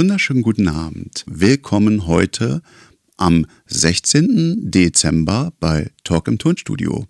wunderschönen 0.00 0.40
guten 0.40 0.66
Abend. 0.66 1.26
Willkommen 1.26 2.06
heute 2.06 2.62
am 3.18 3.44
16. 3.66 4.70
Dezember 4.70 5.52
bei 5.60 5.90
Talk 6.04 6.26
im 6.26 6.38
Tonstudio. 6.38 7.04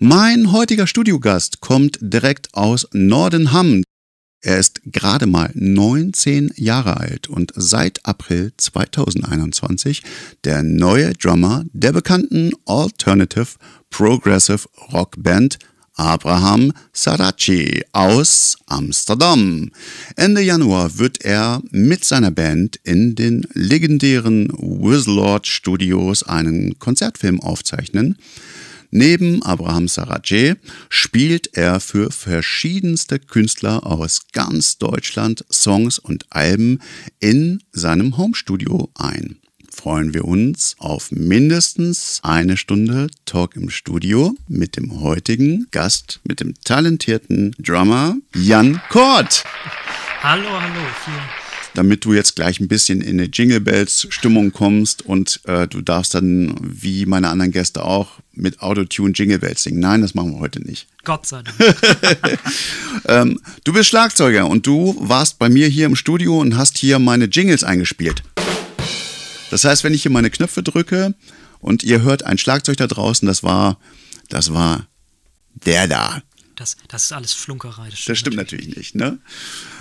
Mein 0.00 0.52
heutiger 0.52 0.86
Studiogast 0.86 1.62
kommt 1.62 1.96
direkt 2.02 2.52
aus 2.52 2.88
Nordenham. 2.92 3.82
Er 4.42 4.58
ist 4.58 4.82
gerade 4.84 5.26
mal 5.26 5.50
19 5.54 6.52
Jahre 6.56 6.98
alt 6.98 7.26
und 7.26 7.54
seit 7.56 8.04
April 8.04 8.52
2021 8.54 10.02
der 10.44 10.62
neue 10.62 11.14
Drummer 11.14 11.64
der 11.72 11.92
bekannten 11.92 12.50
Alternative 12.66 13.56
Progressive 13.88 14.68
Rock 14.92 15.14
Band 15.16 15.58
Abraham 15.96 16.72
Sarachi 16.92 17.82
aus 17.92 18.58
Amsterdam. 18.66 19.70
Ende 20.14 20.42
Januar 20.42 20.98
wird 20.98 21.24
er 21.24 21.62
mit 21.70 22.04
seiner 22.04 22.30
Band 22.30 22.78
in 22.84 23.14
den 23.14 23.46
legendären 23.54 24.48
Wizlord 24.58 25.46
Studios 25.46 26.22
einen 26.22 26.78
Konzertfilm 26.78 27.40
aufzeichnen. 27.40 28.16
Neben 28.90 29.42
Abraham 29.42 29.88
Sarachi 29.88 30.54
spielt 30.90 31.56
er 31.56 31.80
für 31.80 32.10
verschiedenste 32.10 33.18
Künstler 33.18 33.86
aus 33.86 34.26
ganz 34.32 34.78
Deutschland 34.78 35.44
Songs 35.50 35.98
und 35.98 36.26
Alben 36.30 36.80
in 37.18 37.62
seinem 37.72 38.16
Homestudio 38.16 38.90
ein 38.94 39.38
freuen 39.86 40.14
wir 40.14 40.24
uns 40.24 40.74
auf 40.80 41.12
mindestens 41.12 42.18
eine 42.24 42.56
Stunde 42.56 43.06
Talk 43.24 43.54
im 43.54 43.70
Studio 43.70 44.34
mit 44.48 44.76
dem 44.76 45.00
heutigen 45.00 45.68
Gast, 45.70 46.18
mit 46.24 46.40
dem 46.40 46.54
talentierten 46.64 47.54
Drummer 47.60 48.16
Jan 48.34 48.82
Kort. 48.88 49.44
Hallo, 50.24 50.48
hallo, 50.50 50.80
vielen 51.04 51.22
damit 51.74 52.06
du 52.06 52.14
jetzt 52.14 52.36
gleich 52.36 52.58
ein 52.58 52.68
bisschen 52.68 53.02
in 53.02 53.20
eine 53.20 53.28
Jingle 53.30 53.60
Bells 53.60 54.06
Stimmung 54.08 54.50
kommst 54.50 55.02
und 55.02 55.40
äh, 55.44 55.68
du 55.68 55.82
darfst 55.82 56.14
dann, 56.14 56.56
wie 56.62 57.04
meine 57.04 57.28
anderen 57.28 57.52
Gäste 57.52 57.84
auch, 57.84 58.12
mit 58.32 58.60
Autotune 58.60 59.12
Jingle 59.12 59.38
Bells 59.38 59.62
singen. 59.62 59.80
Nein, 59.80 60.00
das 60.00 60.14
machen 60.14 60.32
wir 60.32 60.40
heute 60.40 60.62
nicht. 60.62 60.86
Gott 61.04 61.26
sei 61.26 61.42
Dank. 61.42 61.58
ähm, 63.08 63.40
du 63.64 63.74
bist 63.74 63.90
Schlagzeuger 63.90 64.48
und 64.48 64.66
du 64.66 64.96
warst 64.98 65.38
bei 65.38 65.50
mir 65.50 65.68
hier 65.68 65.84
im 65.84 65.96
Studio 65.96 66.40
und 66.40 66.56
hast 66.56 66.78
hier 66.78 66.98
meine 66.98 67.26
Jingles 67.26 67.62
eingespielt. 67.62 68.22
Das 69.50 69.64
heißt, 69.64 69.84
wenn 69.84 69.94
ich 69.94 70.02
hier 70.02 70.10
meine 70.10 70.30
Knöpfe 70.30 70.62
drücke 70.62 71.14
und 71.60 71.82
ihr 71.82 72.02
hört 72.02 72.24
ein 72.24 72.38
Schlagzeug 72.38 72.76
da 72.76 72.86
draußen, 72.86 73.26
das 73.26 73.42
war, 73.42 73.78
das 74.28 74.52
war 74.52 74.86
der 75.64 75.88
da. 75.88 76.22
Das, 76.56 76.76
das 76.88 77.04
ist 77.04 77.12
alles 77.12 77.32
Flunkerei. 77.32 77.90
Das 77.90 77.98
stimmt, 77.98 78.08
das 78.08 78.18
stimmt 78.18 78.36
natürlich. 78.36 78.66
natürlich 78.68 78.94
nicht, 78.94 78.94
ne? 78.94 79.18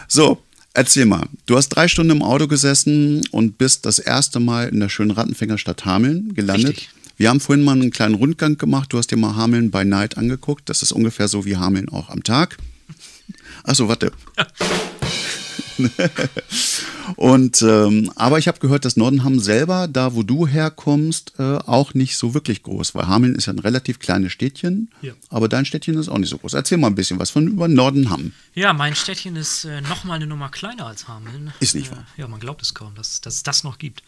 So, 0.07 0.43
erzähl 0.73 1.05
mal. 1.05 1.27
Du 1.45 1.55
hast 1.57 1.69
drei 1.69 1.87
Stunden 1.87 2.11
im 2.11 2.21
Auto 2.21 2.47
gesessen 2.47 3.25
und 3.31 3.57
bist 3.57 3.85
das 3.85 3.99
erste 3.99 4.39
Mal 4.39 4.69
in 4.69 4.79
der 4.79 4.89
schönen 4.89 5.11
Rattenfängerstadt 5.11 5.85
Hameln 5.85 6.33
gelandet. 6.33 6.77
Richtig. 6.77 6.89
Wir 7.17 7.29
haben 7.29 7.39
vorhin 7.39 7.63
mal 7.63 7.71
einen 7.71 7.91
kleinen 7.91 8.15
Rundgang 8.15 8.57
gemacht. 8.57 8.91
Du 8.91 8.97
hast 8.97 9.09
dir 9.09 9.15
mal 9.15 9.35
Hameln 9.35 9.71
by 9.71 9.85
Night 9.85 10.17
angeguckt. 10.17 10.67
Das 10.69 10.81
ist 10.81 10.91
ungefähr 10.91 11.29
so 11.29 11.45
wie 11.45 11.55
Hameln 11.55 11.87
auch 11.87 12.09
am 12.09 12.23
Tag. 12.23 12.57
Achso, 13.63 13.87
warte. 13.87 14.11
und 17.15 17.61
ähm, 17.61 18.11
aber 18.15 18.39
ich 18.39 18.47
habe 18.47 18.59
gehört, 18.59 18.85
dass 18.85 18.97
Nordenham 18.97 19.39
selber, 19.39 19.87
da 19.87 20.15
wo 20.15 20.23
du 20.23 20.47
herkommst, 20.47 21.33
äh, 21.37 21.57
auch 21.57 21.93
nicht 21.93 22.17
so 22.17 22.33
wirklich 22.33 22.63
groß, 22.63 22.95
weil 22.95 23.07
Hameln 23.07 23.35
ist 23.35 23.45
ja 23.47 23.53
ein 23.53 23.59
relativ 23.59 23.99
kleines 23.99 24.31
Städtchen, 24.31 24.89
ja. 25.01 25.13
aber 25.29 25.47
dein 25.47 25.65
Städtchen 25.65 25.97
ist 25.97 26.09
auch 26.09 26.17
nicht 26.17 26.29
so 26.29 26.37
groß. 26.37 26.53
Erzähl 26.53 26.77
mal 26.77 26.87
ein 26.87 26.95
bisschen 26.95 27.19
was 27.19 27.29
von 27.29 27.47
über 27.47 27.67
Nordenham. 27.67 28.33
Ja, 28.53 28.73
mein 28.73 28.95
Städtchen 28.95 29.35
ist 29.35 29.65
äh, 29.65 29.81
noch 29.81 30.03
mal 30.03 30.15
eine 30.15 30.27
Nummer 30.27 30.49
kleiner 30.49 30.85
als 30.87 31.07
Hameln. 31.07 31.53
Ist 31.59 31.75
nicht 31.75 31.91
wahr? 31.91 32.05
Äh, 32.17 32.21
ja, 32.21 32.27
man 32.27 32.39
glaubt 32.39 32.61
es 32.61 32.73
kaum, 32.73 32.95
dass, 32.95 33.21
dass 33.21 33.35
es 33.35 33.43
das 33.43 33.63
noch 33.63 33.77
gibt. 33.77 34.03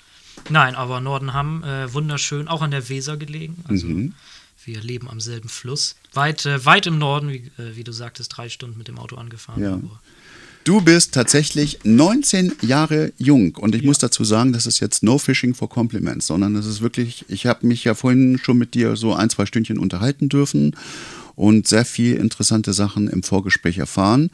Nein, 0.50 0.76
aber 0.76 1.00
Nordenham, 1.00 1.64
äh, 1.64 1.92
wunderschön, 1.94 2.48
auch 2.48 2.61
an 2.61 2.72
der 2.72 2.89
Weser 2.89 3.17
gelegen. 3.17 3.64
Also 3.67 3.88
mhm. 3.88 4.14
wir 4.64 4.82
leben 4.82 5.10
am 5.10 5.20
selben 5.20 5.50
Fluss. 5.50 5.95
Weit, 6.14 6.45
äh, 6.45 6.66
weit 6.66 6.88
im 6.88 6.98
Norden, 6.98 7.30
wie, 7.30 7.52
äh, 7.58 7.76
wie, 7.76 7.83
du 7.83 7.92
sagtest, 7.92 8.36
drei 8.36 8.50
Stunden 8.50 8.77
mit 8.77 8.88
dem 8.88 8.98
Auto 9.00 9.16
angefahren. 9.16 9.64
Ja. 9.64 9.80
Du 10.67 10.82
bist 10.82 11.14
tatsächlich 11.14 11.80
19 11.86 12.52
Jahre 12.61 13.14
jung 13.17 13.55
und 13.55 13.73
ich 13.73 13.83
ja. 13.83 13.88
muss 13.88 14.00
dazu 14.00 14.26
sagen, 14.26 14.52
das 14.52 14.66
ist 14.66 14.82
jetzt 14.82 15.02
no 15.02 15.17
fishing 15.17 15.55
for 15.55 15.70
compliments, 15.70 16.28
sondern 16.28 16.55
das 16.55 16.66
ist 16.66 16.82
wirklich, 16.82 17.23
ich 17.30 17.45
habe 17.45 17.66
mich 17.66 17.86
ja 17.86 17.95
vorhin 17.95 18.38
schon 18.38 18.58
mit 18.58 18.73
dir 18.73 18.98
so 18.98 19.14
ein, 19.14 19.30
zwei 19.30 19.45
Stündchen 19.45 19.80
unterhalten 19.80 20.27
dürfen 20.27 20.76
und 21.36 21.70
sehr 21.70 21.86
viel 21.86 22.17
interessante 22.17 22.73
Sachen 22.73 23.08
im 23.08 23.23
Vorgespräch 23.23 23.77
erfahren. 23.77 24.30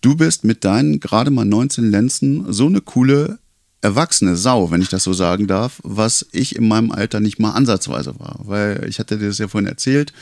Du 0.00 0.16
bist 0.16 0.42
mit 0.42 0.64
deinen 0.64 1.00
gerade 1.00 1.30
mal 1.30 1.44
19 1.44 1.90
Lenzen 1.90 2.50
so 2.50 2.64
eine 2.64 2.80
coole 2.80 3.38
erwachsene 3.82 4.36
Sau, 4.36 4.70
wenn 4.70 4.80
ich 4.80 4.88
das 4.88 5.04
so 5.04 5.12
sagen 5.12 5.48
darf, 5.48 5.82
was 5.84 6.24
ich 6.32 6.56
in 6.56 6.66
meinem 6.66 6.92
Alter 6.92 7.20
nicht 7.20 7.38
mal 7.38 7.50
ansatzweise 7.50 8.18
war. 8.18 8.40
Weil 8.44 8.86
ich 8.88 8.98
hatte 9.00 9.18
dir 9.18 9.28
das 9.28 9.36
ja 9.36 9.48
vorhin 9.48 9.68
erzählt, 9.68 10.14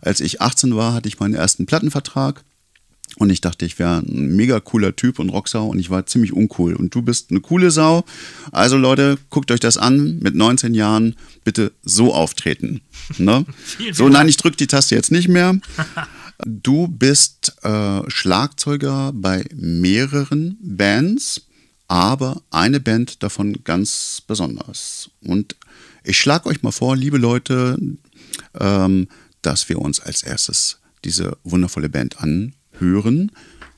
als 0.00 0.20
ich 0.20 0.40
18 0.40 0.74
war, 0.76 0.94
hatte 0.94 1.08
ich 1.08 1.20
meinen 1.20 1.34
ersten 1.34 1.66
Plattenvertrag 1.66 2.42
und 3.16 3.30
ich 3.30 3.40
dachte, 3.40 3.64
ich 3.64 3.78
wäre 3.78 3.98
ein 3.98 4.36
mega 4.36 4.60
cooler 4.60 4.94
Typ 4.96 5.18
und 5.18 5.30
Rocksau 5.30 5.68
und 5.68 5.78
ich 5.78 5.90
war 5.90 6.06
ziemlich 6.06 6.32
uncool. 6.32 6.74
Und 6.74 6.94
du 6.94 7.02
bist 7.02 7.30
eine 7.30 7.40
coole 7.40 7.70
Sau. 7.70 8.04
Also 8.52 8.76
Leute, 8.76 9.18
guckt 9.30 9.50
euch 9.50 9.60
das 9.60 9.76
an. 9.76 10.18
Mit 10.20 10.34
19 10.34 10.74
Jahren 10.74 11.16
bitte 11.44 11.72
so 11.82 12.14
auftreten. 12.14 12.80
Ne? 13.18 13.44
so, 13.92 14.08
nein, 14.08 14.28
ich 14.28 14.36
drücke 14.36 14.56
die 14.56 14.68
Taste 14.68 14.94
jetzt 14.94 15.10
nicht 15.10 15.28
mehr. 15.28 15.58
Du 16.46 16.88
bist 16.88 17.52
äh, 17.62 18.00
Schlagzeuger 18.08 19.12
bei 19.12 19.44
mehreren 19.54 20.56
Bands, 20.62 21.42
aber 21.86 22.40
eine 22.50 22.80
Band 22.80 23.22
davon 23.22 23.58
ganz 23.62 24.22
besonders. 24.26 25.10
Und 25.22 25.56
ich 26.02 26.18
schlage 26.18 26.48
euch 26.48 26.62
mal 26.62 26.72
vor, 26.72 26.96
liebe 26.96 27.18
Leute, 27.18 27.76
ähm, 28.58 29.08
dass 29.42 29.68
wir 29.68 29.80
uns 29.80 30.00
als 30.00 30.22
erstes 30.22 30.78
diese 31.04 31.36
wundervolle 31.44 31.90
Band 31.90 32.20
an 32.20 32.54
hören 32.80 33.30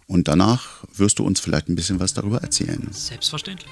und 0.07 0.29
danach 0.29 0.85
wirst 0.95 1.19
du 1.19 1.25
uns 1.25 1.41
vielleicht 1.41 1.69
ein 1.69 1.75
bisschen 1.75 2.01
was 2.01 2.15
darüber 2.15 2.43
erzählen. 2.43 2.89
Selbstverständlich. 2.93 3.71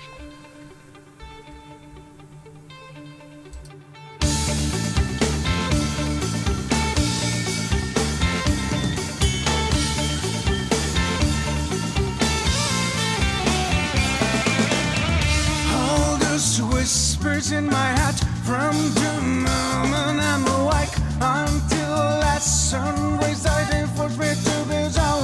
whispers 16.80 17.52
in 17.52 17.66
my 17.66 17.88
head 18.00 18.18
from 18.42 18.74
the 18.94 19.12
moment 19.20 20.20
I'm 20.20 20.46
awake 20.58 20.96
until 21.20 21.96
that 22.24 22.42
sun 22.42 23.18
rays 23.18 23.44
I 23.46 23.86
force 23.94 24.16
me 24.18 24.28
to 24.28 24.64
be 24.68 24.90
someone 24.90 25.19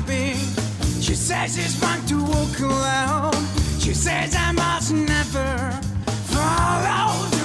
therapy. 0.00 0.34
She 1.00 1.14
says 1.14 1.56
it's 1.58 1.76
fun 1.76 2.04
to 2.06 2.22
walk 2.22 2.58
alone. 2.60 3.46
She 3.78 3.94
says 3.94 4.34
I 4.36 4.52
must 4.52 4.92
never 4.92 5.70
follow 6.32 7.35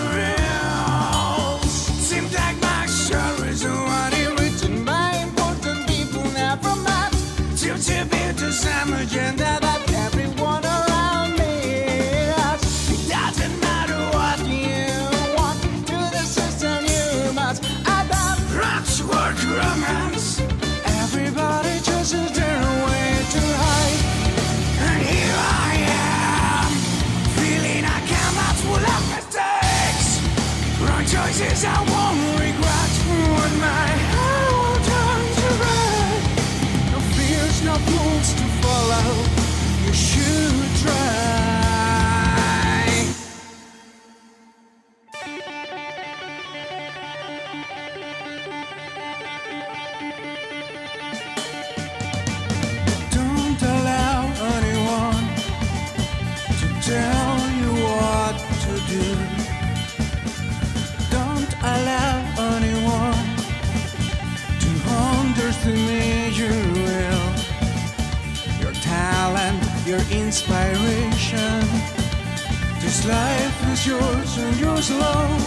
is 73.82 73.88
yours 73.88 74.38
and 74.38 74.60
yours 74.60 74.90
alone. 74.92 75.40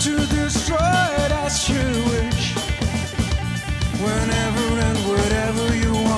To 0.00 0.16
destroy 0.26 0.76
it 1.24 1.32
as 1.32 1.68
you 1.68 1.84
wish. 2.10 2.54
Whenever 4.04 4.80
and 4.86 4.98
whatever 5.08 5.76
you 5.76 5.92
want. 5.94 6.09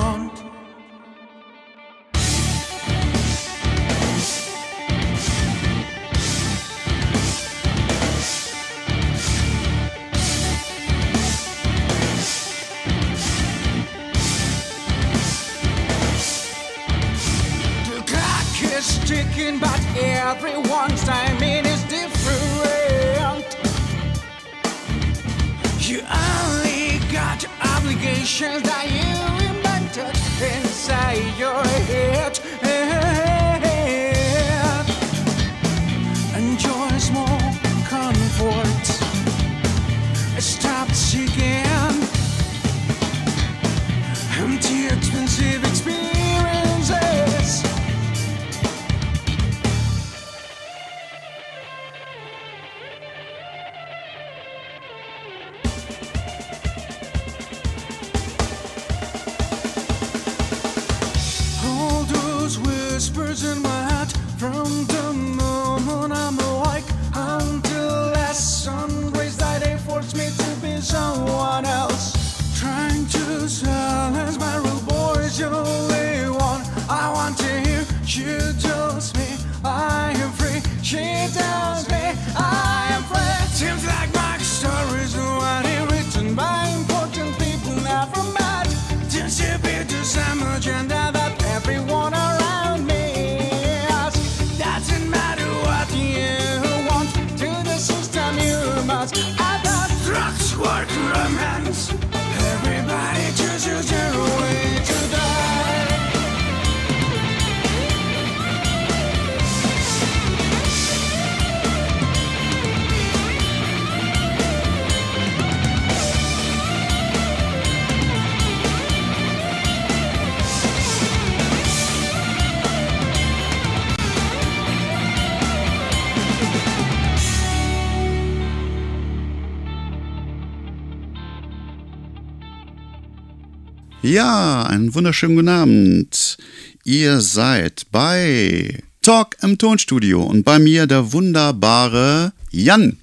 Ja, 134.13 134.61
einen 134.61 134.93
wunderschönen 134.93 135.37
guten 135.37 135.49
Abend. 135.49 136.37
Ihr 136.83 137.19
seid 137.19 137.87
bei 137.91 138.83
Talk 139.01 139.37
im 139.41 139.57
Tonstudio 139.57 140.21
und 140.21 140.43
bei 140.43 140.59
mir 140.59 140.85
der 140.85 141.13
wunderbare 141.13 142.31
Jan. 142.51 142.99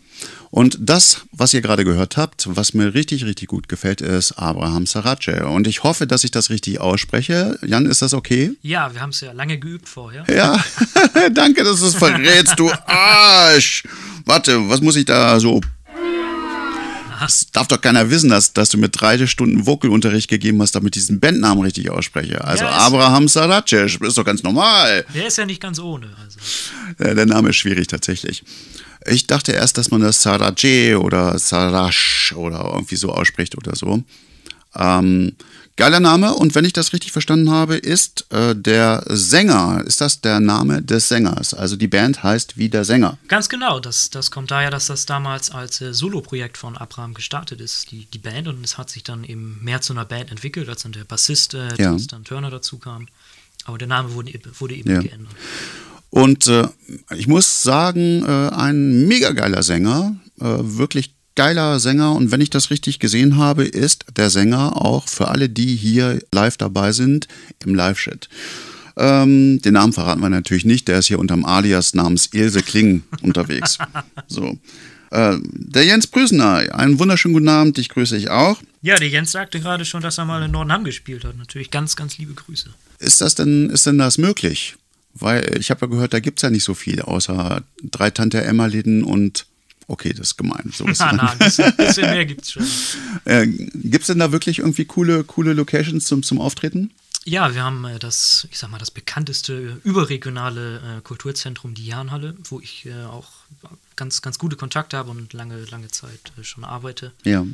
Und 0.51 0.79
das, 0.79 1.23
was 1.33 1.53
ihr 1.53 1.63
gerade 1.63 1.85
gehört 1.85 2.17
habt, 2.17 2.47
was 2.55 2.75
mir 2.75 2.95
richtig, 2.95 3.25
richtig 3.25 3.49
gut 3.49 3.69
gefällt, 3.69 4.01
ist 4.01 4.35
Abraham 4.35 4.87
Sarace. 4.87 5.43
Und 5.45 5.67
ich 5.67 5.83
hoffe, 5.83 6.07
dass 6.07 6.23
ich 6.23 6.31
das 6.31 6.49
richtig 6.49 6.81
ausspreche. 6.81 7.59
Jan, 7.67 7.87
ist 7.87 8.03
das 8.03 8.15
okay? 8.15 8.53
Ja, 8.63 8.95
wir 8.95 9.01
haben 9.01 9.11
es 9.11 9.21
ja 9.21 9.33
lange 9.33 9.59
geübt 9.59 9.89
vorher. 9.89 10.25
Ja, 10.33 10.65
danke, 11.33 11.65
dass 11.65 11.81
du 11.81 11.87
es 11.87 11.97
verrätst, 11.97 12.57
du 12.57 12.71
Arsch. 12.87 13.83
Warte, 14.27 14.69
was 14.69 14.81
muss 14.81 14.95
ich 14.95 15.07
da 15.07 15.41
so 15.41 15.61
das 17.21 17.47
darf 17.53 17.69
doch 17.69 17.81
keiner 17.81 18.11
wissen, 18.11 18.31
dass, 18.31 18.53
dass 18.53 18.71
du 18.71 18.79
mir 18.79 18.89
drei 18.89 19.27
Stunden 19.27 19.67
Vocalunterricht 19.67 20.29
gegeben 20.29 20.61
hast, 20.63 20.75
damit 20.75 20.97
ich 20.97 21.03
diesen 21.03 21.21
Bandnamen 21.21 21.63
richtig 21.63 21.91
ausspreche. 21.91 22.43
Also 22.43 22.65
Ja, 22.65 22.71
Abraham 22.71 23.29
Saracev, 23.29 24.01
ist 24.01 24.17
doch 24.17 24.25
ganz 24.25 24.43
normal. 24.43 25.05
Der 25.15 25.27
ist 25.27 25.37
ja 25.39 25.45
nicht 25.45 25.61
ganz 25.61 25.79
ohne. 25.79 26.09
Also. 26.23 27.15
Der 27.15 27.27
Name 27.27 27.51
ist 27.51 27.57
schwierig 27.57 27.89
tatsächlich. 27.89 28.43
Ich 29.07 29.27
dachte 29.27 29.53
erst, 29.53 29.79
dass 29.79 29.91
man 29.91 30.01
das 30.01 30.23
Saraje 30.23 30.99
oder 30.99 31.39
Sarash 31.39 32.33
oder 32.37 32.71
irgendwie 32.73 32.97
so 32.97 33.13
ausspricht 33.13 33.57
oder 33.57 33.77
so. 33.77 34.03
Ähm, 34.77 35.33
geiler 35.81 36.01
Name 36.01 36.35
und 36.35 36.55
wenn 36.55 36.65
ich 36.65 36.73
das 36.73 36.93
richtig 36.93 37.11
verstanden 37.13 37.51
habe, 37.51 37.77
ist 37.77 38.27
äh, 38.31 38.55
der 38.55 39.03
Sänger, 39.09 39.83
ist 39.87 40.01
das 40.01 40.21
der 40.21 40.39
Name 40.39 40.83
des 40.83 41.09
Sängers? 41.09 41.55
Also 41.55 41.77
die 41.77 41.89
Band 41.89 42.23
heißt 42.23 42.57
wie 42.59 42.69
der 42.69 42.85
Sänger. 42.85 43.19
Ganz 43.29 43.49
genau, 43.49 43.81
das, 43.81 44.11
das 44.11 44.31
kommt 44.31 44.51
daher, 44.51 44.71
dass 44.71 44.87
das 44.87 45.07
damals 45.07 45.51
als 45.51 45.81
äh, 45.81 45.93
Solo-Projekt 45.95 46.59
von 46.59 46.77
Abraham 46.77 47.15
gestartet 47.15 47.61
ist, 47.61 47.91
die, 47.91 48.05
die 48.07 48.19
Band, 48.19 48.47
und 48.49 48.63
es 48.65 48.77
hat 48.79 48.91
sich 48.91 49.03
dann 49.05 49.25
eben 49.25 49.59
mehr 49.63 49.81
zu 49.81 49.93
einer 49.93 50.05
Band 50.05 50.31
entwickelt, 50.31 50.69
als 50.69 50.83
dann 50.83 50.93
der 50.93 51.05
Bassist 51.05 51.55
äh, 51.55 51.69
Ja. 51.79 51.93
Tristan 51.93 52.25
Turner 52.25 52.51
dazu 52.51 52.79
kam. 52.79 53.07
Aber 53.65 53.79
der 53.79 53.89
Name 53.89 54.13
wurde, 54.15 54.33
wurde 54.59 54.75
eben 54.75 54.91
Ja. 54.91 55.01
geändert. 55.01 55.35
Und 56.11 56.47
äh, 56.49 56.67
ich 57.17 57.27
muss 57.27 57.63
sagen, 57.63 58.25
äh, 58.25 58.49
ein 58.55 59.07
mega 59.07 59.31
geiler 59.31 59.63
Sänger, 59.63 60.17
äh, 60.41 60.45
wirklich 60.45 61.15
geiler 61.35 61.79
Sänger. 61.81 62.13
Und 62.13 62.31
wenn 62.31 62.41
ich 62.41 62.51
das 62.51 62.71
richtig 62.71 62.99
gesehen 62.99 63.37
habe, 63.37 63.65
ist 63.65 64.05
der 64.17 64.31
Sänger 64.31 64.77
auch 64.77 65.09
für 65.09 65.29
alle, 65.29 65.49
die 65.49 65.77
hier 65.77 66.21
live 66.33 66.57
dabei 66.57 66.93
sind, 66.93 67.29
im 67.65 67.75
Live-Chat. 67.75 68.29
Ähm, 68.97 69.63
den 69.63 69.75
Namen 69.75 69.93
verraten 69.93 70.21
wir 70.21 70.29
natürlich 70.29 70.65
nicht, 70.65 70.89
der 70.89 70.99
ist 70.99 71.07
hier 71.07 71.19
unterm 71.19 71.45
Alias 71.45 71.95
namens 71.95 72.27
Ilse 72.33 72.63
Kling 72.63 73.03
unterwegs. 73.23 73.79
So. 74.27 74.59
Äh, 75.11 75.39
der 75.43 75.85
Jens 75.85 76.07
Brüsener, 76.07 76.75
einen 76.75 76.99
wunderschönen 76.99 77.35
guten 77.35 77.49
Abend, 77.49 77.77
dich 77.77 77.89
grüße 77.89 78.17
ich 78.17 78.31
auch. 78.31 78.61
Ja, 78.83 78.97
der 78.97 79.09
Jens 79.09 79.33
sagte 79.33 79.61
gerade 79.61 79.85
schon, 79.85 80.03
dass 80.03 80.19
er 80.19 80.25
mal 80.25 80.43
in 80.43 80.51
Nordenham 80.51 80.85
gespielt 80.85 81.25
hat. 81.25 81.37
Natürlich 81.37 81.71
ganz, 81.71 81.97
ganz 81.97 82.19
liebe 82.19 82.35
Grüße. 82.35 82.71
Ist 82.99 83.21
das 83.21 83.35
denn, 83.35 83.71
ist 83.71 83.87
denn 83.87 83.99
das 83.99 84.19
möglich? 84.19 84.77
Weil 85.15 85.59
ich 85.59 85.71
habe 85.71 85.83
ja 85.83 85.87
gehört, 85.89 86.13
da 86.13 86.21
gibt 86.21 86.39
es 86.39 86.43
ja 86.43 86.51
nicht 86.51 86.65
so 86.65 86.75
viel, 86.75 87.03
außer 87.03 87.63
drei 87.83 88.11
Tante 88.11 88.43
Emma-Läden 88.43 89.03
und 89.03 89.47
okay, 89.91 90.13
das 90.13 90.29
ist 90.29 90.37
gemein. 90.37 90.71
So 90.73 90.85
Na, 90.99 91.13
na, 91.13 91.33
ein 91.33 91.39
bisschen, 91.39 91.75
bisschen 91.77 92.11
mehr 92.11 92.25
gibt's 92.25 92.53
schon. 92.53 92.67
äh, 93.25 93.47
gibt 93.47 94.03
es 94.03 94.07
denn 94.07 94.19
da 94.19 94.33
wirklich 94.33 94.61
irgendwie 94.61 94.85
coole, 94.85 95.25
coole 95.25 95.53
Locations 95.53 96.05
zum, 96.05 96.23
zum 96.23 96.41
Auftreten? 96.41 96.93
Ja, 97.25 97.55
wir 97.55 97.63
haben 97.63 97.85
äh, 97.85 97.99
das, 97.99 98.47
ich 98.51 98.59
sag 98.59 98.71
mal, 98.71 98.79
das 98.79 98.91
bekannteste 98.91 99.53
äh, 99.53 99.89
überregionale 99.89 100.99
äh, 100.99 101.01
Kulturzentrum, 101.03 101.75
die 101.75 101.87
Jahnhalle, 101.87 102.35
wo 102.45 102.61
ich 102.61 102.87
äh, 102.87 103.05
auch 103.05 103.29
ganz, 103.97 104.23
ganz 104.23 104.39
gute 104.39 104.57
Kontakte 104.57 104.97
habe 104.97 105.11
und 105.11 105.33
lange, 105.33 105.65
lange 105.67 105.89
Zeit 105.89 106.33
äh, 106.39 106.45
schon 106.45 106.65
arbeite. 106.65 107.13
Ja. 107.25 107.45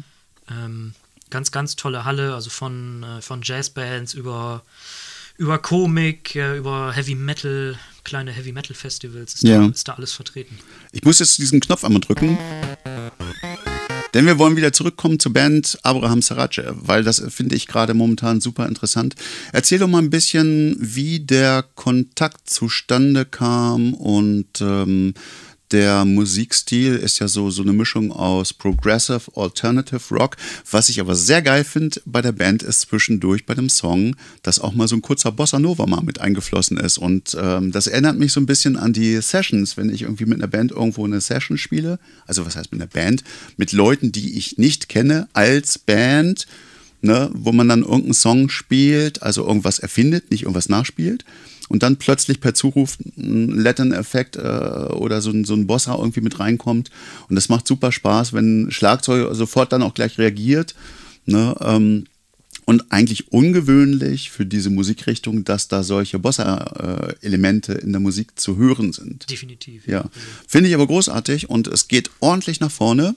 Ähm, 0.48 0.94
ganz, 1.30 1.50
ganz 1.50 1.74
tolle 1.74 2.04
Halle, 2.04 2.34
also 2.34 2.50
von, 2.50 3.02
äh, 3.02 3.22
von 3.22 3.40
Jazzbands 3.42 4.14
über, 4.14 4.62
über 5.36 5.58
Komik, 5.58 6.36
über 6.36 6.92
Heavy 6.92 7.16
Metal, 7.16 7.76
kleine 8.06 8.30
Heavy 8.30 8.52
Metal 8.52 8.74
Festivals, 8.74 9.34
ist, 9.34 9.42
Ja. 9.42 9.58
da, 9.58 9.66
ist 9.66 9.86
da 9.88 9.94
alles 9.94 10.12
vertreten. 10.12 10.56
Ich 10.92 11.02
muss 11.02 11.18
jetzt 11.18 11.36
diesen 11.38 11.58
Knopf 11.60 11.84
einmal 11.84 12.00
drücken. 12.00 12.38
Denn 14.14 14.24
wir 14.24 14.38
wollen 14.38 14.56
wieder 14.56 14.72
zurückkommen 14.72 15.18
zur 15.18 15.32
Band 15.34 15.78
Abraham 15.82 16.22
Sarace, 16.22 16.62
weil 16.70 17.02
das 17.04 17.22
finde 17.28 17.54
ich 17.56 17.66
gerade 17.66 17.92
momentan 17.92 18.40
super 18.40 18.66
interessant. 18.66 19.14
Erzähl 19.52 19.78
doch 19.80 19.88
mal 19.88 19.98
ein 19.98 20.08
bisschen, 20.08 20.76
wie 20.78 21.20
der 21.20 21.64
Kontakt 21.74 22.48
zustande 22.48 23.26
kam 23.26 23.92
und 23.92 24.60
ähm, 24.60 25.12
der 25.72 26.04
Musikstil 26.04 26.94
ist 26.94 27.18
ja 27.18 27.28
so, 27.28 27.50
so 27.50 27.62
eine 27.62 27.72
Mischung 27.72 28.12
aus 28.12 28.52
Progressive, 28.52 29.22
Alternative 29.34 30.14
Rock. 30.14 30.36
Was 30.70 30.88
ich 30.88 31.00
aber 31.00 31.14
sehr 31.14 31.42
geil 31.42 31.64
finde 31.64 32.00
bei 32.04 32.22
der 32.22 32.32
Band 32.32 32.62
ist 32.62 32.82
zwischendurch 32.82 33.46
bei 33.46 33.54
dem 33.54 33.68
Song, 33.68 34.14
dass 34.42 34.60
auch 34.60 34.74
mal 34.74 34.86
so 34.86 34.96
ein 34.96 35.02
kurzer 35.02 35.32
Bossa 35.32 35.58
Nova 35.58 35.86
mal 35.86 36.02
mit 36.02 36.20
eingeflossen 36.20 36.76
ist. 36.76 36.98
Und 36.98 37.36
ähm, 37.40 37.72
das 37.72 37.88
erinnert 37.88 38.18
mich 38.18 38.32
so 38.32 38.40
ein 38.40 38.46
bisschen 38.46 38.76
an 38.76 38.92
die 38.92 39.20
Sessions, 39.20 39.76
wenn 39.76 39.90
ich 39.90 40.02
irgendwie 40.02 40.26
mit 40.26 40.38
einer 40.38 40.48
Band 40.48 40.70
irgendwo 40.70 41.04
eine 41.04 41.20
Session 41.20 41.58
spiele. 41.58 41.98
Also 42.26 42.46
was 42.46 42.56
heißt 42.56 42.70
mit 42.70 42.80
einer 42.80 42.90
Band? 42.90 43.24
Mit 43.56 43.72
Leuten, 43.72 44.12
die 44.12 44.38
ich 44.38 44.58
nicht 44.58 44.88
kenne 44.88 45.28
als 45.32 45.78
Band. 45.78 46.46
Ne, 47.02 47.30
wo 47.34 47.52
man 47.52 47.68
dann 47.68 47.82
irgendeinen 47.82 48.14
Song 48.14 48.48
spielt, 48.48 49.22
also 49.22 49.46
irgendwas 49.46 49.78
erfindet, 49.78 50.30
nicht 50.30 50.42
irgendwas 50.42 50.70
nachspielt 50.70 51.24
und 51.68 51.82
dann 51.82 51.96
plötzlich 51.96 52.40
per 52.40 52.54
Zuruf 52.54 52.98
ein 53.16 53.50
Latin-Effekt 53.50 54.36
äh, 54.36 54.40
oder 54.40 55.20
so 55.20 55.30
ein, 55.30 55.44
so 55.44 55.54
ein 55.54 55.66
Bossa 55.66 55.96
irgendwie 55.96 56.20
mit 56.20 56.38
reinkommt. 56.38 56.90
Und 57.28 57.36
das 57.36 57.48
macht 57.48 57.66
super 57.66 57.92
Spaß, 57.92 58.32
wenn 58.32 58.70
Schlagzeug 58.70 59.34
sofort 59.34 59.72
dann 59.72 59.82
auch 59.82 59.94
gleich 59.94 60.18
reagiert. 60.18 60.74
Ne? 61.24 61.54
Ähm, 61.60 62.04
und 62.66 62.90
eigentlich 62.90 63.32
ungewöhnlich 63.32 64.30
für 64.30 64.44
diese 64.44 64.70
Musikrichtung, 64.70 65.44
dass 65.44 65.68
da 65.68 65.84
solche 65.84 66.18
Bossa-Elemente 66.18 67.74
in 67.74 67.92
der 67.92 68.00
Musik 68.00 68.38
zu 68.38 68.56
hören 68.56 68.92
sind. 68.92 69.30
Definitiv. 69.30 69.86
Ja, 69.86 70.10
finde 70.48 70.68
ich 70.68 70.74
aber 70.74 70.88
großartig 70.88 71.48
und 71.48 71.68
es 71.68 71.86
geht 71.86 72.10
ordentlich 72.18 72.58
nach 72.58 72.72
vorne, 72.72 73.14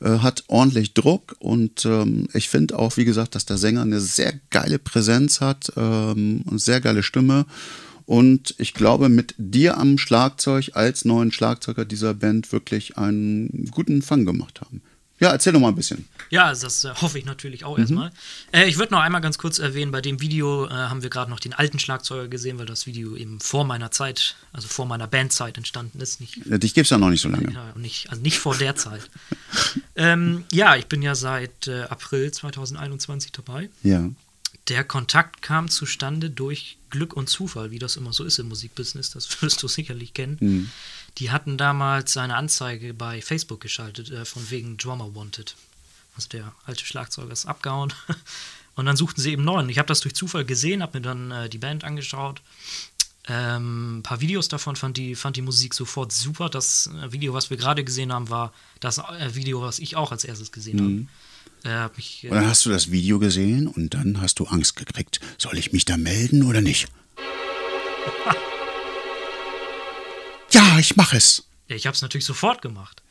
äh, 0.00 0.18
hat 0.18 0.44
ordentlich 0.48 0.94
Druck 0.94 1.36
und 1.38 1.84
ähm, 1.84 2.28
ich 2.32 2.48
finde 2.48 2.78
auch, 2.78 2.96
wie 2.96 3.04
gesagt, 3.04 3.34
dass 3.34 3.46
der 3.46 3.58
Sänger 3.58 3.82
eine 3.82 4.00
sehr 4.00 4.34
geile 4.50 4.78
Präsenz 4.78 5.40
hat, 5.40 5.72
ähm, 5.76 6.44
eine 6.48 6.58
sehr 6.58 6.80
geile 6.80 7.02
Stimme 7.02 7.46
und 8.06 8.54
ich 8.58 8.74
glaube, 8.74 9.08
mit 9.08 9.34
dir 9.38 9.78
am 9.78 9.96
Schlagzeug 9.96 10.72
als 10.74 11.04
neuen 11.04 11.30
Schlagzeuger 11.30 11.84
dieser 11.84 12.12
Band 12.14 12.50
wirklich 12.52 12.98
einen 12.98 13.70
guten 13.70 14.02
Fang 14.02 14.24
gemacht 14.24 14.60
haben. 14.60 14.82
Ja, 15.20 15.30
erzähl 15.32 15.52
doch 15.52 15.60
mal 15.60 15.68
ein 15.68 15.74
bisschen. 15.74 16.08
Ja, 16.30 16.48
das 16.48 16.84
äh, 16.84 16.94
hoffe 16.94 17.18
ich 17.18 17.26
natürlich 17.26 17.64
auch 17.64 17.78
erstmal. 17.78 18.10
Äh, 18.52 18.68
ich 18.68 18.78
würde 18.78 18.94
noch 18.94 19.00
einmal 19.00 19.20
ganz 19.20 19.36
kurz 19.36 19.58
erwähnen, 19.58 19.92
bei 19.92 20.00
dem 20.00 20.20
Video 20.20 20.66
äh, 20.66 20.70
haben 20.70 21.02
wir 21.02 21.10
gerade 21.10 21.30
noch 21.30 21.40
den 21.40 21.52
alten 21.52 21.78
Schlagzeuger 21.78 22.28
gesehen, 22.28 22.58
weil 22.58 22.66
das 22.66 22.86
Video 22.86 23.14
eben 23.16 23.38
vor 23.38 23.64
meiner 23.64 23.90
Zeit, 23.90 24.36
also 24.52 24.66
vor 24.66 24.86
meiner 24.86 25.06
Bandzeit 25.06 25.58
entstanden 25.58 26.00
ist. 26.00 26.20
Nicht, 26.20 26.46
Ja, 26.46 26.56
Dich 26.56 26.72
gibt's 26.72 26.90
ja 26.90 26.96
noch 26.98 27.10
nicht 27.10 27.20
so 27.20 27.28
lange. 27.28 27.52
ja, 27.52 27.72
nicht, 27.76 28.08
also 28.08 28.22
nicht 28.22 28.38
vor 28.38 28.56
der 28.56 28.76
Zeit. 28.76 29.10
ähm, 29.96 30.44
ja, 30.52 30.76
ich 30.76 30.86
bin 30.86 31.02
ja 31.02 31.14
seit 31.14 31.68
äh, 31.68 31.82
April 31.82 32.30
2021 32.32 33.32
dabei. 33.32 33.68
Ja. 33.82 34.08
Der 34.68 34.84
Kontakt 34.84 35.42
kam 35.42 35.68
zustande 35.68 36.30
durch 36.30 36.78
Glück 36.90 37.14
und 37.14 37.28
Zufall, 37.28 37.70
wie 37.70 37.78
das 37.78 37.96
immer 37.96 38.12
so 38.12 38.24
ist 38.24 38.38
im 38.38 38.48
Musikbusiness, 38.48 39.10
das 39.10 39.42
wirst 39.42 39.62
du 39.62 39.68
sicherlich 39.68 40.14
kennen. 40.14 40.70
Die 41.20 41.30
hatten 41.30 41.58
damals 41.58 42.16
eine 42.16 42.34
Anzeige 42.34 42.94
bei 42.94 43.20
Facebook 43.20 43.60
geschaltet, 43.60 44.10
äh, 44.10 44.24
von 44.24 44.50
wegen 44.50 44.78
Drummer 44.78 45.14
Wanted. 45.14 45.54
Also 46.16 46.30
der 46.30 46.52
alte 46.64 46.84
Schlagzeuger 46.84 47.30
ist 47.30 47.46
abgehauen. 47.46 47.92
Und 48.74 48.86
dann 48.86 48.96
suchten 48.96 49.20
sie 49.20 49.32
eben 49.32 49.44
neuen. 49.44 49.68
Ich 49.68 49.78
habe 49.78 49.86
das 49.86 50.00
durch 50.00 50.14
Zufall 50.14 50.46
gesehen, 50.46 50.82
habe 50.82 50.98
mir 50.98 51.02
dann 51.02 51.30
äh, 51.30 51.48
die 51.50 51.58
Band 51.58 51.84
angeschaut. 51.84 52.40
Ähm, 53.28 53.98
ein 53.98 54.02
paar 54.02 54.22
Videos 54.22 54.48
davon 54.48 54.76
fand 54.76 54.96
die, 54.96 55.14
fand 55.14 55.36
die 55.36 55.42
Musik 55.42 55.74
sofort 55.74 56.10
super. 56.10 56.48
Das 56.48 56.86
äh, 56.86 57.12
Video, 57.12 57.34
was 57.34 57.50
wir 57.50 57.58
gerade 57.58 57.84
gesehen 57.84 58.14
haben, 58.14 58.30
war 58.30 58.54
das 58.80 58.96
äh, 58.96 59.34
Video, 59.34 59.60
was 59.60 59.78
ich 59.78 59.96
auch 59.96 60.12
als 60.12 60.24
erstes 60.24 60.52
gesehen 60.52 61.08
habe. 61.62 61.70
Äh, 61.70 61.78
hab 61.80 61.96
mich, 61.98 62.24
äh, 62.24 62.28
Und 62.28 62.36
dann 62.36 62.48
hast 62.48 62.64
du 62.64 62.70
das 62.70 62.90
Video 62.90 63.18
gesehen 63.18 63.66
und 63.68 63.92
dann 63.92 64.22
hast 64.22 64.38
du 64.38 64.46
Angst 64.46 64.76
gekriegt. 64.76 65.20
Soll 65.36 65.58
ich 65.58 65.72
mich 65.72 65.84
da 65.84 65.98
melden 65.98 66.44
oder 66.44 66.62
nicht? 66.62 66.88
ja, 70.80 70.86
ich 70.86 70.96
mache 70.96 71.16
es. 71.16 71.44
ich 71.68 71.86
habe 71.86 71.94
es 71.94 72.02
natürlich 72.02 72.24
sofort 72.24 72.62
gemacht. 72.62 73.02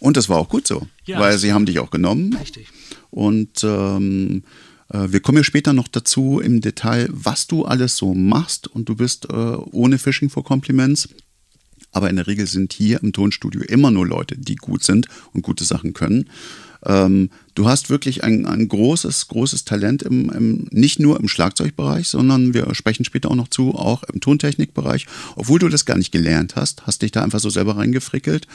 Und 0.00 0.16
das 0.16 0.28
war 0.28 0.36
auch 0.38 0.48
gut 0.48 0.66
so, 0.66 0.86
Ja. 1.06 1.18
weil 1.18 1.38
sie 1.38 1.52
haben 1.52 1.66
dich 1.66 1.78
auch 1.80 1.90
genommen. 1.90 2.36
Richtig. 2.36 2.68
Und 3.10 3.64
ähm, 3.64 4.44
äh, 4.90 5.06
wir 5.10 5.20
kommen 5.20 5.38
ja 5.38 5.44
später 5.44 5.72
noch 5.72 5.88
dazu 5.88 6.38
im 6.40 6.60
Detail, 6.60 7.08
was 7.10 7.46
du 7.48 7.64
alles 7.64 7.96
so 7.96 8.14
machst. 8.14 8.68
Und 8.68 8.88
du 8.88 8.94
bist 8.94 9.24
äh, 9.28 9.32
ohne 9.32 9.98
Phishing 9.98 10.30
for 10.30 10.44
Compliments. 10.44 11.08
Aber 11.90 12.10
in 12.10 12.16
der 12.16 12.26
Regel 12.26 12.46
sind 12.46 12.72
hier 12.74 13.02
im 13.02 13.12
Tonstudio 13.12 13.62
immer 13.62 13.90
nur 13.90 14.06
Leute, 14.06 14.36
die 14.38 14.56
gut 14.56 14.84
sind 14.84 15.08
und 15.32 15.42
gute 15.42 15.64
Sachen 15.64 15.94
können. 15.94 16.28
Ähm, 16.84 17.30
du 17.54 17.68
hast 17.68 17.90
wirklich 17.90 18.24
ein, 18.24 18.46
ein 18.46 18.68
großes, 18.68 19.28
großes 19.28 19.64
Talent 19.64 20.02
im, 20.02 20.30
im, 20.30 20.68
nicht 20.70 21.00
nur 21.00 21.18
im 21.18 21.28
Schlagzeugbereich, 21.28 22.08
sondern 22.08 22.54
wir 22.54 22.72
sprechen 22.74 23.04
später 23.04 23.30
auch 23.30 23.34
noch 23.36 23.48
zu, 23.48 23.74
auch 23.74 24.02
im 24.04 24.20
Tontechnikbereich. 24.20 25.06
Obwohl 25.36 25.58
du 25.58 25.68
das 25.68 25.84
gar 25.84 25.98
nicht 25.98 26.12
gelernt 26.12 26.56
hast, 26.56 26.86
hast 26.86 27.02
dich 27.02 27.12
da 27.12 27.22
einfach 27.22 27.40
so 27.40 27.50
selber 27.50 27.76
reingefrickelt. 27.76 28.46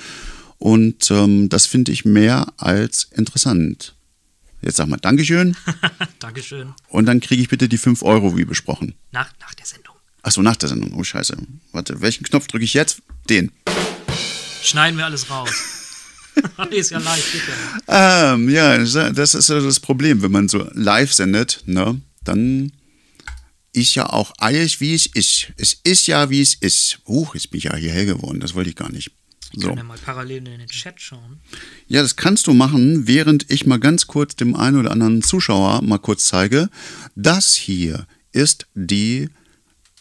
Und 0.57 1.11
ähm, 1.11 1.49
das 1.49 1.65
finde 1.65 1.91
ich 1.91 2.05
mehr 2.05 2.53
als 2.57 3.09
interessant. 3.11 3.95
Jetzt 4.61 4.77
sag 4.77 4.87
mal 4.87 4.95
Dankeschön 4.97 5.57
Dankeschön. 6.19 6.73
und 6.87 7.05
dann 7.05 7.19
kriege 7.19 7.41
ich 7.41 7.49
bitte 7.49 7.67
die 7.67 7.77
5 7.77 8.01
Euro 8.03 8.37
wie 8.37 8.45
besprochen. 8.45 8.93
Nach, 9.11 9.29
nach 9.41 9.53
der 9.55 9.65
Sendung. 9.65 9.95
Achso, 10.21 10.41
nach 10.41 10.55
der 10.55 10.69
Sendung. 10.69 10.93
Oh, 10.93 11.03
scheiße. 11.03 11.35
Warte, 11.73 11.99
welchen 11.99 12.23
Knopf 12.23 12.47
drücke 12.47 12.63
ich 12.63 12.73
jetzt? 12.73 13.01
Den. 13.29 13.51
Schneiden 14.61 14.97
wir 14.97 15.05
alles 15.05 15.29
raus. 15.29 15.51
ist 16.71 16.91
ja 16.91 16.99
live, 16.99 17.35
ja. 17.87 18.33
Ähm, 18.33 18.49
ja, 18.49 18.77
das 18.77 19.35
ist 19.35 19.49
ja 19.49 19.59
das 19.59 19.79
Problem, 19.79 20.21
wenn 20.21 20.31
man 20.31 20.49
so 20.49 20.67
live 20.73 21.13
sendet, 21.13 21.63
ne, 21.65 21.99
dann 22.23 22.71
ist 23.73 23.95
ja 23.95 24.07
auch 24.07 24.33
alles, 24.37 24.79
wie 24.79 24.93
es 24.93 25.05
ist. 25.07 25.47
Es 25.57 25.73
ist 25.83 26.07
ja, 26.07 26.29
wie 26.29 26.41
es 26.41 26.53
ist. 26.53 26.99
Huch, 27.07 27.33
jetzt 27.33 27.49
bin 27.51 27.57
ich 27.57 27.65
ja 27.65 27.75
hier 27.75 27.91
hell 27.91 28.05
geworden, 28.05 28.39
das 28.39 28.53
wollte 28.53 28.69
ich 28.69 28.75
gar 28.75 28.91
nicht. 28.91 29.11
So. 29.55 29.67
Können 29.67 29.77
wir 29.77 29.83
mal 29.83 29.97
parallel 30.03 30.37
in 30.37 30.45
den 30.45 30.67
Chat 30.67 30.99
schauen. 30.99 31.39
Ja, 31.87 32.01
das 32.01 32.15
kannst 32.15 32.47
du 32.47 32.53
machen, 32.53 33.05
während 33.07 33.49
ich 33.51 33.67
mal 33.67 33.79
ganz 33.79 34.07
kurz 34.07 34.35
dem 34.35 34.55
einen 34.55 34.79
oder 34.79 34.91
anderen 34.91 35.21
Zuschauer 35.21 35.83
mal 35.83 35.99
kurz 35.99 36.27
zeige. 36.27 36.69
Das 37.15 37.53
hier 37.53 38.07
ist 38.31 38.65
die 38.73 39.29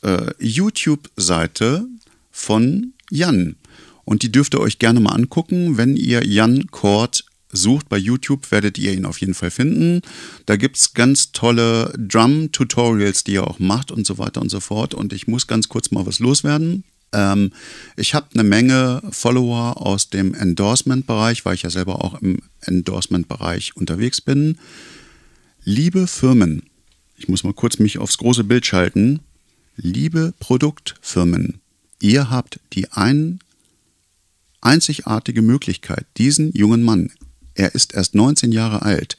äh, 0.02 0.32
YouTube-Seite 0.38 1.86
von 2.30 2.94
Jan. 3.10 3.56
Und 4.04 4.22
die 4.22 4.32
dürft 4.32 4.54
ihr 4.54 4.60
euch 4.60 4.78
gerne 4.78 5.00
mal 5.00 5.12
angucken. 5.12 5.76
Wenn 5.76 5.96
ihr 5.96 6.26
Jan 6.26 6.66
Kort 6.68 7.24
sucht 7.52 7.88
bei 7.88 7.98
YouTube, 7.98 8.50
werdet 8.50 8.78
ihr 8.78 8.92
ihn 8.92 9.04
auf 9.04 9.20
jeden 9.20 9.34
Fall 9.34 9.50
finden. 9.50 10.00
Da 10.46 10.56
gibt 10.56 10.76
es 10.76 10.94
ganz 10.94 11.32
tolle 11.32 11.92
Drum-Tutorials, 11.98 13.24
die 13.24 13.36
er 13.36 13.46
auch 13.46 13.58
macht 13.58 13.92
und 13.92 14.06
so 14.06 14.18
weiter 14.18 14.40
und 14.40 14.50
so 14.50 14.60
fort. 14.60 14.94
Und 14.94 15.12
ich 15.12 15.28
muss 15.28 15.46
ganz 15.46 15.68
kurz 15.68 15.90
mal 15.90 16.06
was 16.06 16.18
loswerden. 16.18 16.84
Ähm, 17.12 17.52
ich 17.96 18.14
habe 18.14 18.28
eine 18.34 18.44
Menge 18.44 19.02
Follower 19.10 19.80
aus 19.80 20.08
dem 20.08 20.34
Endorsement-Bereich, 20.34 21.44
weil 21.44 21.54
ich 21.54 21.62
ja 21.62 21.70
selber 21.70 22.04
auch 22.04 22.20
im 22.22 22.38
Endorsement-Bereich 22.62 23.76
unterwegs 23.76 24.20
bin. 24.20 24.58
Liebe 25.64 26.06
Firmen, 26.06 26.64
ich 27.16 27.28
muss 27.28 27.44
mal 27.44 27.52
kurz 27.52 27.78
mich 27.78 27.98
aufs 27.98 28.18
große 28.18 28.44
Bild 28.44 28.66
schalten. 28.66 29.20
Liebe 29.76 30.34
Produktfirmen, 30.40 31.60
ihr 32.00 32.30
habt 32.30 32.60
die 32.72 32.90
ein, 32.90 33.38
einzigartige 34.62 35.42
Möglichkeit, 35.42 36.06
diesen 36.16 36.52
jungen 36.52 36.82
Mann, 36.82 37.12
er 37.54 37.74
ist 37.74 37.94
erst 37.94 38.14
19 38.14 38.52
Jahre 38.52 38.82
alt, 38.82 39.18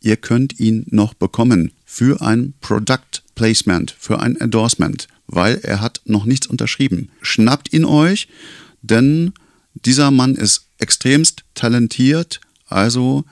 ihr 0.00 0.16
könnt 0.16 0.58
ihn 0.58 0.86
noch 0.88 1.14
bekommen 1.14 1.72
für 1.84 2.22
ein 2.22 2.54
Product 2.60 3.22
Placement, 3.34 3.94
für 3.98 4.20
ein 4.20 4.36
Endorsement, 4.36 5.08
weil 5.26 5.60
er 5.62 5.80
hat 5.80 6.00
noch 6.04 6.24
nichts 6.24 6.46
unterschrieben. 6.46 7.10
Schnappt 7.20 7.72
ihn 7.72 7.84
euch, 7.84 8.28
denn 8.82 9.32
dieser 9.74 10.10
Mann 10.10 10.34
ist 10.34 10.66
extremst 10.78 11.44
talentiert, 11.54 12.40
also 12.66 13.24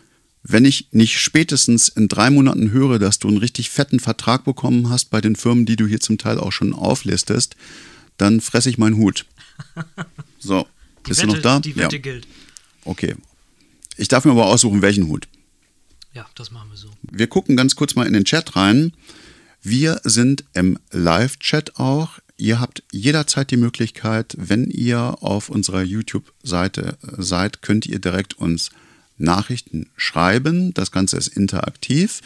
wenn 0.43 0.65
ich 0.65 0.89
nicht 0.91 1.21
spätestens 1.21 1.89
in 1.89 2.09
drei 2.09 2.31
Monaten 2.31 2.73
höre, 2.73 2.99
dass 2.99 3.19
du 3.19 3.29
einen 3.29 3.39
richtig 3.39 3.71
fetten 3.71 4.01
Vertrag 4.01 4.45
bekommen 4.45 4.89
hast 4.91 5.11
bei 5.11 5.21
den 5.21 5.37
Firmen, 5.37 5.67
die 5.67 5.77
du 5.77 5.87
hier 5.87 6.01
zum 6.01 6.19
Teil 6.19 6.39
auch 6.39 6.51
schon 6.51 6.73
auflistest, 6.73 7.55
dann 8.17 8.41
fresse 8.41 8.69
ich 8.69 8.79
meinen 8.79 8.97
Hut. 8.97 9.25
So, 10.41 10.67
Die 11.07 11.11
bist 11.11 11.21
Wette, 11.21 11.29
du 11.29 11.35
noch 11.37 11.43
da? 11.43 11.61
Die 11.61 11.77
Wette 11.77 12.01
gilt. 12.01 12.27
Okay. 12.85 13.17
Ich 13.97 14.09
darf 14.09 14.25
mir 14.25 14.33
aber 14.33 14.47
aussuchen, 14.47 14.83
welchen 14.83 15.09
Hut. 15.09 15.29
Ja, 16.15 16.27
das 16.35 16.51
machen 16.51 16.71
wir 16.71 16.77
so. 16.77 16.89
Wir 17.03 17.27
gucken 17.27 17.57
ganz 17.57 17.77
kurz 17.77 17.95
mal 17.95 18.07
in 18.07 18.13
den 18.13 18.25
Chat 18.25 18.57
rein. 18.57 18.93
Wir 19.63 20.01
sind 20.05 20.45
im 20.55 20.79
Live-Chat 20.91 21.79
auch. 21.79 22.19
Ihr 22.37 22.59
habt 22.59 22.83
jederzeit 22.91 23.51
die 23.51 23.57
Möglichkeit, 23.57 24.35
wenn 24.37 24.69
ihr 24.71 25.19
auf 25.21 25.49
unserer 25.49 25.83
YouTube-Seite 25.83 26.99
seid, 27.17 27.63
könnt 27.63 27.87
ihr 27.87 28.01
direkt 28.01 28.35
uns 28.35 28.71
Nachrichten 29.19 29.91
schreiben. 29.97 30.75
Das 30.75 30.91
Ganze 30.91 31.17
ist 31.17 31.29
interaktiv. 31.29 32.21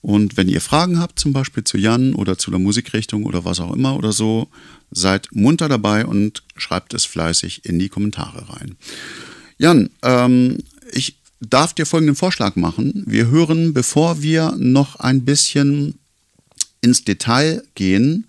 Und 0.00 0.38
wenn 0.38 0.48
ihr 0.48 0.62
Fragen 0.62 0.98
habt, 0.98 1.18
zum 1.18 1.32
Beispiel 1.32 1.64
zu 1.64 1.76
Jan 1.76 2.14
oder 2.14 2.38
zu 2.38 2.50
der 2.50 2.58
Musikrichtung 2.58 3.24
oder 3.24 3.44
was 3.44 3.60
auch 3.60 3.74
immer 3.74 3.96
oder 3.96 4.12
so, 4.12 4.48
Seid 4.90 5.28
munter 5.32 5.68
dabei 5.68 6.04
und 6.04 6.42
schreibt 6.56 6.94
es 6.94 7.04
fleißig 7.04 7.64
in 7.64 7.78
die 7.78 7.88
Kommentare 7.88 8.48
rein. 8.50 8.76
Jan, 9.58 9.90
ähm, 10.02 10.58
ich 10.92 11.16
darf 11.40 11.72
dir 11.74 11.86
folgenden 11.86 12.16
Vorschlag 12.16 12.56
machen. 12.56 13.04
Wir 13.06 13.28
hören, 13.28 13.72
bevor 13.72 14.22
wir 14.22 14.54
noch 14.58 14.96
ein 14.96 15.24
bisschen 15.24 15.98
ins 16.80 17.04
Detail 17.04 17.62
gehen, 17.74 18.26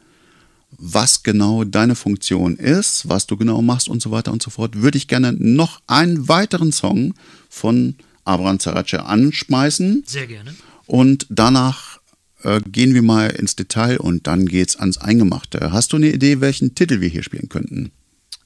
was 0.78 1.24
genau 1.24 1.64
deine 1.64 1.96
Funktion 1.96 2.56
ist, 2.56 3.08
was 3.08 3.28
du 3.28 3.38
genau 3.38 3.62
machst 3.62 3.88
und 3.88 4.02
so 4.02 4.12
weiter 4.12 4.32
und 4.32 4.42
so 4.42 4.50
fort, 4.50 4.82
würde 4.82 4.98
ich 4.98 5.08
gerne 5.08 5.34
noch 5.34 5.82
einen 5.88 6.28
weiteren 6.28 6.72
Song 6.72 7.14
von 7.50 7.96
Abraham 8.24 8.60
Zarace 8.60 8.96
anschmeißen. 8.96 10.04
Sehr 10.06 10.28
gerne. 10.28 10.56
Und 10.88 11.28
danach 11.30 12.01
äh, 12.44 12.62
gehen 12.62 12.94
wir 12.94 13.02
mal 13.02 13.30
ins 13.30 13.56
Detail 13.56 14.00
und 14.00 14.28
dann 14.28 14.46
geht's 14.46 14.76
ans 14.76 14.98
Eingemachte. 14.98 15.72
Hast 15.72 15.94
du 15.94 15.98
eine 15.98 16.12
Idee, 16.12 16.42
welchen 16.42 16.76
Titel 16.76 17.02
wir 17.02 17.10
hier 17.10 17.24
spielen 17.24 17.50
könnten? 17.50 17.92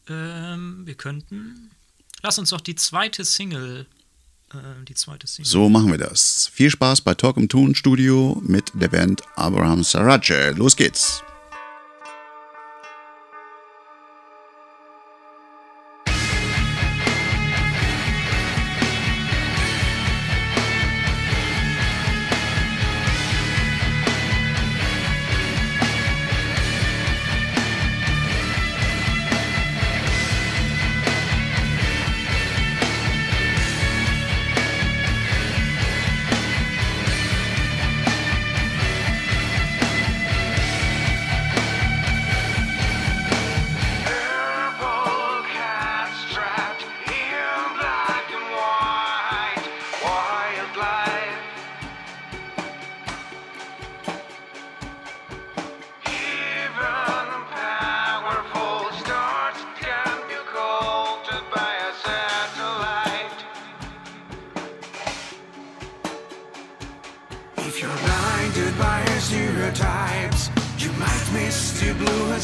Ähm, 0.10 0.82
wir 0.86 0.96
könnten. 0.96 1.72
Lass 2.22 2.40
uns 2.40 2.50
doch 2.50 2.62
die 2.62 2.76
zweite 2.76 3.24
Single. 3.24 3.86
Äh, 4.52 4.58
die 4.88 4.96
zweite 4.96 5.28
Single. 5.28 5.50
So 5.50 5.70
machen 5.70 5.92
wir 5.92 5.98
das. 5.98 6.50
Viel 6.54 6.70
Spaß 6.70 7.02
bei 7.02 7.14
Talk 7.14 7.38
im 7.38 7.50
Ton 7.50 7.76
Studio 7.76 8.42
mit 8.46 8.72
der 8.74 8.90
Band 8.90 9.22
Abraham 9.36 9.84
Sarace. 9.84 10.56
Los 10.56 10.76
geht's! 10.76 11.24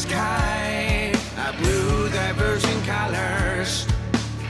sky. 0.02 1.12
I 1.36 1.48
blew 1.58 2.08
diverging 2.10 2.82
colors. 2.82 3.86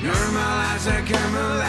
Normal 0.02 0.56
as 0.72 0.86
a 0.86 1.02
camel 1.02 1.62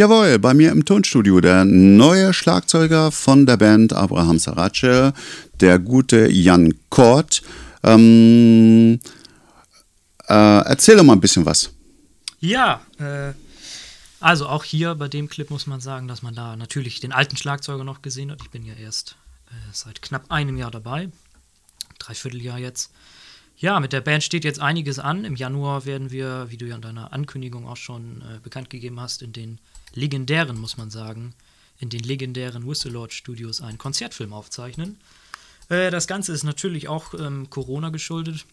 Jawohl, 0.00 0.38
bei 0.38 0.54
mir 0.54 0.72
im 0.72 0.86
Tonstudio 0.86 1.42
der 1.42 1.66
neue 1.66 2.32
Schlagzeuger 2.32 3.12
von 3.12 3.44
der 3.44 3.58
Band 3.58 3.92
Abraham 3.92 4.38
Sarace, 4.38 5.12
der 5.60 5.78
gute 5.78 6.26
Jan 6.26 6.72
Kort. 6.88 7.42
Ähm, 7.82 8.98
äh, 10.26 10.32
erzähl 10.32 10.96
doch 10.96 11.04
mal 11.04 11.12
ein 11.12 11.20
bisschen 11.20 11.44
was. 11.44 11.74
Ja, 12.38 12.80
äh, 12.98 13.34
also 14.20 14.48
auch 14.48 14.64
hier 14.64 14.94
bei 14.94 15.08
dem 15.08 15.28
Clip 15.28 15.50
muss 15.50 15.66
man 15.66 15.82
sagen, 15.82 16.08
dass 16.08 16.22
man 16.22 16.34
da 16.34 16.56
natürlich 16.56 17.00
den 17.00 17.12
alten 17.12 17.36
Schlagzeuger 17.36 17.84
noch 17.84 18.00
gesehen 18.00 18.30
hat. 18.30 18.40
Ich 18.40 18.48
bin 18.48 18.64
ja 18.64 18.72
erst 18.72 19.16
äh, 19.48 19.52
seit 19.70 20.00
knapp 20.00 20.30
einem 20.30 20.56
Jahr 20.56 20.70
dabei, 20.70 21.10
Dreivierteljahr 21.98 22.58
jetzt. 22.58 22.90
Ja, 23.58 23.78
mit 23.80 23.92
der 23.92 24.00
Band 24.00 24.22
steht 24.22 24.44
jetzt 24.44 24.60
einiges 24.60 24.98
an. 24.98 25.26
Im 25.26 25.36
Januar 25.36 25.84
werden 25.84 26.10
wir, 26.10 26.46
wie 26.48 26.56
du 26.56 26.64
ja 26.64 26.76
in 26.76 26.80
deiner 26.80 27.12
Ankündigung 27.12 27.68
auch 27.68 27.76
schon 27.76 28.22
äh, 28.22 28.38
bekannt 28.42 28.70
gegeben 28.70 28.98
hast, 28.98 29.20
in 29.20 29.34
den 29.34 29.60
legendären, 29.94 30.58
muss 30.58 30.76
man 30.76 30.90
sagen, 30.90 31.34
in 31.78 31.88
den 31.88 32.00
legendären 32.00 32.66
Whistle 32.66 32.92
Lord 32.92 33.12
Studios 33.12 33.60
einen 33.60 33.78
Konzertfilm 33.78 34.32
aufzeichnen. 34.32 34.98
Äh, 35.68 35.90
das 35.90 36.06
Ganze 36.06 36.32
ist 36.32 36.44
natürlich 36.44 36.88
auch 36.88 37.14
ähm, 37.14 37.48
Corona 37.50 37.88
geschuldet. 37.88 38.44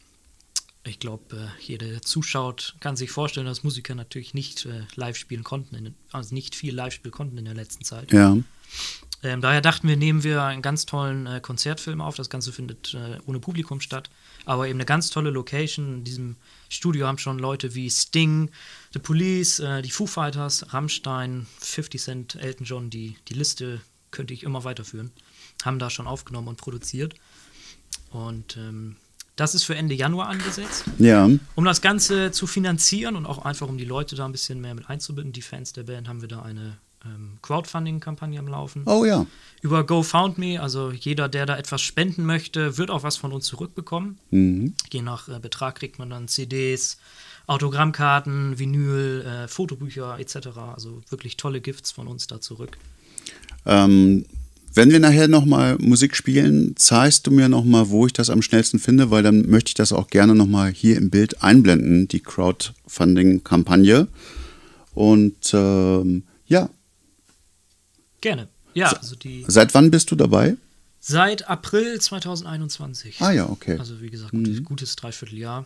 Ich 0.85 0.99
glaube, 0.99 1.35
äh, 1.35 1.61
jeder, 1.61 1.87
der 1.87 2.01
zuschaut, 2.01 2.75
kann 2.79 2.95
sich 2.95 3.11
vorstellen, 3.11 3.45
dass 3.45 3.63
Musiker 3.63 3.95
natürlich 3.95 4.33
nicht 4.33 4.65
äh, 4.65 4.83
live 4.95 5.17
spielen 5.17 5.43
konnten, 5.43 5.75
in, 5.75 5.95
also 6.11 6.33
nicht 6.33 6.55
viel 6.55 6.73
live 6.73 6.93
spielen 6.93 7.11
konnten 7.11 7.37
in 7.37 7.45
der 7.45 7.53
letzten 7.53 7.83
Zeit. 7.83 8.13
Ja. 8.13 8.37
Ähm, 9.23 9.41
daher 9.41 9.61
dachten 9.61 9.87
wir, 9.87 9.97
nehmen 9.97 10.23
wir 10.23 10.43
einen 10.43 10.61
ganz 10.61 10.85
tollen 10.85 11.25
äh, 11.25 11.41
Konzertfilm 11.41 12.01
auf. 12.01 12.15
Das 12.15 12.29
Ganze 12.29 12.53
findet 12.53 12.93
äh, 12.93 13.17
ohne 13.25 13.39
Publikum 13.39 13.81
statt, 13.81 14.09
aber 14.45 14.67
eben 14.67 14.77
eine 14.77 14.85
ganz 14.85 15.09
tolle 15.09 15.31
Location. 15.31 15.95
In 15.95 16.03
diesem 16.03 16.35
Studio 16.69 17.07
haben 17.07 17.17
schon 17.17 17.39
Leute 17.39 17.75
wie 17.75 17.89
Sting, 17.89 18.51
The 18.93 18.99
Police, 18.99 19.59
äh, 19.59 19.81
die 19.81 19.91
Foo 19.91 20.07
Fighters, 20.07 20.73
Rammstein, 20.73 21.47
50 21.59 22.01
Cent, 22.01 22.35
Elton 22.35 22.65
John, 22.65 22.89
die, 22.89 23.17
die 23.27 23.33
Liste 23.33 23.81
könnte 24.11 24.33
ich 24.33 24.43
immer 24.43 24.63
weiterführen, 24.63 25.11
haben 25.63 25.79
da 25.79 25.89
schon 25.89 26.07
aufgenommen 26.07 26.47
und 26.47 26.57
produziert. 26.57 27.15
Und 28.11 28.57
ähm, 28.57 28.95
das 29.35 29.53
ist 29.53 29.63
für 29.63 29.75
Ende 29.75 29.93
Januar 29.93 30.29
angesetzt. 30.29 30.85
Ja. 30.97 31.29
Um 31.55 31.65
das 31.65 31.81
Ganze 31.81 32.31
zu 32.31 32.47
finanzieren 32.47 33.15
und 33.15 33.25
auch 33.25 33.45
einfach 33.45 33.67
um 33.67 33.77
die 33.77 33.85
Leute 33.85 34.15
da 34.15 34.25
ein 34.25 34.31
bisschen 34.31 34.59
mehr 34.59 34.73
mit 34.73 34.89
einzubinden, 34.89 35.31
die 35.31 35.41
Fans 35.41 35.73
der 35.73 35.83
Band, 35.83 36.07
haben 36.07 36.21
wir 36.21 36.27
da 36.27 36.41
eine 36.41 36.77
Crowdfunding-Kampagne 37.41 38.39
am 38.39 38.47
Laufen. 38.47 38.83
Oh 38.85 39.05
ja. 39.05 39.25
Über 39.61 39.85
GoFoundMe, 39.85 40.59
also 40.61 40.91
jeder, 40.91 41.29
der 41.29 41.45
da 41.45 41.57
etwas 41.57 41.81
spenden 41.81 42.25
möchte, 42.25 42.77
wird 42.77 42.91
auch 42.91 43.03
was 43.03 43.17
von 43.17 43.31
uns 43.31 43.45
zurückbekommen. 43.45 44.17
Mhm. 44.31 44.73
Je 44.91 45.01
nach 45.01 45.29
äh, 45.29 45.39
Betrag 45.39 45.75
kriegt 45.75 45.99
man 45.99 46.09
dann 46.09 46.27
CDs, 46.27 46.97
Autogrammkarten, 47.47 48.59
Vinyl, 48.59 49.25
äh, 49.25 49.47
Fotobücher 49.47 50.19
etc. 50.19 50.49
Also 50.75 51.01
wirklich 51.09 51.37
tolle 51.37 51.61
Gifts 51.61 51.91
von 51.91 52.07
uns 52.07 52.27
da 52.27 52.41
zurück. 52.41 52.77
Ähm, 53.65 54.25
wenn 54.73 54.91
wir 54.91 54.99
nachher 54.99 55.27
nochmal 55.27 55.77
Musik 55.79 56.15
spielen, 56.15 56.75
zeigst 56.75 57.25
du 57.25 57.31
mir 57.31 57.49
nochmal, 57.49 57.89
wo 57.89 58.05
ich 58.05 58.13
das 58.13 58.29
am 58.29 58.43
schnellsten 58.43 58.77
finde, 58.77 59.09
weil 59.09 59.23
dann 59.23 59.49
möchte 59.49 59.69
ich 59.69 59.73
das 59.73 59.91
auch 59.91 60.07
gerne 60.07 60.35
nochmal 60.35 60.71
hier 60.71 60.97
im 60.97 61.09
Bild 61.09 61.41
einblenden, 61.41 62.07
die 62.07 62.19
Crowdfunding-Kampagne. 62.19 64.07
Und 64.93 65.51
ähm, 65.53 66.23
ja, 66.45 66.69
Gerne. 68.27 68.47
Ja, 68.73 68.91
also 68.91 69.15
die 69.15 69.45
seit 69.47 69.73
wann 69.73 69.89
bist 69.91 70.11
du 70.11 70.15
dabei? 70.15 70.55
seit 70.99 71.47
April 71.47 71.99
2021. 72.01 73.21
Ah 73.21 73.31
ja, 73.31 73.47
okay. 73.49 73.77
Also 73.79 74.01
wie 74.01 74.09
gesagt, 74.09 74.31
gutes, 74.31 74.63
gutes 74.63 74.95
Dreivierteljahr. 74.97 75.65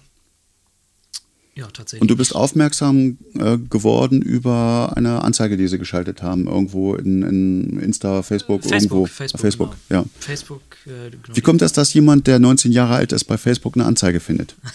Ja, 1.56 1.68
tatsächlich. 1.68 2.02
Und 2.02 2.10
du 2.10 2.16
bist 2.16 2.34
aufmerksam 2.34 3.18
äh, 3.34 3.58
geworden 3.58 4.22
über 4.22 4.94
eine 4.96 5.22
Anzeige, 5.24 5.58
die 5.58 5.68
sie 5.68 5.78
geschaltet 5.80 6.22
haben, 6.22 6.48
irgendwo 6.48 6.96
in, 6.96 7.24
in 7.24 7.80
Insta, 7.80 8.22
Facebook, 8.22 8.62
Facebook, 8.64 8.72
irgendwo. 8.74 9.06
Facebook, 9.08 9.40
Ah, 9.40 9.42
Facebook 9.42 9.76
genau. 9.90 10.02
ja. 10.02 10.08
Facebook, 10.20 10.62
äh, 10.86 11.10
genau. 11.10 11.36
Wie 11.36 11.42
kommt 11.42 11.62
das, 11.62 11.74
dass 11.74 11.94
jemand, 11.94 12.28
der 12.28 12.40
19 12.40 12.72
Jahre 12.72 12.96
alt 12.96 13.12
ist, 13.12 13.26
bei 13.26 13.38
Facebook 13.38 13.76
eine 13.76 13.86
Anzeige 13.86 14.20
findet? 14.22 14.56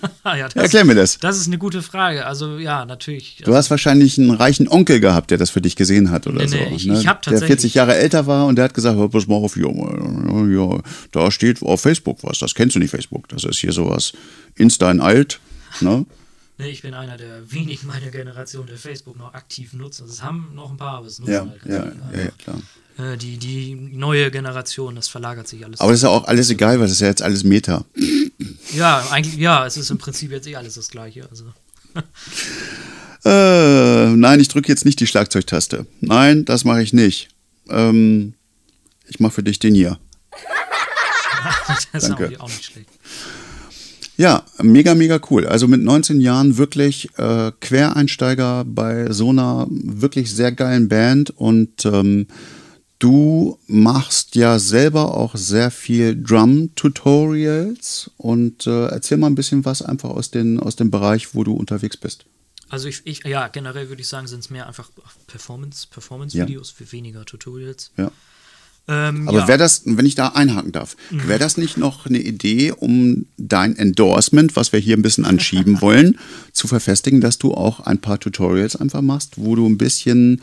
Ja, 0.24 0.48
Erklär 0.54 0.84
mir 0.84 0.94
das. 0.94 1.18
Das 1.18 1.36
ist 1.38 1.46
eine 1.46 1.58
gute 1.58 1.82
Frage. 1.82 2.26
Also 2.26 2.58
ja, 2.58 2.84
natürlich. 2.84 3.40
Du 3.44 3.54
hast 3.54 3.70
wahrscheinlich 3.70 4.18
einen 4.18 4.30
reichen 4.32 4.68
Onkel 4.68 5.00
gehabt, 5.00 5.30
der 5.30 5.38
das 5.38 5.50
für 5.50 5.60
dich 5.60 5.76
gesehen 5.76 6.10
hat 6.10 6.26
oder 6.26 6.40
Nee, 6.42 6.46
so. 6.48 6.56
nee, 6.56 6.74
ich- 6.74 6.86
ne? 6.86 6.98
ich 6.98 7.06
hab 7.06 7.22
der 7.22 7.32
tatsächlich- 7.32 7.60
40 7.60 7.74
Jahre 7.74 7.94
älter 7.96 8.26
war 8.26 8.46
und 8.46 8.56
der 8.56 8.64
hat 8.66 8.74
gesagt, 8.74 8.96
hör, 8.98 9.08
pass 9.08 9.26
mal 9.26 9.36
auf, 9.36 9.56
ja, 9.56 9.68
ja, 9.68 10.80
da 11.12 11.30
steht 11.30 11.62
auf 11.62 11.80
Facebook 11.80 12.18
was, 12.22 12.38
das 12.40 12.54
kennst 12.54 12.74
du 12.76 12.80
nicht 12.80 12.90
Facebook, 12.90 13.28
das 13.28 13.44
ist 13.44 13.58
hier 13.58 13.72
sowas 13.72 14.12
Insta 14.56 14.90
in 14.90 15.00
alt, 15.00 15.40
ne? 15.80 16.04
Nee, 16.58 16.70
ich 16.70 16.80
bin 16.80 16.94
einer 16.94 17.18
der 17.18 17.52
wenigen 17.52 17.86
meiner 17.86 18.08
Generation, 18.10 18.66
der 18.66 18.78
Facebook 18.78 19.18
noch 19.18 19.34
aktiv 19.34 19.74
nutzt. 19.74 20.00
Also 20.00 20.10
es 20.14 20.22
haben 20.22 20.52
noch 20.54 20.70
ein 20.70 20.78
paar, 20.78 20.96
aber 20.96 21.06
es 21.06 21.18
nutzen 21.18 21.30
Ja, 21.34 21.40
halt 21.46 21.60
ja, 21.66 21.74
ja, 21.74 22.24
ja, 22.24 22.30
klar. 22.42 23.12
Äh, 23.12 23.18
die, 23.18 23.36
die 23.36 23.74
neue 23.74 24.30
Generation, 24.30 24.94
das 24.94 25.06
verlagert 25.08 25.46
sich 25.48 25.66
alles. 25.66 25.80
Aber 25.80 25.90
das 25.90 25.98
ist 25.98 26.04
ja 26.04 26.08
auch 26.08 26.24
alles 26.26 26.48
egal, 26.48 26.76
weil 26.80 26.86
das 26.86 26.92
ist 26.92 27.00
ja 27.02 27.08
jetzt 27.08 27.20
alles 27.20 27.44
Meta. 27.44 27.84
Ja, 28.74 29.06
eigentlich, 29.10 29.36
ja, 29.36 29.66
es 29.66 29.76
ist 29.76 29.90
im 29.90 29.98
Prinzip 29.98 30.30
jetzt 30.30 30.46
eh 30.46 30.56
alles 30.56 30.74
das 30.74 30.88
Gleiche. 30.88 31.28
Also 31.30 31.44
Äh, 33.26 34.14
nein, 34.14 34.38
ich 34.38 34.46
drücke 34.46 34.68
jetzt 34.68 34.84
nicht 34.84 35.00
die 35.00 35.06
Schlagzeugtaste. 35.08 35.84
Nein, 36.00 36.44
das 36.44 36.64
mache 36.64 36.80
ich 36.80 36.92
nicht. 36.92 37.28
Ähm, 37.68 38.34
ich 39.08 39.18
mache 39.18 39.32
für 39.32 39.42
dich 39.42 39.58
den 39.58 39.74
hier. 39.74 39.98
das 41.66 41.88
ist 41.92 42.08
Danke. 42.08 42.40
auch, 42.40 42.48
nicht 42.48 42.64
schlecht. 42.64 42.88
Ja, 44.16 44.44
mega, 44.62 44.94
mega 44.94 45.18
cool. 45.28 45.44
Also 45.44 45.66
mit 45.66 45.82
19 45.82 46.20
Jahren 46.20 46.56
wirklich 46.56 47.08
äh, 47.18 47.50
Quereinsteiger 47.60 48.64
bei 48.64 49.10
so 49.12 49.30
einer 49.30 49.66
wirklich 49.70 50.32
sehr 50.32 50.52
geilen 50.52 50.88
Band 50.88 51.30
und 51.30 51.84
ähm, 51.84 52.28
du 52.98 53.58
machst 53.66 54.34
ja 54.36 54.58
selber 54.58 55.14
auch 55.14 55.36
sehr 55.36 55.70
viel 55.70 56.20
Drum-Tutorials 56.20 58.10
und 58.16 58.66
äh, 58.66 58.86
erzähl 58.86 59.18
mal 59.18 59.28
ein 59.28 59.34
bisschen 59.34 59.64
was 59.64 59.82
einfach 59.82 60.10
aus, 60.10 60.30
den, 60.30 60.60
aus 60.60 60.76
dem 60.76 60.90
Bereich, 60.90 61.34
wo 61.34 61.44
du 61.44 61.52
unterwegs 61.52 61.96
bist. 61.96 62.24
Also 62.68 62.88
ich, 62.88 63.02
ich 63.04 63.24
ja, 63.24 63.48
generell 63.48 63.88
würde 63.88 64.02
ich 64.02 64.08
sagen, 64.08 64.26
sind 64.26 64.40
es 64.40 64.50
mehr 64.50 64.66
einfach 64.66 64.90
Performance, 65.26 65.86
Performance-Videos 65.90 66.70
für 66.70 66.90
weniger 66.90 67.24
Tutorials. 67.24 67.92
Ja. 67.96 68.10
Ähm, 68.88 69.28
Aber 69.28 69.40
ja. 69.40 69.48
wäre 69.48 69.58
das, 69.58 69.82
wenn 69.84 70.06
ich 70.06 70.14
da 70.14 70.28
einhaken 70.28 70.72
darf, 70.72 70.96
wäre 71.10 71.40
das 71.40 71.56
nicht 71.56 71.76
noch 71.76 72.06
eine 72.06 72.18
Idee, 72.18 72.72
um 72.72 73.26
dein 73.36 73.76
Endorsement, 73.76 74.54
was 74.54 74.72
wir 74.72 74.78
hier 74.78 74.96
ein 74.96 75.02
bisschen 75.02 75.24
anschieben 75.24 75.80
wollen, 75.82 76.18
zu 76.52 76.68
verfestigen, 76.68 77.20
dass 77.20 77.38
du 77.38 77.52
auch 77.52 77.80
ein 77.80 78.00
paar 78.00 78.20
Tutorials 78.20 78.76
einfach 78.76 79.02
machst, 79.02 79.34
wo 79.36 79.56
du 79.56 79.66
ein 79.66 79.78
bisschen 79.78 80.40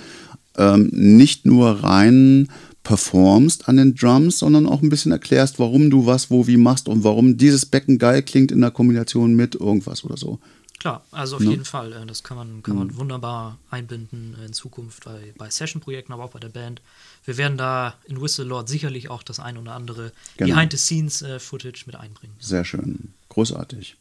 ähm, 0.57 0.89
nicht 0.91 1.45
nur 1.45 1.83
rein 1.83 2.49
performst 2.83 3.69
an 3.69 3.77
den 3.77 3.95
Drums, 3.95 4.39
sondern 4.39 4.67
auch 4.67 4.81
ein 4.81 4.89
bisschen 4.89 5.11
erklärst, 5.13 5.57
warum 5.57 5.89
du 5.89 6.05
was 6.05 6.29
wo 6.29 6.47
wie 6.47 6.57
machst 6.57 6.89
und 6.89 7.03
warum 7.03 7.37
dieses 7.37 7.65
Becken 7.65 7.97
geil 7.97 8.21
klingt 8.23 8.51
in 8.51 8.61
der 8.61 8.71
Kombination 8.71 9.35
mit 9.35 9.55
irgendwas 9.55 10.03
oder 10.03 10.17
so. 10.17 10.39
Klar, 10.79 11.01
also 11.11 11.37
auf 11.37 11.41
jeden 11.41 11.63
Fall. 11.63 11.93
äh, 11.93 12.05
Das 12.05 12.23
kann 12.23 12.35
man, 12.35 12.61
kann 12.61 12.75
man 12.75 12.97
wunderbar 12.97 13.57
einbinden 13.69 14.35
äh, 14.41 14.47
in 14.47 14.51
Zukunft 14.53 15.05
bei, 15.05 15.33
bei 15.37 15.49
Session-Projekten, 15.49 16.11
aber 16.11 16.25
auch 16.25 16.31
bei 16.31 16.39
der 16.39 16.49
Band. 16.49 16.81
Wir 17.23 17.37
werden 17.37 17.57
da 17.57 17.93
in 18.05 18.19
Whistle 18.21 18.43
Lord 18.43 18.67
sicherlich 18.67 19.09
auch 19.09 19.23
das 19.23 19.39
ein 19.39 19.57
oder 19.57 19.75
andere 19.75 20.11
Genau. 20.35 20.53
Behind-the-Scenes-Footage 20.53 21.83
mit 21.85 21.95
einbringen. 21.95 22.35
Sehr 22.39 22.65
schön. 22.65 23.13
Großartig. 23.29 23.95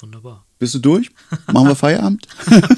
Wunderbar. 0.00 0.44
Bist 0.58 0.74
du 0.74 0.78
durch? 0.78 1.10
Machen 1.52 1.68
wir 1.68 1.74
Feierabend? 1.76 2.26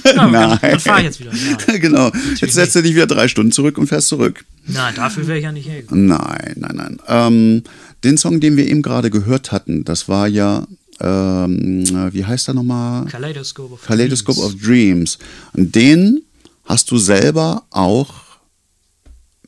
Ja, 0.04 0.12
dann, 0.14 0.32
dann 0.32 0.80
fahr 0.80 0.98
ich 0.98 1.04
jetzt 1.04 1.20
wieder. 1.20 1.32
Ja. 1.34 1.76
genau. 1.78 2.10
Jetzt 2.36 2.54
setzt 2.54 2.74
du 2.76 2.82
dich 2.82 2.94
wieder 2.94 3.06
drei 3.06 3.28
Stunden 3.28 3.52
zurück 3.52 3.76
und 3.76 3.86
fährst 3.88 4.08
zurück. 4.08 4.44
Nein, 4.66 4.94
dafür 4.94 5.26
wäre 5.26 5.38
ich 5.38 5.44
ja 5.44 5.52
nicht 5.52 5.68
hergekommen. 5.68 6.06
Nein, 6.06 6.54
nein, 6.56 6.76
nein. 6.76 7.00
Ähm, 7.08 7.62
den 8.04 8.16
Song, 8.16 8.40
den 8.40 8.56
wir 8.56 8.66
eben 8.66 8.80
gerade 8.82 9.10
gehört 9.10 9.52
hatten, 9.52 9.84
das 9.84 10.08
war 10.08 10.28
ja, 10.28 10.66
ähm, 11.00 11.84
wie 12.12 12.24
heißt 12.24 12.48
er 12.48 12.54
nochmal? 12.54 13.04
Kaleidoscope 13.06 13.74
of 13.74 13.82
Kaleidoscope 13.82 14.38
Dreams. 14.38 14.54
of 14.54 14.62
Dreams. 14.62 15.18
Und 15.52 15.74
den 15.74 16.22
hast 16.64 16.90
du 16.90 16.96
selber 16.96 17.64
auch 17.70 18.29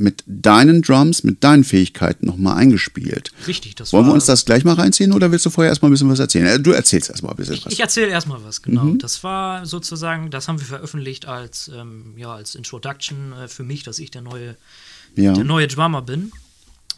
mit 0.02 0.22
deinen 0.26 0.82
Drums, 0.82 1.22
mit 1.24 1.42
deinen 1.44 1.64
Fähigkeiten 1.64 2.26
nochmal 2.26 2.56
eingespielt. 2.58 3.32
Richtig, 3.46 3.74
das 3.76 3.92
Wollen 3.92 4.06
wir 4.06 4.12
uns 4.12 4.26
das 4.26 4.44
gleich 4.44 4.64
mal 4.64 4.74
reinziehen 4.74 5.12
oder 5.12 5.30
willst 5.32 5.46
du 5.46 5.50
vorher 5.50 5.70
erstmal 5.70 5.90
ein 5.90 5.94
bisschen 5.94 6.10
was 6.10 6.18
erzählen? 6.18 6.46
Äh, 6.46 6.60
Du 6.60 6.72
erzählst 6.72 7.08
erstmal 7.10 7.32
ein 7.32 7.36
bisschen 7.36 7.58
was. 7.64 7.72
Ich 7.72 7.80
erzähle 7.80 8.08
erstmal 8.08 8.44
was, 8.44 8.62
genau. 8.62 8.84
Mhm. 8.84 8.98
Das 8.98 9.22
war 9.24 9.64
sozusagen, 9.64 10.30
das 10.30 10.48
haben 10.48 10.58
wir 10.58 10.66
veröffentlicht 10.66 11.26
als, 11.26 11.70
ähm, 11.74 12.14
ja, 12.16 12.34
als 12.34 12.54
Introduction 12.54 13.32
äh, 13.32 13.48
für 13.48 13.62
mich, 13.64 13.82
dass 13.84 13.98
ich 13.98 14.10
der 14.10 14.22
neue, 14.22 14.56
Ja. 15.14 15.32
der 15.32 15.44
neue 15.44 15.68
Drummer 15.68 16.02
bin. 16.02 16.32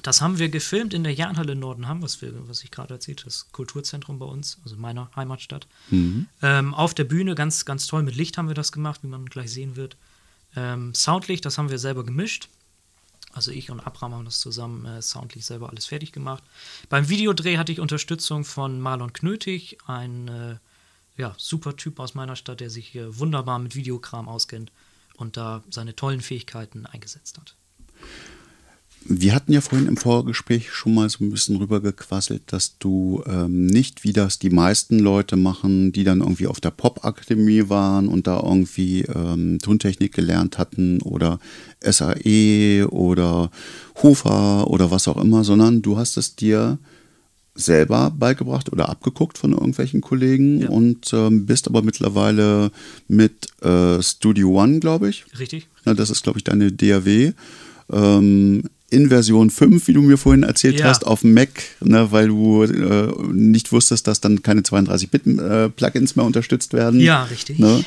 Das 0.03 0.21
haben 0.21 0.39
wir 0.39 0.51
gefilmt 0.51 0.93
in 0.93 1.03
der 1.03 1.15
Jahnhalle 1.15 1.55
Nordenham, 1.57 2.03
was, 2.03 2.21
wir, 2.21 2.33
was 2.47 2.63
ich 2.63 2.71
gerade 2.71 2.93
erzählt 2.93 3.21
habe, 3.21 3.31
das 3.31 3.47
Kulturzentrum 3.53 4.19
bei 4.19 4.27
uns, 4.27 4.59
also 4.63 4.77
meiner 4.77 5.11
Heimatstadt. 5.17 5.67
Mhm. 5.91 6.27
Ähm, 6.43 6.75
auf 6.75 6.93
der 6.93 7.05
Bühne, 7.05 7.35
ganz, 7.35 7.65
ganz 7.65 7.87
toll, 7.87 8.03
mit 8.03 8.15
Licht 8.15 8.37
haben 8.37 8.49
wir 8.49 8.55
das 8.55 8.71
gemacht, 8.71 9.01
wie 9.03 9.07
man 9.09 9.25
gleich 9.27 9.51
sehen 9.51 9.77
wird. 9.77 9.97
Ähm, 10.57 10.95
Soundlicht, 10.95 11.45
das 11.47 11.57
haben 11.57 11.71
wir 11.71 11.79
selber 11.79 12.05
gemischt. 12.05 12.49
Also 13.35 13.51
ich 13.51 13.71
und 13.71 13.81
Abram 13.81 14.15
haben 14.15 14.25
das 14.25 14.39
zusammen 14.39 14.87
äh, 14.87 15.03
soundlich 15.03 15.45
selber 15.45 15.69
alles 15.69 15.87
fertig 15.87 16.13
gemacht. 16.13 16.43
Beim 16.89 17.09
Videodreh 17.09 17.59
hatte 17.59 17.73
ich 17.73 17.81
Unterstützung 17.81 18.45
von 18.45 18.81
Marlon 18.81 19.13
Knötig, 19.13 19.79
ein 19.87 20.29
äh, 20.29 20.57
ja, 21.17 21.35
super 21.37 21.77
Typ 21.77 21.99
aus 21.99 22.15
meiner 22.15 22.37
Stadt, 22.37 22.61
der 22.61 22.71
sich 22.71 22.89
hier 22.89 23.19
wunderbar 23.19 23.59
mit 23.59 23.75
Videokram 23.75 24.29
auskennt 24.29 24.71
und 25.17 25.37
da 25.37 25.63
seine 25.71 25.97
tollen 25.97 26.21
Fähigkeiten 26.21 26.87
eingesetzt 26.87 27.39
hat. 27.39 27.57
Wir 29.07 29.35
hatten 29.35 29.53
ja 29.53 29.61
vorhin 29.61 29.87
im 29.89 29.97
Vorgespräch 29.97 30.71
schon 30.73 30.95
mal 30.95 31.09
so 31.11 31.23
ein 31.25 31.31
bisschen 31.31 31.57
rübergequasselt, 31.57 32.43
dass 32.47 32.79
du 32.79 33.23
ähm, 33.27 33.67
nicht, 33.67 34.03
wie 34.05 34.13
das 34.13 34.39
die 34.39 34.51
meisten 34.51 34.99
Leute 34.99 35.37
machen, 35.37 35.93
die 35.93 36.05
dann 36.05 36.21
irgendwie 36.21 36.47
auf 36.47 36.61
der 36.61 36.71
Popakademie 36.71 37.69
waren 37.69 38.09
und 38.09 38.27
da 38.27 38.41
irgendwie 38.41 39.03
ähm, 39.03 39.59
Tontechnik 39.61 40.13
gelernt 40.15 40.59
hatten 40.59 41.01
oder 41.03 41.39
SAE 41.83 42.87
oder 42.91 43.51
Hofer 44.03 44.69
oder 44.69 44.91
was 44.91 45.09
auch 45.09 45.23
immer, 45.23 45.45
sondern 45.45 45.83
du 45.83 45.97
hast 45.97 46.17
es 46.17 46.35
dir 46.37 46.79
selber 47.57 48.11
beigebracht 48.11 48.73
oder 48.73 48.89
abgeguckt 48.89 49.39
von 49.39 49.53
irgendwelchen 49.53 50.01
Kollegen 50.01 50.63
Ja. 50.63 50.69
und 50.71 51.13
ähm, 51.13 51.47
bist 51.47 51.69
aber 51.69 51.83
mittlerweile 51.83 52.73
mit 53.07 53.47
äh, 53.63 54.03
Studio 54.03 54.61
One, 54.61 54.81
glaube 54.81 55.09
ich, 55.09 55.25
Richtig? 55.39 55.69
na, 55.85 55.95
das 55.95 56.11
ist, 56.11 56.25
glaube 56.25 56.39
ich, 56.39 56.45
deine 56.45 56.73
DAW. 56.73 57.33
Ähm, 57.93 58.63
in 58.95 59.09
Version 59.09 59.51
5, 59.51 59.87
wie 59.89 59.93
du 59.93 60.01
mir 60.03 60.17
vorhin 60.17 60.43
erzählt 60.45 60.81
Ja. 60.81 60.87
hast, 60.87 61.07
auf 61.07 61.21
dem 61.21 61.35
Mac, 61.35 61.51
ne, 61.81 62.11
weil 62.13 62.29
du 62.29 62.63
äh, 62.63 63.13
nicht 63.33 63.73
wusstest, 63.73 64.07
dass 64.07 64.21
dann 64.21 64.43
keine 64.43 64.63
32-Bit-Plugins 64.63 66.17
mehr 66.17 66.25
unterstützt 66.25 66.73
werden. 66.73 67.01
Ja, 67.01 67.25
richtig. 67.25 67.59
Ne? 67.59 67.85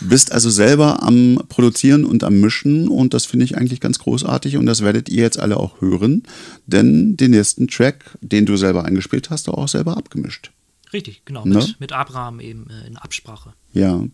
Bist 0.00 0.32
also 0.32 0.50
selber 0.50 1.02
am 1.02 1.40
Produzieren 1.48 2.04
und 2.04 2.24
am 2.24 2.40
Mischen 2.40 2.88
und 2.88 3.14
das 3.14 3.26
finde 3.26 3.44
ich 3.44 3.56
eigentlich 3.56 3.80
ganz 3.80 3.98
großartig 3.98 4.56
und 4.56 4.66
das 4.66 4.82
werdet 4.82 5.08
ihr 5.08 5.22
jetzt 5.22 5.38
alle 5.38 5.56
auch 5.56 5.80
hören, 5.80 6.22
denn 6.66 7.16
den 7.16 7.30
nächsten 7.32 7.68
Track, 7.68 8.16
den 8.20 8.46
du 8.46 8.56
selber 8.56 8.84
eingespielt 8.84 9.30
hast, 9.30 9.46
du 9.46 9.52
auch 9.52 9.68
selber 9.68 9.96
abgemischt. 9.96 10.50
Richtig, 10.92 11.22
genau. 11.24 11.44
Ne? 11.44 11.56
Mit, 11.56 11.80
mit 11.80 11.92
Abraham 11.92 12.40
eben 12.40 12.68
äh, 12.70 12.86
in 12.86 12.96
Absprache. 12.96 13.54
Ja, 13.74 14.04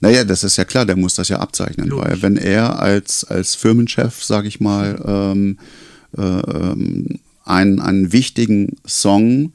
naja, 0.00 0.24
das 0.24 0.44
ist 0.44 0.56
ja 0.56 0.64
klar, 0.64 0.86
der 0.86 0.96
muss 0.96 1.14
das 1.14 1.28
ja 1.28 1.40
abzeichnen, 1.40 1.88
Logisch. 1.88 2.08
weil 2.08 2.22
wenn 2.22 2.36
er 2.36 2.78
als, 2.80 3.24
als 3.24 3.56
Firmenchef, 3.56 4.22
sage 4.22 4.46
ich 4.48 4.60
mal, 4.60 5.02
ähm, 5.04 5.58
äh, 6.16 6.22
ähm, 6.22 7.18
einen, 7.44 7.80
einen 7.80 8.12
wichtigen 8.12 8.76
Song 8.86 9.52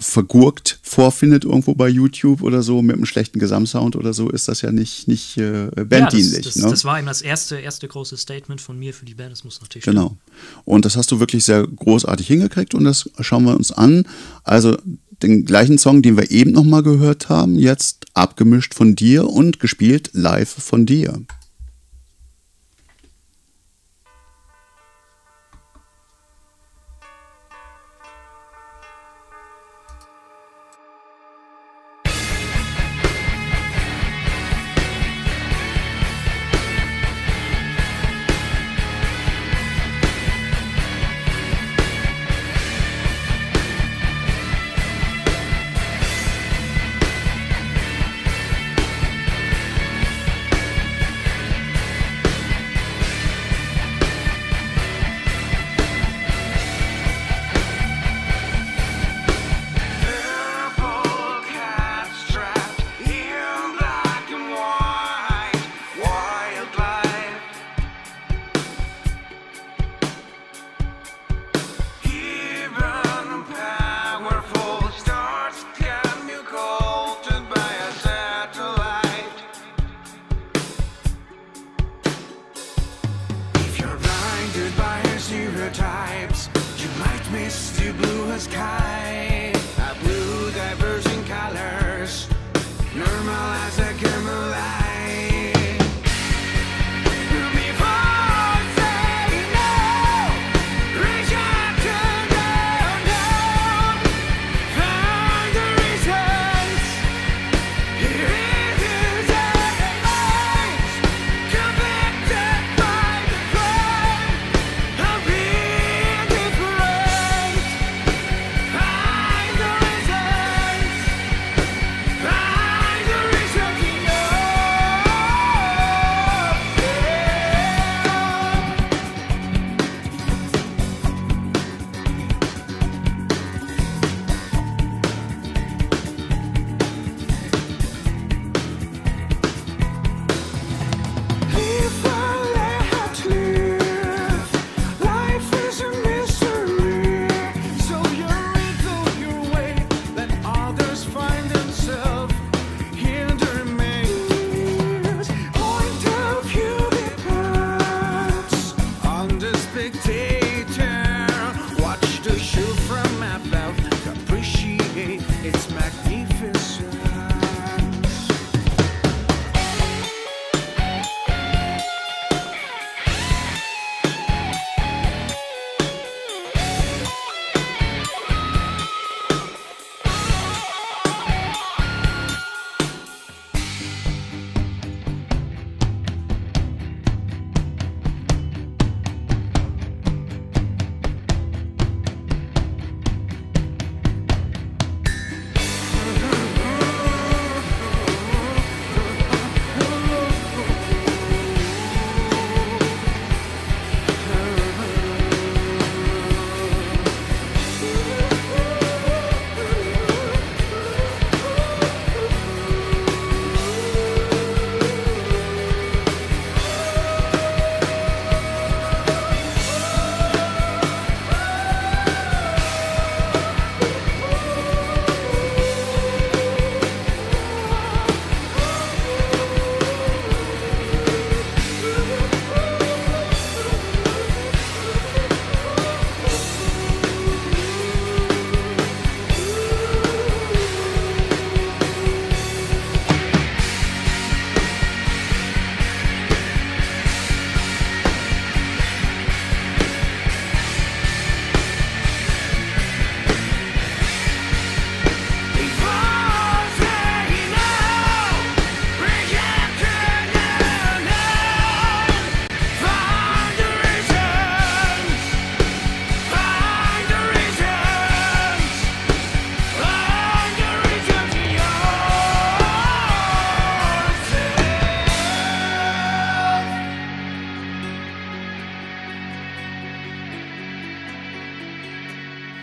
vergurkt 0.00 0.78
vorfindet 0.82 1.44
irgendwo 1.44 1.74
bei 1.74 1.88
YouTube 1.88 2.42
oder 2.42 2.62
so 2.62 2.82
mit 2.82 2.96
einem 2.96 3.06
schlechten 3.06 3.38
Gesamtsound 3.38 3.96
oder 3.96 4.12
so, 4.12 4.28
ist 4.28 4.48
das 4.48 4.60
ja 4.62 4.72
nicht, 4.72 5.08
nicht 5.08 5.36
äh, 5.36 5.68
banddienlich. 5.74 6.32
ja, 6.32 6.42
das, 6.42 6.54
das, 6.54 6.62
ne? 6.62 6.70
das 6.70 6.84
war 6.84 6.98
eben 6.98 7.06
das 7.06 7.22
erste, 7.22 7.56
erste 7.56 7.86
große 7.88 8.16
Statement 8.16 8.60
von 8.60 8.78
mir 8.78 8.92
für 8.92 9.04
die 9.04 9.14
Band. 9.14 9.32
Das 9.32 9.44
muss 9.44 9.60
natürlich 9.60 9.84
Genau. 9.84 10.16
Und 10.64 10.84
das 10.84 10.96
hast 10.96 11.10
du 11.10 11.20
wirklich 11.20 11.44
sehr 11.44 11.66
großartig 11.66 12.26
hingekriegt 12.26 12.74
und 12.74 12.84
das 12.84 13.08
schauen 13.20 13.44
wir 13.44 13.54
uns 13.54 13.72
an. 13.72 14.06
Also 14.42 14.76
den 15.22 15.44
gleichen 15.44 15.78
Song, 15.78 16.02
den 16.02 16.16
wir 16.16 16.30
eben 16.30 16.52
nochmal 16.52 16.82
gehört 16.82 17.28
haben, 17.28 17.56
jetzt 17.56 18.06
abgemischt 18.14 18.74
von 18.74 18.94
dir 18.94 19.28
und 19.28 19.60
gespielt 19.60 20.10
live 20.12 20.48
von 20.48 20.86
dir. 20.86 21.20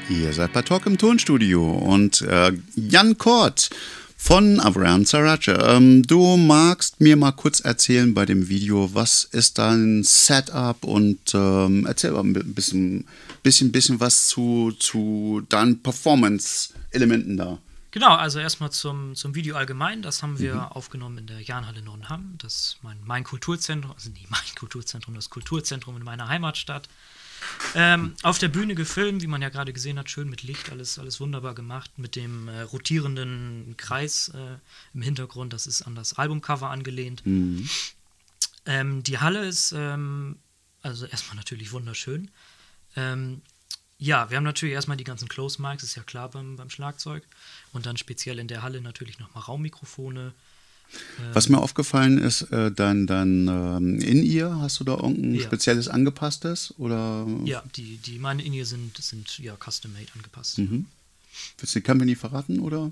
Ihr 0.10 0.34
seid 0.34 0.54
bei 0.54 0.62
Talk 0.62 0.86
im 0.86 0.98
Tonstudio 0.98 1.72
und 1.72 2.22
äh, 2.22 2.52
Jan 2.76 3.18
Kort 3.18 3.70
von 4.18 4.60
Avram 4.60 5.06
Sarace. 5.06 5.48
Ähm, 5.48 6.04
du 6.04 6.38
magst 6.38 7.02
mir 7.02 7.16
mal 7.16 7.32
kurz 7.32 7.60
erzählen 7.60 8.14
bei 8.14 8.26
dem 8.26 8.50
Video, 8.50 8.94
was 8.94 9.24
ist 9.24 9.58
dein 9.58 10.04
Setup 10.04 10.84
und 10.84 11.34
ähm, 11.34 11.86
erzähl 11.86 12.12
mal 12.12 12.24
ein 12.24 12.34
bisschen, 12.54 13.06
bisschen, 13.42 13.72
bisschen 13.72 14.00
was 14.00 14.28
zu, 14.28 14.72
zu 14.78 15.44
deinen 15.50 15.82
Performance-Elementen 15.82 17.38
da. 17.38 17.58
Genau, 17.92 18.16
also 18.16 18.40
erstmal 18.40 18.72
zum, 18.72 19.16
zum 19.16 19.36
Video 19.36 19.58
allgemein. 19.58 20.02
Das 20.02 20.24
haben 20.24 20.40
wir 20.40 20.76
aufgenommen 20.76 21.18
in 21.18 21.28
der 21.28 21.42
Jahnhalle 21.42 21.82
Nordenham. 21.82 22.36
Das 22.38 22.54
ist 22.56 22.78
mein, 22.84 22.98
mein 23.04 23.26
Kulturzentrum, 23.26 23.92
also 23.92 24.10
nicht 24.12 24.32
mein 24.32 24.40
Kulturzentrum, 24.58 25.14
das 25.14 25.30
Kulturzentrum 25.30 25.98
in 25.98 26.04
meiner 26.04 26.30
Heimatstadt. 26.30 26.88
Ähm, 27.76 28.16
auf 28.24 28.38
der 28.38 28.50
Bühne 28.50 28.76
gefilmt, 28.76 29.22
wie 29.22 29.28
man 29.28 29.42
ja 29.42 29.50
gerade 29.50 29.74
gesehen 29.74 29.98
hat, 29.98 30.10
schön 30.10 30.30
mit 30.30 30.44
Licht, 30.44 30.72
alles, 30.72 31.00
alles 31.00 31.20
wunderbar 31.20 31.56
gemacht, 31.56 31.92
mit 31.98 32.16
dem 32.16 32.48
äh, 32.48 32.62
rotierenden 32.62 33.76
Kreis 33.78 34.30
äh, 34.30 34.58
im 34.94 35.02
Hintergrund. 35.02 35.54
Das 35.54 35.68
ist 35.68 35.82
an 35.84 35.96
das 35.96 36.18
Albumcover 36.18 36.70
angelehnt. 36.70 37.24
Ähm, 38.66 39.04
die 39.04 39.18
Halle 39.20 39.46
ist 39.46 39.74
ähm, 39.76 40.38
also 40.82 41.06
erstmal 41.06 41.36
natürlich 41.36 41.72
wunderschön. 41.72 42.30
Ähm, 42.96 43.42
ja, 43.98 44.30
wir 44.30 44.38
haben 44.38 44.44
natürlich 44.44 44.74
erstmal 44.74 44.98
die 44.98 45.04
ganzen 45.04 45.28
Close 45.28 45.62
Mics, 45.62 45.84
ist 45.84 45.96
ja 45.96 46.04
klar 46.04 46.30
beim, 46.30 46.56
beim 46.56 46.70
Schlagzeug. 46.70 47.24
Und 47.72 47.86
dann 47.86 47.98
speziell 47.98 48.40
in 48.40 48.48
der 48.48 48.64
Halle 48.64 48.82
natürlich 48.82 49.20
nochmal 49.20 49.44
Raummikrofone. 49.44 50.34
Was 51.34 51.48
mir 51.50 51.60
aufgefallen 51.60 52.18
ist, 52.18 52.42
äh, 52.52 52.72
dein, 52.72 53.08
dein 53.08 53.48
ähm, 53.48 54.00
In-Ear, 54.00 54.60
hast 54.60 54.80
du 54.80 54.84
da 54.84 54.94
irgendein 54.96 55.36
Ja. 55.36 55.44
spezielles 55.44 55.88
angepasstes? 55.88 56.74
Oder 56.78 57.26
Ja, 57.46 57.64
die, 57.76 57.98
die 57.98 58.20
meine 58.20 58.44
In-Ear 58.44 58.66
sind, 58.66 58.98
sind 58.98 59.38
ja 59.40 59.56
custom-made 59.56 60.08
angepasst. 60.16 60.58
willst 60.58 61.76
du 61.76 61.80
die 61.80 61.82
Company 61.82 62.16
verraten? 62.16 62.60
Oder? 62.60 62.92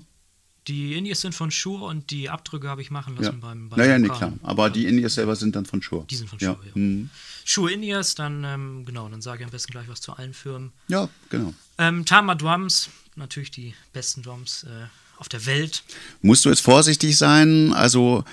Die 0.68 0.94
In-Ears 0.94 1.22
sind 1.22 1.34
von 1.34 1.50
Shure 1.50 1.84
und 1.86 2.10
die 2.10 2.28
Abdrücke 2.30 2.68
habe 2.68 2.82
ich 2.82 2.90
machen 2.90 3.16
lassen 3.16 3.24
Ja. 3.24 3.40
beim, 3.48 3.68
beim 3.68 3.78
Naja, 3.78 3.98
nee, 3.98 4.08
klar. 4.08 4.32
Aber 4.42 4.70
die 4.70 4.86
In-Ears 4.86 5.14
selber 5.14 5.34
sind 5.36 5.56
dann 5.56 5.66
von 5.66 5.82
Shure. 5.82 6.04
Die 6.08 6.16
sind 6.16 6.28
von 6.28 6.38
ja. 6.38 6.54
Shure, 6.54 6.66
ja. 6.66 6.72
Mhm. 6.74 7.10
Shure 7.44 7.72
In-Ears, 7.72 8.14
dann, 8.14 8.44
ähm, 8.44 8.84
genau, 8.84 9.08
dann 9.08 9.20
sage 9.22 9.40
ich 9.40 9.44
am 9.46 9.50
besten 9.50 9.72
gleich 9.72 9.88
was 9.88 10.00
zu 10.00 10.12
allen 10.12 10.34
Firmen. 10.34 10.72
Ja, 10.88 11.08
genau. 11.30 11.52
Ähm, 11.78 12.04
Tama 12.04 12.34
Drums, 12.34 12.90
natürlich 13.16 13.50
die 13.50 13.74
besten 13.92 14.22
Drums 14.22 14.64
äh, 14.64 14.86
auf 15.20 15.28
der 15.28 15.46
Welt. 15.46 15.82
musst 16.22 16.44
du 16.44 16.48
jetzt 16.48 16.60
vorsichtig 16.62 17.16
sein. 17.16 17.72
Also 17.72 18.24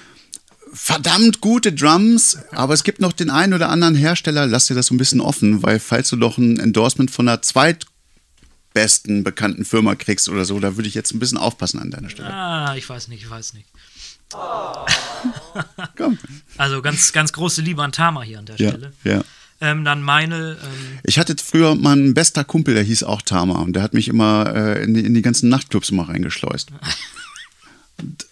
verdammt 0.74 1.40
gute 1.42 1.72
Drums, 1.74 2.38
aber 2.52 2.74
es 2.74 2.84
gibt 2.84 3.00
noch 3.00 3.14
den 3.14 3.30
einen 3.30 3.54
oder 3.54 3.70
anderen 3.70 3.96
Hersteller, 3.96 4.46
lass 4.48 4.68
dir 4.68 4.76
das 4.76 4.88
so 4.88 4.96
ein 4.96 4.98
bisschen 4.98 5.22
offen, 5.22 5.64
weil 5.64 5.80
falls 5.80 6.10
du 6.10 6.16
noch 6.18 6.38
ein 6.38 6.60
Endorsement 6.60 7.10
von 7.12 7.28
einer 7.28 7.42
zweitbesten 7.42 9.24
bekannten 9.24 9.64
Firma 9.66 9.96
kriegst 9.96 10.28
oder 10.30 10.44
so, 10.46 10.60
da 10.60 10.76
würde 10.76 10.90
ich 10.90 10.94
jetzt 10.96 11.14
ein 11.14 11.20
bisschen 11.20 11.38
aufpassen 11.38 11.80
an 11.80 11.90
deiner 11.92 12.10
Stelle. 12.10 12.34
Ah, 12.34 12.76
ich 12.76 12.88
weiß 12.90 13.08
nicht, 13.08 13.24
ich 13.24 13.30
weiß 13.30 13.54
nicht. 13.54 13.68
Komm. 15.98 16.18
Also 16.58 16.82
ganz, 16.82 17.14
ganz 17.14 17.32
große 17.34 17.62
Liebe 17.62 17.84
an 17.84 17.92
Tama 17.92 18.24
hier 18.24 18.40
an 18.40 18.46
der 18.46 18.56
Ja, 18.58 18.70
Stelle. 18.70 18.94
ja. 19.04 19.24
Ähm, 19.60 19.84
dann 19.84 20.02
meine, 20.02 20.58
ähm, 20.62 21.00
Ich 21.04 21.18
hatte 21.18 21.36
früher 21.44 21.76
mal 21.76 21.94
einen 21.94 22.14
bester 22.14 22.44
Kumpel, 22.44 22.76
der 22.76 22.84
hieß 22.84 23.04
auch 23.04 23.22
Tama 23.22 23.60
und 23.60 23.74
der 23.74 23.84
hat 23.84 23.94
mich 23.94 24.08
immer 24.08 24.54
äh, 24.56 24.84
in, 24.84 24.94
die, 24.94 25.06
in 25.06 25.14
die 25.14 25.22
ganzen 25.24 25.50
Nachtclubs 25.50 25.92
mal 25.92 26.04
reingeschleust. 26.04 26.70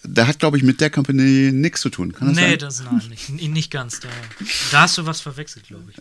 Der 0.04 0.28
hat, 0.28 0.38
glaube 0.38 0.58
ich, 0.58 0.64
mit 0.64 0.80
der 0.80 0.92
Company 0.92 1.52
nichts 1.52 1.82
zu 1.82 1.90
tun. 1.90 2.14
Kann 2.14 2.28
das 2.28 2.38
nee, 2.38 2.50
sein? 2.52 2.60
das 2.60 2.84
nein, 2.84 3.02
nicht, 3.10 3.50
nicht 3.50 3.72
ganz. 3.72 4.00
Da, 4.00 4.08
da 4.72 4.82
hast 4.82 4.98
du 4.98 5.06
was 5.06 5.22
verwechselt, 5.22 5.68
glaube 5.68 5.84
ich. 5.90 5.98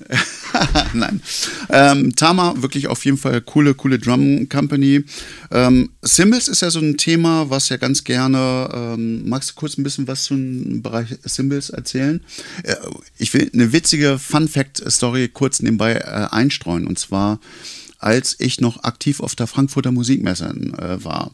Nein. 0.94 1.22
Ähm, 1.70 2.14
Tama, 2.14 2.55
wirklich 2.59 2.88
auf 2.88 3.05
jeden 3.07 3.16
Fall 3.16 3.40
coole, 3.40 3.74
coole 3.74 3.98
Drum 3.98 4.48
Company. 4.50 5.05
Ähm, 5.50 5.90
Cymbals 6.05 6.48
ist 6.48 6.61
ja 6.61 6.70
so 6.70 6.81
ein 6.81 6.98
Thema, 6.98 7.48
was 7.48 7.70
ja 7.70 7.79
ganz 7.79 8.05
gerne. 8.05 8.68
Ähm, 8.72 9.29
magst 9.29 9.50
du 9.50 9.55
kurz 9.55 9.79
ein 9.79 9.83
bisschen 9.83 10.07
was 10.07 10.24
zum 10.24 10.83
Bereich 10.83 11.16
Cymbals 11.27 11.70
erzählen? 11.70 12.22
Äh, 12.64 12.77
ich 13.16 13.33
will 13.33 13.50
eine 13.55 13.72
witzige 13.72 14.18
Fun-Fact-Story 14.18 15.29
kurz 15.29 15.61
nebenbei 15.61 15.94
äh, 15.94 16.29
einstreuen. 16.31 16.87
Und 16.87 16.98
zwar, 16.98 17.40
als 18.04 18.36
ich 18.38 18.60
noch 18.60 18.84
aktiv 18.84 19.20
auf 19.20 19.34
der 19.34 19.46
Frankfurter 19.46 19.90
Musikmesse 19.90 20.44
äh, 20.44 21.02
war. 21.02 21.30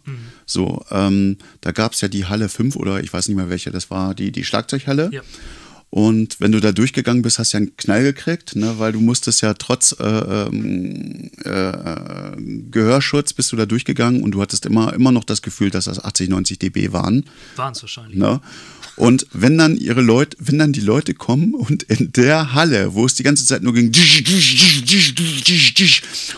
So, 0.46 0.84
ähm, 0.92 1.36
da 1.60 1.72
gab 1.72 1.94
es 1.94 2.00
ja 2.00 2.06
die 2.06 2.26
Halle 2.26 2.48
5 2.48 2.76
oder 2.76 3.02
ich 3.02 3.12
weiß 3.12 3.26
nicht 3.26 3.36
mehr 3.36 3.50
welche, 3.50 3.72
das 3.72 3.90
war 3.90 4.14
die, 4.14 4.30
die 4.30 4.44
Schlagzeughalle. 4.44 5.10
Ja. 5.12 5.22
Und 5.90 6.38
wenn 6.38 6.52
du 6.52 6.60
da 6.60 6.70
durchgegangen 6.70 7.22
bist, 7.22 7.40
hast 7.40 7.52
du 7.52 7.56
ja 7.56 7.62
einen 7.62 7.76
Knall 7.76 8.04
gekriegt, 8.04 8.54
ne, 8.54 8.78
weil 8.78 8.92
du 8.92 9.00
musstest 9.00 9.40
ja 9.42 9.54
trotz 9.54 9.96
äh, 9.98 10.04
ähm, 10.04 11.30
äh, 11.42 12.36
Gehörschutz 12.70 13.32
bist 13.32 13.50
du 13.50 13.56
da 13.56 13.66
durchgegangen 13.66 14.22
und 14.22 14.30
du 14.30 14.40
hattest 14.40 14.66
immer, 14.66 14.94
immer 14.94 15.10
noch 15.10 15.24
das 15.24 15.42
Gefühl, 15.42 15.70
dass 15.70 15.86
das 15.86 16.02
80, 16.02 16.28
90 16.28 16.60
dB 16.60 16.92
waren. 16.92 17.24
Waren 17.56 17.72
es 17.72 17.82
wahrscheinlich. 17.82 18.16
Ne? 18.16 18.40
Und 18.94 19.26
wenn 19.32 19.58
dann 19.58 19.76
ihre 19.76 20.02
Leute, 20.02 20.36
wenn 20.40 20.58
dann 20.58 20.72
die 20.72 20.80
Leute 20.80 21.14
kommen 21.14 21.54
und 21.54 21.82
in 21.84 22.12
der 22.12 22.52
Halle, 22.52 22.94
wo 22.94 23.06
es 23.06 23.14
die 23.14 23.22
ganze 23.24 23.44
Zeit 23.44 23.62
nur 23.62 23.72
ging, 23.72 23.86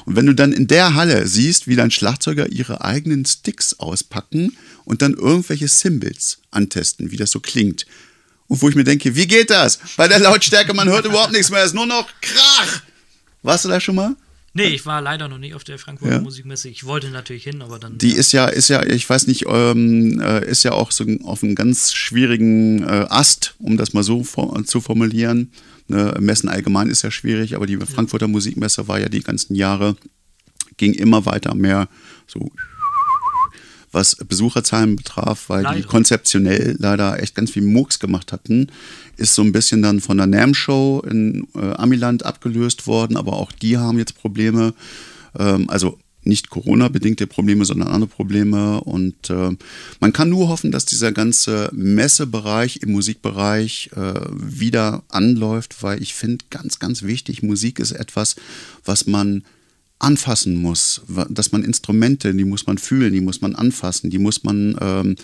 und 0.07 0.17
wenn 0.17 0.27
du 0.27 0.35
dann 0.35 0.53
in 0.53 0.67
der 0.67 0.95
Halle 0.95 1.27
siehst, 1.27 1.67
wie 1.67 1.77
dann 1.77 1.91
Schlagzeuger 1.91 2.51
ihre 2.51 2.83
eigenen 2.83 3.27
Sticks 3.27 3.75
auspacken 3.81 4.57
und 4.85 5.03
dann 5.03 5.13
irgendwelche 5.13 5.69
Cymbals 5.69 6.39
antesten, 6.53 7.11
wie 7.11 7.17
das 7.17 7.33
so 7.33 7.41
klingt. 7.41 7.85
Und 8.53 8.61
wo 8.61 8.69
ich 8.69 8.75
mir 8.75 8.85
denke, 8.85 9.17
wie 9.17 9.27
geht 9.27 9.49
das? 9.49 9.79
Bei 9.97 10.07
der 10.09 10.19
Lautstärke, 10.19 10.75
man 10.75 10.87
hört 10.87 11.07
überhaupt 11.07 11.33
nichts 11.33 11.51
mehr, 11.51 11.61
es 11.61 11.69
ist 11.69 11.75
nur 11.75 11.87
noch 11.87 12.07
Krach. 12.21 12.83
Warst 13.43 13.65
du 13.65 13.71
da 13.71 13.81
schon 13.81 13.95
mal? 13.95 14.15
Nee, 14.53 14.67
ich 14.67 14.85
war 14.85 15.01
leider 15.01 15.27
noch 15.27 15.39
nicht 15.39 15.55
auf 15.55 15.65
der 15.65 15.79
Frankfurter 15.79 16.17
Ja. 16.17 16.21
Musikmesse. 16.21 16.69
Ich 16.69 16.85
wollte 16.85 17.09
natürlich 17.09 17.45
hin, 17.45 17.63
aber 17.63 17.79
dann. 17.79 17.97
Die 17.97 18.13
ist 18.13 18.31
ja, 18.33 18.45
ist 18.49 18.69
ja, 18.69 18.85
ich 18.85 19.09
weiß 19.09 19.27
nicht, 19.27 19.47
ähm, 19.49 20.21
äh, 20.21 20.45
ist 20.47 20.65
ja 20.65 20.73
auch 20.73 20.91
so 20.91 21.07
auf 21.25 21.43
einem 21.43 21.55
ganz 21.55 21.95
schwierigen 21.95 22.83
äh, 22.83 23.07
Ast, 23.09 23.55
um 23.59 23.79
das 23.79 23.95
mal 23.95 24.03
so 24.03 24.23
for 24.23 24.63
zu 24.67 24.83
formulieren. 24.83 25.51
Ne, 25.89 26.15
Messen 26.21 26.51
allgemein 26.51 26.91
ist 26.91 27.01
ja 27.01 27.11
schwierig, 27.11 27.57
aber 27.57 27.65
die 27.67 27.79
Frankfurter 27.79 28.29
Musikmesse 28.29 28.87
war 28.87 29.01
ja 29.01 29.09
die 29.09 29.23
ganzen 29.23 29.55
Jahre, 29.55 29.97
ging 30.77 30.93
immer 30.93 31.25
weiter 31.25 31.55
mehr 31.55 31.89
so 32.27 32.53
was 33.93 34.17
Besucherzahlen 34.17 34.97
betraf, 34.97 35.49
weil 35.49 35.61
die 35.61 35.65
Leider. 35.65 35.87
konzeptionell 35.87 36.77
leider 36.79 37.23
echt 37.23 37.35
ganz 37.35 37.51
viel 37.51 37.63
Murks 37.63 37.99
gemacht 37.99 38.33
hatten, 38.33 38.69
ist 39.17 39.35
so 39.35 39.43
ein 39.43 39.53
bisschen 39.53 39.83
dann 39.83 40.01
von 40.01 40.17
der 40.17 40.27
NAM 40.27 40.55
Show 40.55 41.03
in 41.09 41.47
äh, 41.55 41.73
Amiland 41.75 42.25
abgelöst 42.25 42.87
worden, 42.87 43.17
aber 43.17 43.35
auch 43.35 43.53
die 43.53 43.77
haben 43.77 43.99
jetzt 43.99 44.17
Probleme, 44.17 44.75
ähm, 45.39 45.69
also 45.69 45.99
nicht 46.25 46.51
Corona-bedingte 46.51 47.27
Probleme, 47.27 47.65
sondern 47.65 47.89
andere 47.89 48.09
Probleme. 48.09 48.81
Und 48.81 49.29
äh, 49.31 49.51
man 50.01 50.13
kann 50.13 50.29
nur 50.29 50.49
hoffen, 50.49 50.71
dass 50.71 50.85
dieser 50.85 51.13
ganze 51.13 51.69
Messebereich 51.73 52.77
im 52.83 52.93
Musikbereich 52.93 53.91
äh, 53.97 54.21
wieder 54.31 55.03
anläuft, 55.09 55.83
weil 55.83 56.01
ich 56.01 56.15
finde 56.15 56.45
ganz, 56.51 56.79
ganz 56.79 57.03
wichtig, 57.03 57.43
Musik 57.43 57.79
ist 57.81 57.93
etwas, 57.93 58.37
was 58.85 59.07
man 59.07 59.43
anfassen 60.03 60.57
muss, 60.57 61.03
dass 61.29 61.53
man 61.53 61.63
Instrumente, 61.65 62.35
die 62.35 62.45
muss 62.45 62.67
man 62.67 62.79
fühlen, 62.79 63.13
die 63.13 63.21
muss 63.21 63.41
man 63.41 63.55
anfassen, 63.55 64.11
die 64.11 64.19
muss 64.19 64.43
man 64.45 64.77
ähm, 64.81 65.17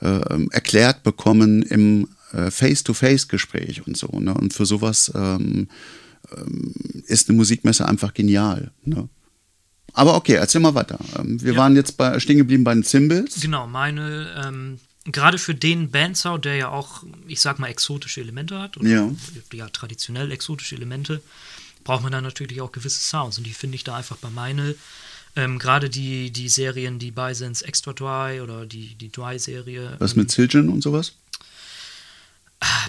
äh, 0.00 0.46
erklärt 0.50 1.02
bekommen 1.02 1.62
im 1.62 2.08
äh, 2.32 2.50
Face-to-Face-Gespräch 2.50 3.86
und 3.86 3.96
so. 3.96 4.08
Ne? 4.20 4.32
Und 4.34 4.54
für 4.54 4.66
sowas 4.66 5.10
ähm, 5.14 5.68
ähm, 6.36 6.74
ist 7.06 7.28
eine 7.28 7.36
Musikmesse 7.36 7.86
einfach 7.86 8.14
genial. 8.14 8.70
Ne? 8.84 9.08
Aber 9.92 10.14
okay, 10.14 10.34
erzähl 10.34 10.60
mal 10.60 10.74
weiter. 10.74 10.98
Ähm, 11.18 11.42
wir 11.42 11.52
Ja. 11.54 11.58
waren 11.58 11.74
jetzt 11.76 11.96
bei, 11.96 12.18
stehen 12.20 12.38
geblieben 12.38 12.62
bei 12.64 12.74
den 12.74 12.84
Cymbals. 12.84 13.40
Genau, 13.40 13.66
meine, 13.66 14.28
ähm, 14.46 14.78
gerade 15.06 15.38
für 15.38 15.54
den 15.54 15.90
Bandsound, 15.90 16.44
der 16.44 16.54
ja 16.56 16.68
auch, 16.68 17.02
ich 17.26 17.40
sag 17.40 17.58
mal, 17.58 17.66
exotische 17.68 18.20
Elemente 18.20 18.60
hat, 18.60 18.76
oder 18.76 18.88
Ja. 18.88 19.10
ja, 19.52 19.68
traditionell 19.70 20.30
exotische 20.30 20.76
Elemente, 20.76 21.20
braucht 21.84 22.02
man 22.02 22.12
dann 22.12 22.24
natürlich 22.24 22.60
auch 22.60 22.72
gewisse 22.72 23.00
Sounds. 23.00 23.38
Und 23.38 23.44
die 23.44 23.54
finde 23.54 23.76
ich 23.76 23.84
da 23.84 23.96
einfach 23.96 24.16
bei 24.16 24.30
meine. 24.30 24.74
Ähm, 25.36 25.58
gerade 25.58 25.88
die, 25.88 26.30
die 26.30 26.48
Serien, 26.48 26.98
die 26.98 27.12
bei 27.12 27.34
sind, 27.34 27.62
Extra 27.62 27.92
Dry 27.92 28.40
oder 28.40 28.66
die, 28.66 28.94
die 28.96 29.12
Dry-Serie. 29.12 29.96
Was 29.98 30.12
ähm, 30.12 30.20
mit 30.20 30.30
Zildjian 30.30 30.68
und 30.68 30.82
sowas? 30.82 31.12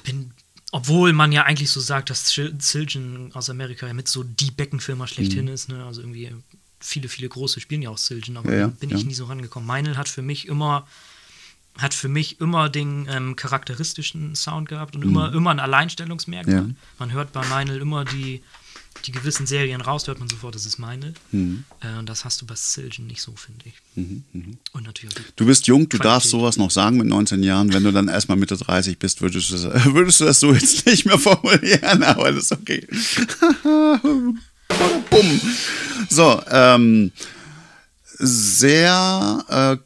bin, 0.03 0.31
obwohl 0.71 1.13
man 1.13 1.31
ja 1.31 1.43
eigentlich 1.43 1.69
so 1.69 1.79
sagt, 1.79 2.09
dass 2.09 2.29
Siljan 2.29 3.31
aus 3.33 3.49
Amerika 3.49 3.87
ja 3.87 3.93
mit 3.93 4.07
so 4.07 4.23
die 4.23 4.51
Beckenfirma 4.51 5.07
schlechthin 5.07 5.47
ist, 5.47 5.69
ne? 5.69 5.85
Also 5.85 6.01
irgendwie 6.01 6.31
viele, 6.79 7.09
viele 7.09 7.29
große 7.29 7.59
spielen 7.59 7.81
ja 7.81 7.89
auch 7.89 7.97
Siljan, 7.97 8.37
aber 8.37 8.51
Ja, 8.51 8.59
ja, 8.59 8.67
bin 8.67 8.89
ich 8.89 9.01
ja. 9.01 9.07
nie 9.07 9.13
so 9.13 9.25
rangekommen. 9.25 9.67
Meinl 9.67 9.97
hat 9.97 10.09
für 10.09 10.21
mich 10.21 10.47
immer 10.47 10.87
hat 11.77 11.93
für 11.93 12.09
mich 12.09 12.41
immer 12.41 12.67
den 12.67 13.07
ähm, 13.09 13.37
charakteristischen 13.37 14.35
Sound 14.35 14.67
gehabt 14.67 14.93
und 14.93 15.03
immer, 15.03 15.33
immer 15.33 15.51
ein 15.51 15.59
Alleinstellungsmerkmal. 15.59 16.63
Mhm. 16.63 16.75
Man 16.99 17.13
hört 17.13 17.31
bei 17.31 17.45
Meinl 17.45 17.79
immer 17.79 18.03
die, 18.03 18.43
die 19.01 19.11
gewissen 19.11 19.45
Serien 19.45 19.81
raus, 19.81 20.07
hört 20.07 20.19
man 20.19 20.29
sofort, 20.29 20.55
das 20.55 20.65
ist 20.65 20.77
Meinl. 20.79 21.13
Mhm. 21.31 21.63
Äh, 21.81 21.97
und 21.99 22.07
das 22.07 22.25
hast 22.25 22.41
du 22.41 22.45
bei 22.45 22.55
Siljan 22.55 23.07
nicht 23.07 23.21
so, 23.21 23.33
finde 23.35 23.65
ich. 23.65 23.73
Und 24.73 24.85
natürlich 24.85 25.15
auch 25.15 25.19
die 25.19 25.25
Du 25.35 25.45
bist 25.45 25.67
jung, 25.67 25.81
du 25.89 25.97
Qualität. 25.97 26.05
darfst 26.05 26.29
sowas 26.29 26.57
noch 26.57 26.71
sagen 26.71 26.97
mit 26.97 27.07
19 27.07 27.43
Jahren. 27.43 27.73
Wenn 27.73 27.83
du 27.83 27.91
dann 27.91 28.07
erstmal 28.07 28.37
Mitte 28.37 28.57
30 28.57 28.97
bist, 28.99 29.21
würdest 29.21 29.49
du 29.51 29.57
das, 29.57 29.85
würdest 29.93 30.19
du 30.19 30.25
das 30.25 30.39
so 30.39 30.53
jetzt 30.53 30.85
nicht 30.85 31.05
mehr 31.05 31.19
formulieren, 31.19 32.03
aber 32.03 32.31
das 32.31 32.45
ist 32.45 32.51
okay. 32.53 32.87
Bumm. 35.09 35.41
So, 36.09 36.41
ähm, 36.49 37.11
sehr 38.17 39.43
äh, 39.49 39.77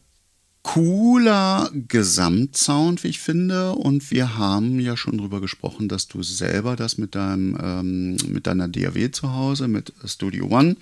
cooler 0.65 1.69
Gesamtsound, 1.87 3.03
wie 3.03 3.09
ich 3.09 3.19
finde. 3.19 3.73
Und 3.73 4.09
wir 4.09 4.39
haben 4.39 4.79
ja 4.79 4.97
schon 4.97 5.19
drüber 5.19 5.39
gesprochen, 5.39 5.87
dass 5.87 6.07
du 6.07 6.23
selber 6.23 6.75
das 6.75 6.97
mit 6.97 7.13
deinem 7.13 7.55
ähm, 7.61 8.17
mit 8.27 8.47
deiner 8.47 8.67
DAW 8.67 9.11
zu 9.11 9.31
Hause, 9.31 9.67
mit 9.67 9.93
Studio 10.05 10.47
One, 10.47 10.75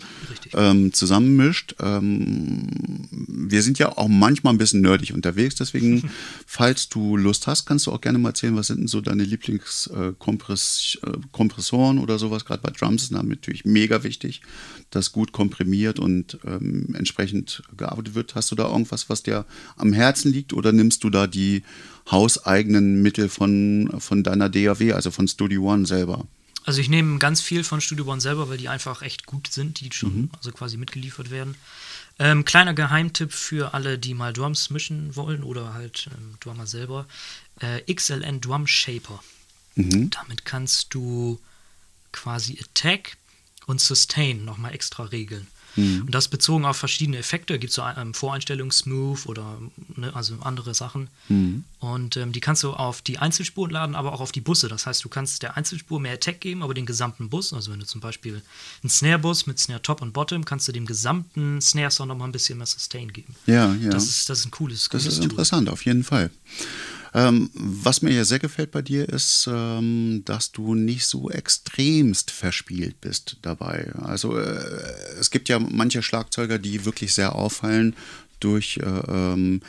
ähm, 0.53 0.93
zusammenmischt. 0.93 1.75
Ähm, 1.81 2.65
wir 3.11 3.61
sind 3.61 3.77
ja 3.77 3.97
auch 3.97 4.07
manchmal 4.07 4.53
ein 4.53 4.57
bisschen 4.57 4.79
nerdig 4.79 5.13
unterwegs, 5.13 5.55
deswegen, 5.55 6.09
falls 6.47 6.87
du 6.87 7.17
Lust 7.17 7.47
hast, 7.47 7.65
kannst 7.65 7.87
du 7.87 7.91
auch 7.91 7.99
gerne 7.99 8.19
mal 8.19 8.29
erzählen, 8.29 8.55
was 8.55 8.67
sind 8.67 8.79
denn 8.79 8.87
so 8.87 9.01
deine 9.01 9.25
Lieblingskompressoren 9.25 11.99
oder 11.99 12.19
sowas, 12.19 12.45
gerade 12.45 12.61
bei 12.61 12.71
Drums 12.71 13.03
ist 13.03 13.11
natürlich 13.11 13.65
mega 13.65 14.03
wichtig, 14.03 14.39
dass 14.91 15.11
gut 15.11 15.33
komprimiert 15.33 15.99
und 15.99 16.39
ähm, 16.45 16.95
entsprechend 16.97 17.63
gearbeitet 17.75 18.15
wird. 18.15 18.35
Hast 18.35 18.49
du 18.51 18.55
da 18.55 18.69
irgendwas, 18.69 19.09
was 19.09 19.23
dir 19.23 19.45
am 19.75 19.93
Herzen 19.93 20.31
liegt 20.31 20.53
oder 20.53 20.71
nimmst 20.71 21.03
du 21.03 21.09
da 21.09 21.27
die 21.27 21.63
hauseigenen 22.09 23.01
Mittel 23.01 23.29
von, 23.29 23.89
von 23.99 24.23
deiner 24.23 24.49
DAW, 24.49 24.93
also 24.93 25.11
von 25.11 25.27
Studio 25.27 25.63
One 25.63 25.85
selber? 25.85 26.25
Also 26.65 26.79
ich 26.79 26.89
nehme 26.89 27.19
ganz 27.19 27.41
viel 27.41 27.63
von 27.63 27.81
Studio 27.81 28.05
One 28.05 28.21
selber, 28.21 28.49
weil 28.49 28.57
die 28.57 28.69
einfach 28.69 29.01
echt 29.01 29.25
gut 29.25 29.47
sind, 29.47 29.81
die 29.81 29.89
schon 29.91 30.29
also 30.37 30.51
quasi 30.51 30.77
mitgeliefert 30.77 31.29
werden. 31.29 31.55
Ähm, 32.19 32.45
kleiner 32.45 32.73
Geheimtipp 32.73 33.33
für 33.33 33.73
alle, 33.73 33.97
die 33.97 34.13
mal 34.13 34.33
Drums 34.33 34.69
mischen 34.69 35.15
wollen 35.15 35.43
oder 35.43 35.73
halt 35.73 36.09
ähm, 36.13 36.35
Drummer 36.39 36.67
selber. 36.67 37.07
Äh, 37.59 37.93
XLN 37.93 38.39
Drum 38.39 38.67
Shaper. 38.67 39.21
Damit 39.75 40.45
kannst 40.45 40.93
du 40.93 41.39
quasi 42.11 42.59
Attack 42.61 43.17
und 43.65 43.81
Sustain 43.81 44.45
nochmal 44.45 44.73
extra 44.73 45.03
regeln. 45.05 45.47
Und 45.75 46.11
das 46.13 46.27
bezogen 46.27 46.65
auf 46.65 46.77
verschiedene 46.77 47.17
Effekte. 47.17 47.57
Gibt 47.59 47.69
es 47.71 47.75
so 47.75 47.83
ähm, 47.97 48.13
Voreinstellung 48.13 48.71
Smooth 48.71 49.25
oder 49.25 49.59
ne, 49.95 50.15
also 50.15 50.35
andere 50.41 50.73
Sachen. 50.73 51.07
Und 51.79 52.17
ähm, 52.17 52.31
die 52.31 52.39
kannst 52.39 52.63
du 52.63 52.73
auf 52.73 53.01
die 53.01 53.17
Einzelspuren 53.17 53.71
laden, 53.71 53.95
aber 53.95 54.13
auch 54.13 54.21
auf 54.21 54.31
die 54.31 54.41
Busse. 54.41 54.67
Das 54.69 54.85
heißt, 54.85 55.03
du 55.03 55.09
kannst 55.09 55.41
der 55.41 55.57
Einzelspur 55.57 55.99
mehr 55.99 56.13
Attack 56.13 56.41
geben, 56.41 56.63
aber 56.63 56.73
den 56.73 56.85
gesamten 56.85 57.29
Bus. 57.29 57.53
Also 57.53 57.71
wenn 57.71 57.79
du 57.79 57.85
zum 57.85 58.01
Beispiel 58.01 58.41
einen 58.83 58.89
Snare-Bus 58.89 59.47
mit 59.47 59.59
Snare 59.59 59.81
Top 59.81 60.01
und 60.01 60.13
Bottom, 60.13 60.45
kannst 60.45 60.67
du 60.67 60.71
dem 60.71 60.85
gesamten 60.85 61.59
Snare-Sound 61.61 62.07
nochmal 62.07 62.27
ein 62.29 62.31
bisschen 62.31 62.57
mehr 62.57 62.67
Sustain 62.67 63.11
geben. 63.11 63.35
Ja, 63.45 63.73
ja. 63.73 63.89
Das 63.89 64.05
ist, 64.05 64.29
das 64.29 64.39
ist 64.39 64.45
ein 64.45 64.51
cooles, 64.51 64.81
Das 64.83 64.89
cooles 64.89 65.05
ist 65.07 65.15
Tool. 65.17 65.23
interessant, 65.25 65.69
auf 65.69 65.85
jeden 65.85 66.03
Fall. 66.03 66.29
Ähm, 67.15 67.51
was 67.53 68.01
mir 68.01 68.11
ja 68.11 68.25
sehr 68.25 68.39
gefällt 68.39 68.71
bei 68.71 68.81
dir 68.81 69.07
ist, 69.07 69.47
ähm, 69.51 70.23
dass 70.25 70.51
du 70.51 70.73
nicht 70.73 71.05
so 71.05 71.29
extremst 71.29 72.31
verspielt 72.31 72.99
bist 73.01 73.37
dabei. 73.43 73.91
Also 74.01 74.35
äh, 74.37 74.59
es 75.19 75.29
gibt 75.29 75.47
ja 75.47 75.59
manche 75.59 76.01
Schlagzeuger, 76.01 76.57
die 76.57 76.85
wirklich 76.85 77.13
sehr 77.13 77.35
auffallen 77.35 77.95
durch 78.39 78.77
äh, 78.77 78.85
ähm, 78.85 79.61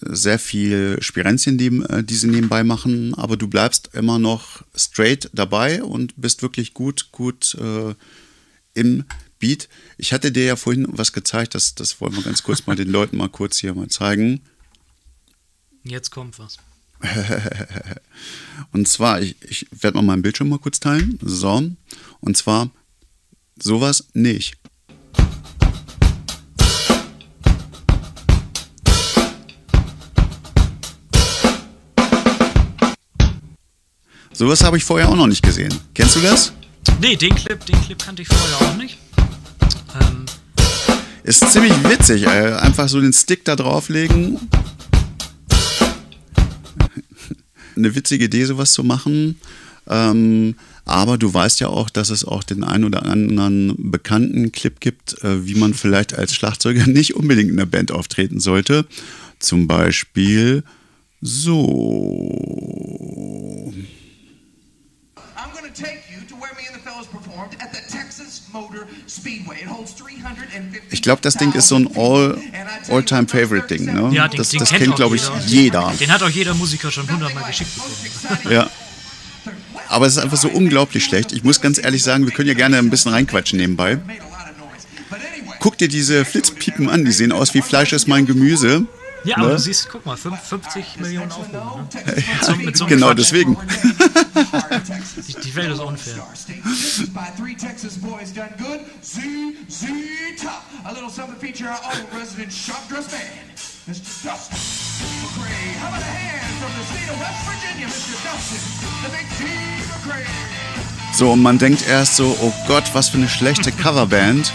sehr 0.00 0.38
viel 0.38 0.98
Spirenzien, 1.00 1.56
die, 1.56 1.68
äh, 1.88 2.02
die 2.02 2.14
sie 2.16 2.26
nebenbei 2.26 2.64
machen, 2.64 3.14
aber 3.14 3.36
du 3.38 3.48
bleibst 3.48 3.90
immer 3.94 4.18
noch 4.18 4.62
straight 4.74 5.30
dabei 5.32 5.82
und 5.82 6.12
bist 6.16 6.42
wirklich 6.42 6.74
gut, 6.74 7.12
gut 7.12 7.54
äh, 7.54 7.94
im 8.74 9.04
Beat. 9.38 9.68
Ich 9.96 10.12
hatte 10.12 10.32
dir 10.32 10.44
ja 10.44 10.56
vorhin 10.56 10.86
was 10.90 11.12
gezeigt, 11.12 11.54
das, 11.54 11.74
das 11.74 12.00
wollen 12.00 12.14
wir 12.14 12.22
ganz 12.22 12.42
kurz 12.42 12.66
mal 12.66 12.76
den 12.76 12.90
Leuten 12.90 13.16
mal 13.16 13.28
kurz 13.28 13.58
hier 13.58 13.74
mal 13.74 13.88
zeigen. 13.88 14.42
Jetzt 15.84 16.10
kommt 16.10 16.38
was. 16.38 16.58
Und 18.72 18.88
zwar, 18.88 19.20
ich, 19.20 19.36
ich 19.48 19.66
werde 19.70 19.96
mal 19.96 20.02
meinen 20.02 20.22
Bildschirm 20.22 20.48
mal 20.48 20.58
kurz 20.58 20.80
teilen. 20.80 21.18
So. 21.22 21.70
Und 22.20 22.36
zwar 22.36 22.70
sowas 23.60 24.08
nicht. 24.14 24.56
Sowas 34.32 34.64
habe 34.64 34.76
ich 34.76 34.84
vorher 34.84 35.08
auch 35.08 35.14
noch 35.14 35.28
nicht 35.28 35.42
gesehen. 35.42 35.72
Kennst 35.94 36.16
du 36.16 36.20
das? 36.20 36.52
Nee, 37.00 37.14
den 37.14 37.34
Clip, 37.36 37.64
den 37.66 37.80
Clip 37.82 37.98
kannte 38.02 38.22
ich 38.22 38.28
vorher 38.28 38.68
auch 38.68 38.76
nicht. 38.76 38.98
Ähm, 40.00 40.24
Ist 41.22 41.52
ziemlich 41.52 41.72
witzig. 41.84 42.24
Äh, 42.24 42.54
einfach 42.54 42.88
so 42.88 43.00
den 43.00 43.12
Stick 43.12 43.44
da 43.44 43.54
drauflegen. 43.54 44.40
Eine 47.76 47.94
witzige 47.94 48.26
Idee, 48.26 48.44
sowas 48.44 48.72
zu 48.72 48.84
machen. 48.84 49.38
Ähm, 49.86 50.56
aber 50.84 51.18
du 51.18 51.32
weißt 51.32 51.60
ja 51.60 51.68
auch, 51.68 51.90
dass 51.90 52.10
es 52.10 52.24
auch 52.24 52.42
den 52.42 52.64
einen 52.64 52.84
oder 52.84 53.04
anderen 53.04 53.74
bekannten 53.90 54.52
Clip 54.52 54.80
gibt, 54.80 55.22
äh, 55.22 55.46
wie 55.46 55.54
man 55.54 55.74
vielleicht 55.74 56.14
als 56.14 56.34
Schlagzeuger 56.34 56.86
nicht 56.86 57.14
unbedingt 57.14 57.50
in 57.50 57.56
der 57.56 57.66
Band 57.66 57.92
auftreten 57.92 58.40
sollte. 58.40 58.86
Zum 59.38 59.66
Beispiel 59.66 60.62
so. 61.20 61.72
I'm 65.36 65.52
to 65.62 65.70
take 65.74 66.02
you 66.10 66.20
to 66.28 66.36
Ich 70.90 71.02
glaube, 71.02 71.22
das 71.22 71.34
Ding 71.34 71.52
ist 71.52 71.68
so 71.68 71.76
ein 71.76 71.88
All- 71.96 72.38
All-Time-Favorite-Ding, 72.88 73.84
ne? 73.86 74.10
ja, 74.14 74.28
den, 74.28 74.38
das 74.38 74.50
den 74.50 74.60
das 74.60 74.70
kennt 74.70 74.82
kennt, 74.82 74.96
glaube 74.96 75.16
ich, 75.16 75.22
jeder. 75.46 75.80
jeder. 75.88 75.92
Den 75.98 76.10
hat 76.12 76.22
auch 76.22 76.28
jeder 76.28 76.54
Musiker 76.54 76.90
schon 76.90 77.10
hundertmal 77.10 77.44
geschickt 77.44 77.70
bekommen. 77.74 78.52
Ja. 78.54 78.70
Aber 79.88 80.06
es 80.06 80.16
ist 80.16 80.22
einfach 80.22 80.36
so 80.38 80.48
unglaublich 80.48 81.04
schlecht. 81.04 81.32
Ich 81.32 81.44
muss 81.44 81.60
ganz 81.60 81.78
ehrlich 81.78 82.02
sagen, 82.02 82.24
wir 82.24 82.32
können 82.32 82.48
ja 82.48 82.54
gerne 82.54 82.78
ein 82.78 82.90
bisschen 82.90 83.12
reinquatschen 83.12 83.58
nebenbei. 83.58 83.98
Guck 85.60 85.78
dir 85.78 85.88
diese 85.88 86.24
Flitzpiepen 86.24 86.88
an, 86.88 87.04
die 87.04 87.12
sehen 87.12 87.32
aus 87.32 87.54
wie 87.54 87.62
Fleisch 87.62 87.92
ist 87.92 88.06
mein 88.08 88.26
Gemüse. 88.26 88.86
Ja, 89.24 89.36
aber 89.38 89.46
Ne? 89.48 89.52
du 89.54 89.58
siehst, 89.58 89.88
guck 89.90 90.04
mal, 90.04 90.16
fünf- 90.16 90.38
50 90.40 91.00
Millionen 91.00 91.32
Aufrufe. 91.32 91.50
Ne? 91.52 92.14
Mit 92.16 92.44
so, 92.44 92.56
mit 92.56 92.76
so 92.76 92.86
Genau 92.86 93.06
Quatsch. 93.08 93.18
deswegen. 93.18 93.56
Die, 95.28 95.34
die 95.40 95.54
Welt 95.54 95.72
ist 95.72 95.80
unfair. 95.80 96.26
Mr. 103.86 103.94
Dustin 103.94 104.58
McCray. 105.22 105.76
How 105.80 105.88
about 105.88 106.00
a 106.00 106.06
hand 106.06 106.54
from 106.58 106.72
the 106.72 106.84
state 106.88 107.10
of 107.12 107.20
West 107.20 107.42
Virginia, 107.46 107.86
Mr. 107.86 108.16
Dustin, 108.24 108.58
the 109.02 109.10
big 109.10 109.26
T 109.36 109.44
McCray. 109.92 110.26
So, 111.14 111.32
und 111.32 111.42
man 111.42 111.58
denkt 111.58 111.86
erst 111.86 112.16
so, 112.16 112.36
oh 112.40 112.52
Gott, 112.66 112.84
was 112.94 113.08
für 113.10 113.18
eine 113.18 113.28
schlechte 113.28 113.70
Coverband. 113.72 114.52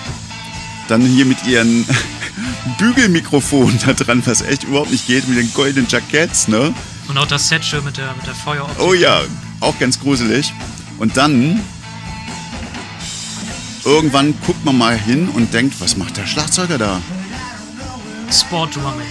Dann 0.89 1.05
hier 1.05 1.25
mit 1.25 1.45
ihren 1.45 1.85
Bügelmikrofonen 2.79 3.79
da 3.85 3.93
dran, 3.93 4.23
was 4.25 4.41
echt 4.41 4.63
überhaupt 4.63 4.89
nicht 4.89 5.05
geht, 5.05 5.27
mit 5.27 5.37
den 5.37 5.53
goldenen 5.53 5.87
Jacketts, 5.87 6.47
ne? 6.47 6.73
Und 7.07 7.17
auch 7.17 7.27
das 7.27 7.47
Set 7.47 7.63
schön 7.63 7.83
mit 7.85 7.97
der, 7.97 8.13
mit 8.15 8.25
der 8.25 8.33
Feueroptik. 8.33 8.81
Oh 8.81 8.93
ja, 8.93 9.21
auch 9.59 9.77
ganz 9.77 9.99
gruselig. 9.99 10.51
Und 10.97 11.15
dann 11.15 11.61
irgendwann 13.85 14.33
guckt 14.45 14.65
man 14.65 14.77
mal 14.79 14.97
hin 14.97 15.29
und 15.29 15.53
denkt, 15.53 15.79
was 15.79 15.95
macht 15.95 16.17
der 16.17 16.25
Schlagzeuger 16.25 16.79
da? 16.79 16.99
Sport 18.31 18.75
Drumming. 18.75 19.07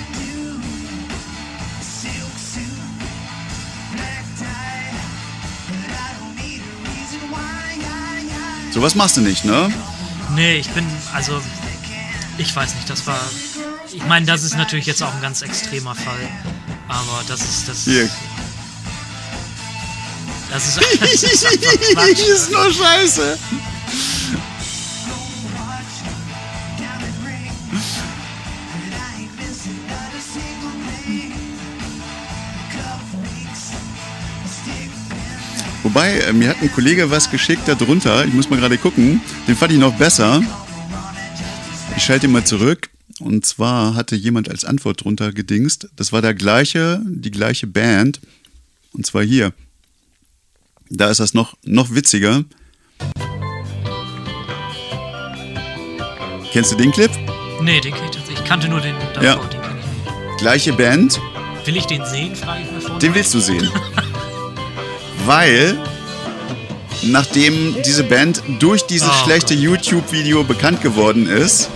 Sowas 8.72 8.96
machst 8.96 9.16
du 9.16 9.20
nicht, 9.20 9.44
ne? 9.44 9.72
Nee, 10.34 10.56
ich 10.56 10.70
bin, 10.70 10.84
also, 11.12 11.40
ich 12.38 12.54
weiß 12.54 12.74
nicht, 12.76 12.88
das 12.88 13.06
war. 13.06 13.20
Ich 13.92 14.04
meine, 14.06 14.26
das 14.26 14.42
ist 14.44 14.56
natürlich 14.56 14.86
jetzt 14.86 15.02
auch 15.02 15.12
ein 15.12 15.20
ganz 15.20 15.42
extremer 15.42 15.94
Fall. 15.94 16.28
Aber 16.88 17.22
das 17.26 17.40
ist. 17.40 17.68
Das, 17.68 17.84
Hier. 17.84 18.08
das 20.50 20.68
ist, 20.68 20.76
das 21.00 21.22
ist 21.22 21.92
Quatsch. 21.92 22.20
ist 22.20 22.50
nur 22.50 22.72
scheiße. 22.72 23.38
Wobei, 35.82 36.18
äh, 36.18 36.32
mir 36.32 36.50
hat 36.50 36.60
ein 36.60 36.70
Kollege 36.72 37.10
was 37.10 37.30
geschickt 37.30 37.66
darunter. 37.66 38.24
Ich 38.24 38.34
muss 38.34 38.50
mal 38.50 38.58
gerade 38.58 38.76
gucken. 38.76 39.22
Den 39.46 39.56
fand 39.56 39.72
ich 39.72 39.78
noch 39.78 39.94
besser. 39.94 40.42
Ich 41.98 42.04
schalte 42.04 42.26
ihn 42.28 42.32
mal 42.32 42.44
zurück. 42.44 42.90
Und 43.18 43.44
zwar 43.44 43.96
hatte 43.96 44.14
jemand 44.14 44.48
als 44.48 44.64
Antwort 44.64 45.02
drunter 45.02 45.32
gedingst. 45.32 45.88
Das 45.96 46.12
war 46.12 46.22
der 46.22 46.32
gleiche, 46.32 47.02
die 47.04 47.32
gleiche 47.32 47.66
Band. 47.66 48.20
Und 48.92 49.04
zwar 49.04 49.24
hier. 49.24 49.52
Da 50.90 51.10
ist 51.10 51.18
das 51.18 51.34
noch, 51.34 51.56
noch 51.64 51.92
witziger. 51.92 52.44
Kennst 56.52 56.70
du 56.70 56.76
den 56.76 56.92
Clip? 56.92 57.10
Nee, 57.62 57.80
den 57.80 57.92
kenn 57.92 58.04
ich. 58.12 58.32
Ich 58.38 58.44
kannte 58.44 58.68
nur 58.68 58.80
den 58.80 58.94
davor, 59.14 59.22
Ja. 59.24 59.34
den 59.34 59.60
kenn 59.60 59.60
ich 59.80 59.86
nicht. 60.06 60.38
Gleiche 60.38 60.72
Band. 60.74 61.20
Will 61.64 61.76
ich 61.76 61.86
den 61.86 62.04
sehen, 62.06 62.36
frage 62.36 62.62
ich 62.62 62.70
mir 62.70 62.80
vorher. 62.80 62.98
Den 63.00 63.14
willst 63.16 63.34
du 63.34 63.40
sehen. 63.40 63.68
Weil, 65.26 65.76
nachdem 67.02 67.74
diese 67.84 68.04
Band 68.04 68.40
durch 68.60 68.82
dieses 68.86 69.08
Oh 69.08 69.24
schlechte. 69.24 69.52
YouTube-Video 69.54 70.44
bekannt 70.44 70.80
geworden 70.80 71.26
ist, 71.26 71.68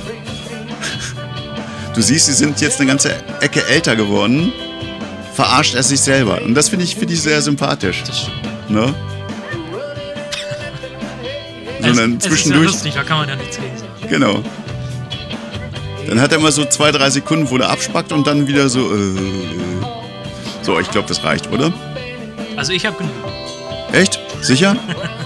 Du 1.95 2.01
siehst, 2.01 2.27
sie 2.27 2.33
sind 2.33 2.61
jetzt 2.61 2.81
eine 2.81 2.89
ganze 2.89 3.15
Ecke 3.41 3.67
älter 3.67 3.97
geworden. 3.97 4.53
Verarscht 5.35 5.75
er 5.75 5.83
sich 5.83 6.01
selber. 6.01 6.41
Und 6.43 6.55
das 6.55 6.69
finde 6.69 6.85
ich, 6.85 6.97
finde 6.97 7.15
ich 7.15 7.23
sehr 7.23 7.41
sympathisch. 7.43 8.03
Ne? 8.69 8.95
Es, 11.81 11.87
Sondern 11.87 12.13
es 12.13 12.17
ist 12.17 12.25
ja 12.25 12.31
zwischendurch. 12.31 12.67
lustig, 12.67 12.95
da 12.95 13.03
kann 13.03 13.19
man 13.19 13.29
ja 13.29 13.37
nichts 13.37 13.57
gegen 13.57 13.77
sagen. 13.77 14.09
Genau. 14.09 14.43
Dann 16.07 16.21
hat 16.21 16.33
er 16.33 16.39
immer 16.39 16.53
so 16.53 16.65
zwei, 16.65 16.91
drei 16.93 17.11
Sekunden, 17.11 17.49
wo 17.51 17.57
er 17.57 17.71
abspackt 17.71 18.13
und 18.13 18.27
dann 18.27 18.47
wieder 18.47 18.69
so. 18.69 18.93
Äh. 18.95 19.15
So, 20.63 20.79
ich 20.79 20.91
glaube, 20.91 21.09
das 21.09 21.25
reicht, 21.25 21.51
oder? 21.51 21.73
Also 22.57 22.73
ich 22.73 22.87
habe 22.87 22.97
genug. 22.99 23.13
Echt? 23.93 24.19
Sicher? 24.41 24.77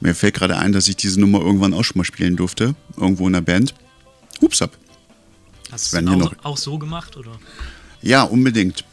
Mir 0.00 0.14
fällt 0.14 0.34
gerade 0.34 0.56
ein, 0.56 0.72
dass 0.72 0.88
ich 0.88 0.96
diese 0.96 1.20
Nummer 1.20 1.40
irgendwann 1.40 1.74
auch 1.74 1.84
schon 1.84 1.98
mal 1.98 2.04
spielen 2.04 2.36
durfte. 2.36 2.74
Irgendwo 2.96 3.26
in 3.26 3.34
der 3.34 3.40
Band. 3.42 3.74
Hups 4.40 4.62
ab. 4.62 4.76
Hast 5.70 5.92
du 5.92 5.98
hier 5.98 6.10
auch, 6.10 6.16
noch- 6.16 6.44
auch 6.44 6.56
so 6.56 6.78
gemacht? 6.78 7.16
Oder? 7.16 7.38
Ja, 8.02 8.22
unbedingt. 8.22 8.84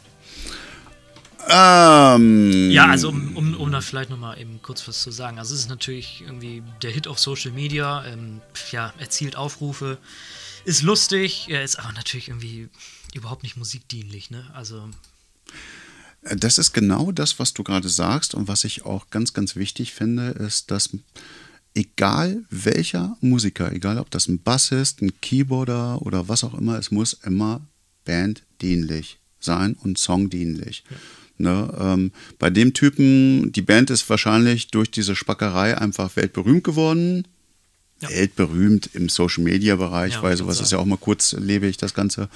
Ähm, 1.48 2.70
Ja, 2.70 2.86
also 2.88 3.08
um, 3.08 3.36
um, 3.36 3.54
um 3.54 3.72
da 3.72 3.80
vielleicht 3.80 4.10
nochmal 4.10 4.38
eben 4.38 4.60
kurz 4.60 4.86
was 4.86 5.02
zu 5.02 5.10
sagen. 5.10 5.38
Also 5.38 5.54
es 5.54 5.60
ist 5.62 5.68
natürlich 5.70 6.20
irgendwie 6.26 6.62
der 6.82 6.90
Hit 6.90 7.08
auf 7.08 7.18
Social 7.18 7.52
Media, 7.52 8.04
ähm, 8.04 8.42
ja, 8.70 8.92
erzielt 8.98 9.34
Aufrufe, 9.36 9.96
ist 10.66 10.82
lustig, 10.82 11.48
ist 11.48 11.78
aber 11.78 11.92
natürlich 11.92 12.28
irgendwie 12.28 12.68
überhaupt 13.14 13.44
nicht 13.44 13.56
musikdienlich, 13.56 14.30
ne? 14.30 14.44
Also 14.52 14.90
Das 16.22 16.58
ist 16.58 16.72
genau 16.72 17.12
das, 17.12 17.38
was 17.38 17.54
du 17.54 17.62
gerade 17.62 17.88
sagst 17.88 18.34
und 18.34 18.48
was 18.48 18.64
ich 18.64 18.84
auch 18.84 19.10
ganz, 19.10 19.32
ganz 19.32 19.56
wichtig 19.56 19.92
finde, 19.92 20.30
ist, 20.30 20.70
dass 20.70 20.90
egal 21.74 22.44
welcher 22.50 23.16
Musiker, 23.20 23.72
egal 23.72 23.98
ob 23.98 24.10
das 24.10 24.28
ein 24.28 24.42
Bassist, 24.42 25.00
ein 25.00 25.20
Keyboarder 25.20 26.02
oder 26.02 26.28
was 26.28 26.44
auch 26.44 26.54
immer, 26.54 26.78
es 26.78 26.90
muss 26.90 27.12
immer 27.24 27.60
banddienlich 28.04 29.18
sein 29.38 29.76
und 29.82 29.98
songdienlich. 29.98 30.84
Ne, 31.40 31.72
ähm, 31.78 32.10
bei 32.40 32.50
dem 32.50 32.74
Typen, 32.74 33.52
die 33.52 33.62
Band 33.62 33.90
ist 33.90 34.10
wahrscheinlich 34.10 34.68
durch 34.68 34.90
diese 34.90 35.14
Spackerei 35.14 35.78
einfach 35.78 36.16
weltberühmt 36.16 36.64
geworden. 36.64 37.28
Ja. 38.00 38.10
Weltberühmt 38.10 38.90
im 38.94 39.08
Social 39.08 39.44
Media 39.44 39.76
Bereich, 39.76 40.14
Ja, 40.14 40.22
weil 40.22 40.36
sowas 40.36 40.60
ist 40.60 40.72
ja 40.72 40.78
auch 40.78 40.84
mal 40.84 40.98
kurzlebig, 40.98 41.76
das 41.76 41.94
Ganze. 41.94 42.28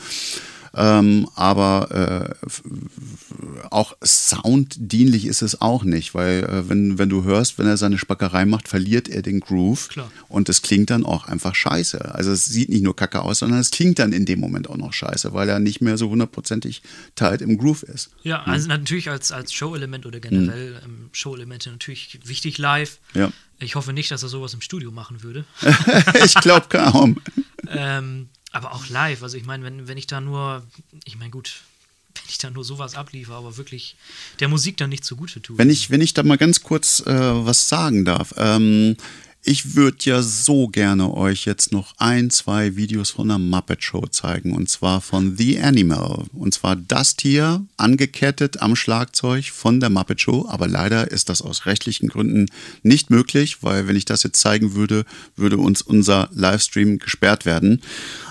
Ähm, 0.74 1.28
aber 1.34 2.34
äh, 2.40 3.68
auch 3.70 3.94
sounddienlich 4.02 5.26
ist 5.26 5.42
es 5.42 5.60
auch 5.60 5.84
nicht, 5.84 6.14
weil 6.14 6.44
äh, 6.44 6.68
wenn, 6.68 6.98
wenn 6.98 7.08
du 7.08 7.24
hörst, 7.24 7.58
wenn 7.58 7.66
er 7.66 7.76
seine 7.76 7.98
Spackerei 7.98 8.46
macht, 8.46 8.68
verliert 8.68 9.08
er 9.08 9.22
den 9.22 9.40
Groove 9.40 9.88
Klar. 9.88 10.10
und 10.28 10.48
es 10.48 10.62
klingt 10.62 10.90
dann 10.90 11.04
auch 11.04 11.26
einfach 11.26 11.54
scheiße. 11.54 12.14
Also 12.14 12.32
es 12.32 12.46
sieht 12.46 12.70
nicht 12.70 12.82
nur 12.82 12.96
kacke 12.96 13.20
aus, 13.22 13.40
sondern 13.40 13.58
es 13.58 13.70
klingt 13.70 13.98
dann 13.98 14.12
in 14.12 14.24
dem 14.24 14.40
Moment 14.40 14.68
auch 14.70 14.78
noch 14.78 14.92
scheiße, 14.92 15.34
weil 15.34 15.48
er 15.48 15.58
nicht 15.58 15.82
mehr 15.82 15.98
so 15.98 16.08
hundertprozentig 16.08 16.82
tight 17.16 17.42
im 17.42 17.58
Groove 17.58 17.82
ist. 17.82 18.10
ja, 18.22 18.42
also 18.44 18.68
natürlich 18.68 19.10
als, 19.10 19.30
als 19.30 19.52
Show-Element 19.52 20.06
oder 20.06 20.20
generell 20.20 20.80
ähm, 20.84 21.10
Show-Elemente 21.12 21.70
natürlich 21.70 22.18
wichtig 22.24 22.58
live. 22.58 22.98
Ja. 23.14 23.30
Ich 23.58 23.74
hoffe 23.74 23.92
nicht, 23.92 24.10
dass 24.10 24.22
er 24.22 24.28
sowas 24.28 24.54
im 24.54 24.60
Studio 24.60 24.90
machen 24.90 25.22
würde. 25.22 25.44
ich 26.24 26.34
glaube 26.34 26.66
kaum. 26.68 27.20
ähm, 27.68 28.28
aber 28.52 28.72
auch 28.72 28.88
live. 28.88 29.22
Also 29.22 29.36
ich 29.36 29.44
meine, 29.44 29.64
wenn, 29.64 29.88
wenn 29.88 29.98
ich 29.98 30.06
da 30.06 30.20
nur, 30.20 30.62
ich 31.04 31.18
meine 31.18 31.30
gut, 31.30 31.62
wenn 32.14 32.24
ich 32.28 32.38
da 32.38 32.50
nur 32.50 32.64
sowas 32.64 32.94
abliefere, 32.94 33.36
aber 33.36 33.56
wirklich 33.56 33.96
der 34.40 34.48
Musik 34.48 34.76
dann 34.76 34.90
nicht 34.90 35.04
zugute 35.04 35.40
tue. 35.40 35.58
Wenn 35.58 35.70
ich, 35.70 35.90
wenn 35.90 36.00
ich 36.00 36.14
da 36.14 36.22
mal 36.22 36.38
ganz 36.38 36.62
kurz 36.62 37.00
äh, 37.00 37.06
was 37.10 37.68
sagen 37.68 38.04
darf. 38.04 38.34
Ähm, 38.36 38.96
ich 39.44 39.74
würde 39.74 39.98
ja 40.02 40.22
so 40.22 40.68
gerne 40.68 41.12
euch 41.12 41.46
jetzt 41.46 41.72
noch 41.72 41.94
ein, 41.98 42.30
zwei 42.30 42.76
Videos 42.76 43.10
von 43.10 43.26
der 43.26 43.38
Muppet 43.38 43.82
Show 43.82 44.06
zeigen. 44.06 44.54
Und 44.54 44.70
zwar 44.70 45.00
von 45.00 45.36
The 45.36 45.60
Animal. 45.60 46.26
Und 46.32 46.54
zwar 46.54 46.76
das 46.76 47.16
Tier 47.16 47.66
angekettet 47.76 48.62
am 48.62 48.76
Schlagzeug 48.76 49.46
von 49.46 49.80
der 49.80 49.90
Muppet 49.90 50.20
Show. 50.20 50.46
Aber 50.48 50.68
leider 50.68 51.10
ist 51.10 51.28
das 51.28 51.42
aus 51.42 51.66
rechtlichen 51.66 52.06
Gründen 52.08 52.50
nicht 52.84 53.10
möglich, 53.10 53.64
weil 53.64 53.88
wenn 53.88 53.96
ich 53.96 54.04
das 54.04 54.22
jetzt 54.22 54.40
zeigen 54.40 54.74
würde, 54.74 55.04
würde 55.34 55.58
uns 55.58 55.82
unser 55.82 56.28
Livestream 56.32 57.00
gesperrt 57.00 57.44
werden. 57.44 57.82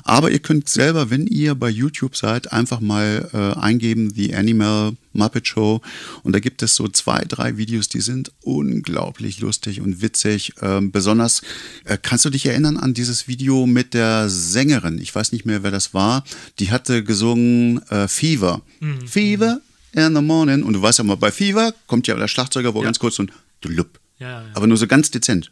Aber 0.03 0.31
ihr 0.31 0.39
könnt 0.39 0.69
selber, 0.69 1.09
wenn 1.09 1.27
ihr 1.27 1.55
bei 1.55 1.69
YouTube 1.69 2.15
seid, 2.15 2.53
einfach 2.53 2.79
mal 2.79 3.29
äh, 3.33 3.59
eingeben, 3.59 4.13
The 4.15 4.33
Animal 4.33 4.93
Muppet 5.13 5.47
Show. 5.47 5.81
Und 6.23 6.33
da 6.33 6.39
gibt 6.39 6.61
es 6.63 6.75
so 6.75 6.87
zwei, 6.87 7.23
drei 7.27 7.57
Videos, 7.57 7.89
die 7.89 8.01
sind 8.01 8.31
unglaublich 8.41 9.39
lustig 9.39 9.81
und 9.81 10.01
witzig. 10.01 10.53
Ähm, 10.61 10.91
besonders, 10.91 11.41
äh, 11.85 11.97
kannst 12.01 12.25
du 12.25 12.29
dich 12.29 12.45
erinnern 12.45 12.77
an 12.77 12.93
dieses 12.93 13.27
Video 13.27 13.65
mit 13.65 13.93
der 13.93 14.29
Sängerin? 14.29 14.99
Ich 14.99 15.13
weiß 15.13 15.31
nicht 15.31 15.45
mehr, 15.45 15.63
wer 15.63 15.71
das 15.71 15.93
war. 15.93 16.23
Die 16.59 16.71
hatte 16.71 17.03
gesungen 17.03 17.81
äh, 17.89 18.07
Fever. 18.07 18.61
Fever 19.05 19.61
in 19.93 20.15
the 20.15 20.21
morning. 20.21 20.63
Und 20.63 20.73
du 20.73 20.81
weißt 20.81 20.99
ja 20.99 21.03
mal, 21.03 21.15
bei 21.17 21.31
Fever 21.31 21.73
kommt 21.87 22.07
ja 22.07 22.15
der 22.15 22.27
Schlagzeuger, 22.27 22.73
wo 22.73 22.79
Ja. 22.79 22.85
ganz 22.85 22.99
kurz 22.99 23.15
so 23.15 23.23
ein 23.23 23.31
Dulup. 23.61 23.99
Ja, 24.19 24.41
ja. 24.43 24.45
Aber 24.53 24.67
nur 24.67 24.77
so 24.77 24.87
ganz 24.87 25.11
dezent. 25.11 25.51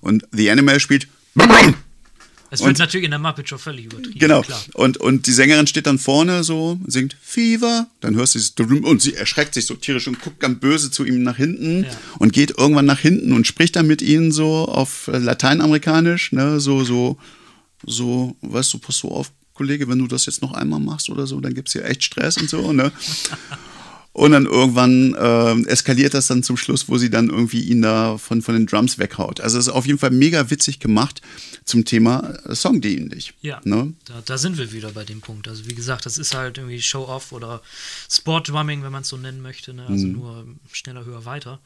Und 0.00 0.26
The 0.32 0.50
Animal 0.50 0.80
spielt. 0.80 1.08
Es 2.50 2.60
wird 2.60 2.70
und- 2.70 2.78
natürlich 2.78 3.04
in 3.04 3.10
der 3.10 3.18
Muppet 3.18 3.48
Show 3.48 3.58
völlig 3.58 3.86
übertrieben. 3.86 4.18
Genau. 4.18 4.42
Klar. 4.42 4.62
Und, 4.74 4.96
und 4.98 5.26
die 5.26 5.32
Sängerin 5.32 5.66
steht 5.66 5.86
dann 5.86 5.98
vorne 5.98 6.44
so, 6.44 6.78
singt 6.86 7.16
Fever, 7.20 7.88
dann 8.00 8.14
hörst 8.14 8.34
du 8.34 8.38
dieses 8.38 8.54
und 8.84 9.02
sie 9.02 9.14
erschreckt 9.14 9.54
sich 9.54 9.66
so 9.66 9.74
tierisch 9.74 10.06
und 10.06 10.20
guckt 10.20 10.40
ganz 10.40 10.60
böse 10.60 10.90
zu 10.90 11.04
ihm 11.04 11.22
nach 11.22 11.36
hinten 11.36 11.84
Ja. 11.84 11.90
und 12.18 12.32
geht 12.32 12.52
irgendwann 12.56 12.86
nach 12.86 13.00
hinten 13.00 13.32
und 13.32 13.46
spricht 13.46 13.76
dann 13.76 13.86
mit 13.86 14.00
ihnen 14.02 14.30
so 14.32 14.66
auf 14.66 15.08
äh, 15.08 15.18
Lateinamerikanisch, 15.18 16.32
ne, 16.32 16.60
so, 16.60 16.84
so, 16.84 17.18
so, 17.84 18.36
weißt 18.42 18.74
du, 18.74 18.78
pass 18.78 18.98
so 18.98 19.10
auf, 19.10 19.32
Kollege, 19.54 19.88
wenn 19.88 19.98
du 19.98 20.06
das 20.06 20.26
jetzt 20.26 20.42
noch 20.42 20.52
einmal 20.52 20.80
machst 20.80 21.08
oder 21.08 21.26
so, 21.26 21.40
dann 21.40 21.54
gibt's 21.54 21.72
hier 21.72 21.84
echt 21.86 22.04
Stress 22.04 22.36
und 22.36 22.50
so, 22.50 22.72
ne? 22.72 22.92
Und 24.16 24.32
dann 24.32 24.46
irgendwann 24.46 25.14
äh, 25.14 25.68
eskaliert 25.68 26.14
das 26.14 26.26
dann 26.28 26.42
zum 26.42 26.56
Schluss, 26.56 26.88
wo 26.88 26.96
sie 26.96 27.10
dann 27.10 27.28
irgendwie 27.28 27.60
ihn 27.60 27.82
da 27.82 28.16
von, 28.16 28.40
von 28.40 28.54
den 28.54 28.64
Drums 28.64 28.98
weghaut. 28.98 29.40
Also 29.42 29.58
es 29.58 29.66
ist 29.66 29.72
auf 29.74 29.86
jeden 29.86 29.98
Fall 29.98 30.10
mega 30.10 30.48
witzig 30.48 30.80
gemacht 30.80 31.20
zum 31.66 31.84
Thema 31.84 32.32
äh, 32.48 32.54
Songdienlich. 32.54 33.34
Ja, 33.42 33.60
Ne? 33.64 33.92
da, 34.06 34.22
da 34.24 34.38
sind 34.38 34.56
wir 34.56 34.72
wieder 34.72 34.92
bei 34.92 35.04
dem 35.04 35.20
Punkt. 35.20 35.48
Also 35.48 35.66
wie 35.66 35.74
gesagt, 35.74 36.06
das 36.06 36.16
ist 36.16 36.34
halt 36.34 36.56
irgendwie 36.56 36.80
Show-Off 36.80 37.32
oder 37.32 37.60
Sport-Drumming, 38.10 38.82
wenn 38.82 38.90
man 38.92 39.02
es 39.02 39.08
so 39.08 39.18
nennen 39.18 39.42
möchte. 39.42 39.74
Ne? 39.74 39.82
Mhm. 39.82 39.92
Also 39.92 40.06
nur 40.06 40.46
schneller, 40.72 41.04
höher, 41.04 41.26
weiter. 41.26 41.60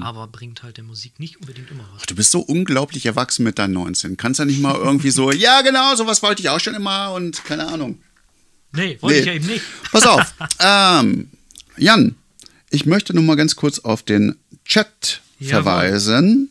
Aber 0.00 0.26
bringt 0.28 0.62
halt 0.62 0.78
der 0.78 0.84
Musik 0.84 1.20
nicht 1.20 1.38
unbedingt 1.42 1.70
immer 1.70 1.84
was. 1.94 2.04
Du 2.06 2.14
bist 2.14 2.30
so 2.30 2.40
unglaublich 2.40 3.04
erwachsen 3.04 3.44
mit 3.44 3.58
deinen 3.58 3.74
19. 3.74 4.16
Kannst 4.16 4.38
ja 4.38 4.46
nicht 4.46 4.62
mal 4.62 4.74
irgendwie 4.74 5.10
so, 5.10 5.30
ja 5.46 5.60
genau, 5.60 5.94
sowas 5.96 6.22
wollte 6.22 6.40
ich 6.40 6.48
auch 6.48 6.60
schon 6.60 6.74
immer 6.74 7.12
und 7.12 7.44
keine 7.44 7.66
Ahnung. 7.68 7.98
Nee, 8.72 8.96
wollte 9.02 9.18
ich 9.18 9.24
Nee. 9.26 9.30
ja 9.32 9.36
eben 9.36 9.46
nicht. 9.46 9.64
Pass 9.92 10.06
auf. 10.06 10.32
ähm, 10.60 11.28
Jan, 11.76 12.16
ich 12.70 12.86
möchte 12.86 13.14
nur 13.14 13.24
mal 13.24 13.36
ganz 13.36 13.56
kurz 13.56 13.78
auf 13.78 14.02
den 14.02 14.36
Chat 14.64 15.20
Jawohl. 15.38 15.48
verweisen. 15.50 16.50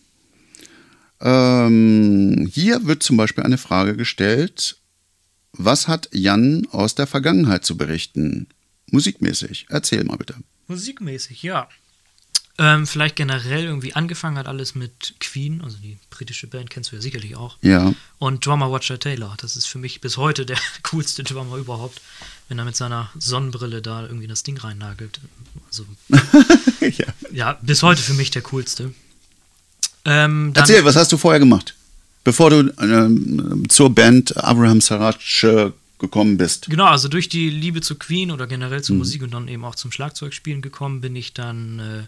Ähm, 1.21 2.49
hier 2.51 2.85
wird 2.85 3.03
zum 3.03 3.17
Beispiel 3.17 3.43
eine 3.43 3.57
Frage 3.57 3.95
gestellt. 3.95 4.77
Was 5.53 5.87
hat 5.87 6.09
Jan 6.11 6.67
aus 6.71 6.95
der 6.95 7.07
Vergangenheit 7.07 7.65
zu 7.65 7.77
berichten? 7.77 8.47
Musikmäßig. 8.91 9.67
Erzähl 9.69 10.03
mal 10.03 10.17
bitte. 10.17 10.35
Musikmäßig, 10.67 11.43
ja. 11.43 11.69
Ähm, 12.59 12.85
vielleicht 12.85 13.15
generell 13.15 13.63
irgendwie 13.63 13.93
angefangen 13.93 14.37
hat 14.37 14.45
alles 14.45 14.75
mit 14.75 15.15
Queen, 15.19 15.61
also 15.63 15.77
die 15.77 15.97
britische 16.11 16.45
Band 16.45 16.69
kennst 16.69 16.91
du 16.91 16.95
ja 16.95 17.01
sicherlich 17.01 17.35
auch. 17.35 17.57
Ja. 17.61 17.93
Und 18.19 18.45
Drummer 18.45 18.67
Roger 18.67 18.99
Taylor, 18.99 19.35
das 19.41 19.55
ist 19.55 19.65
für 19.65 19.79
mich 19.79 20.01
bis 20.01 20.17
heute 20.17 20.45
der 20.45 20.57
coolste 20.83 21.23
Drummer 21.23 21.57
überhaupt, 21.57 21.99
wenn 22.49 22.59
er 22.59 22.65
mit 22.65 22.75
seiner 22.75 23.09
Sonnenbrille 23.17 23.81
da 23.81 24.03
irgendwie 24.03 24.27
das 24.27 24.43
Ding 24.43 24.57
reinnagelt. 24.57 25.19
Also, 25.67 25.85
ja. 26.81 27.05
ja, 27.31 27.59
bis 27.61 27.83
heute 27.83 28.01
für 28.01 28.13
mich 28.13 28.31
der 28.31 28.41
coolste. 28.43 28.93
Ähm, 30.05 30.51
Erzähl, 30.55 30.83
was 30.85 30.95
hast 30.95 31.11
du 31.11 31.17
vorher 31.17 31.39
gemacht? 31.39 31.75
Bevor 32.23 32.49
du 32.49 32.73
ähm, 32.79 33.65
zur 33.69 33.93
Band 33.93 34.37
Abraham 34.37 34.81
Sarach 34.81 35.17
äh, 35.43 35.71
gekommen 35.99 36.37
bist. 36.37 36.69
Genau, 36.69 36.85
also 36.85 37.07
durch 37.07 37.29
die 37.29 37.49
Liebe 37.49 37.81
zu 37.81 37.95
Queen 37.95 38.31
oder 38.31 38.45
generell 38.47 38.81
zur 38.81 38.95
Musik 38.97 39.23
und 39.23 39.33
dann 39.33 39.47
eben 39.47 39.63
auch 39.63 39.75
zum 39.75 39.91
Schlagzeugspielen 39.91 40.61
gekommen, 40.61 41.01
bin 41.01 41.15
ich 41.15 41.33
dann 41.33 41.79
äh, 41.79 42.03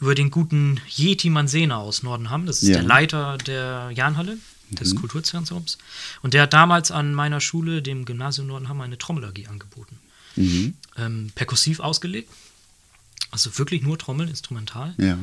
über 0.00 0.14
den 0.14 0.30
guten 0.30 0.78
Yeti 0.94 1.30
Mansena 1.30 1.78
aus 1.78 2.02
Nordenham, 2.02 2.46
das 2.46 2.62
ist 2.62 2.68
Ja. 2.68 2.76
der 2.76 2.84
Leiter 2.84 3.38
der 3.38 3.90
Jahnhalle 3.94 4.38
des 4.70 4.94
Kulturzentrums. 4.94 5.78
Und 6.22 6.34
der 6.34 6.42
hat 6.42 6.52
damals 6.52 6.90
an 6.90 7.14
meiner 7.14 7.40
Schule, 7.40 7.82
dem 7.82 8.04
Gymnasium 8.04 8.46
Nordenham, 8.46 8.80
eine 8.80 8.98
Trommel 8.98 9.24
AG 9.24 9.48
angeboten. 9.48 9.98
Ähm, 10.96 11.32
perkussiv 11.34 11.80
ausgelegt. 11.80 12.30
Also 13.30 13.58
wirklich 13.58 13.82
nur 13.82 13.98
Trommeln, 13.98 14.28
instrumental. 14.28 14.94
Ja. 14.98 15.18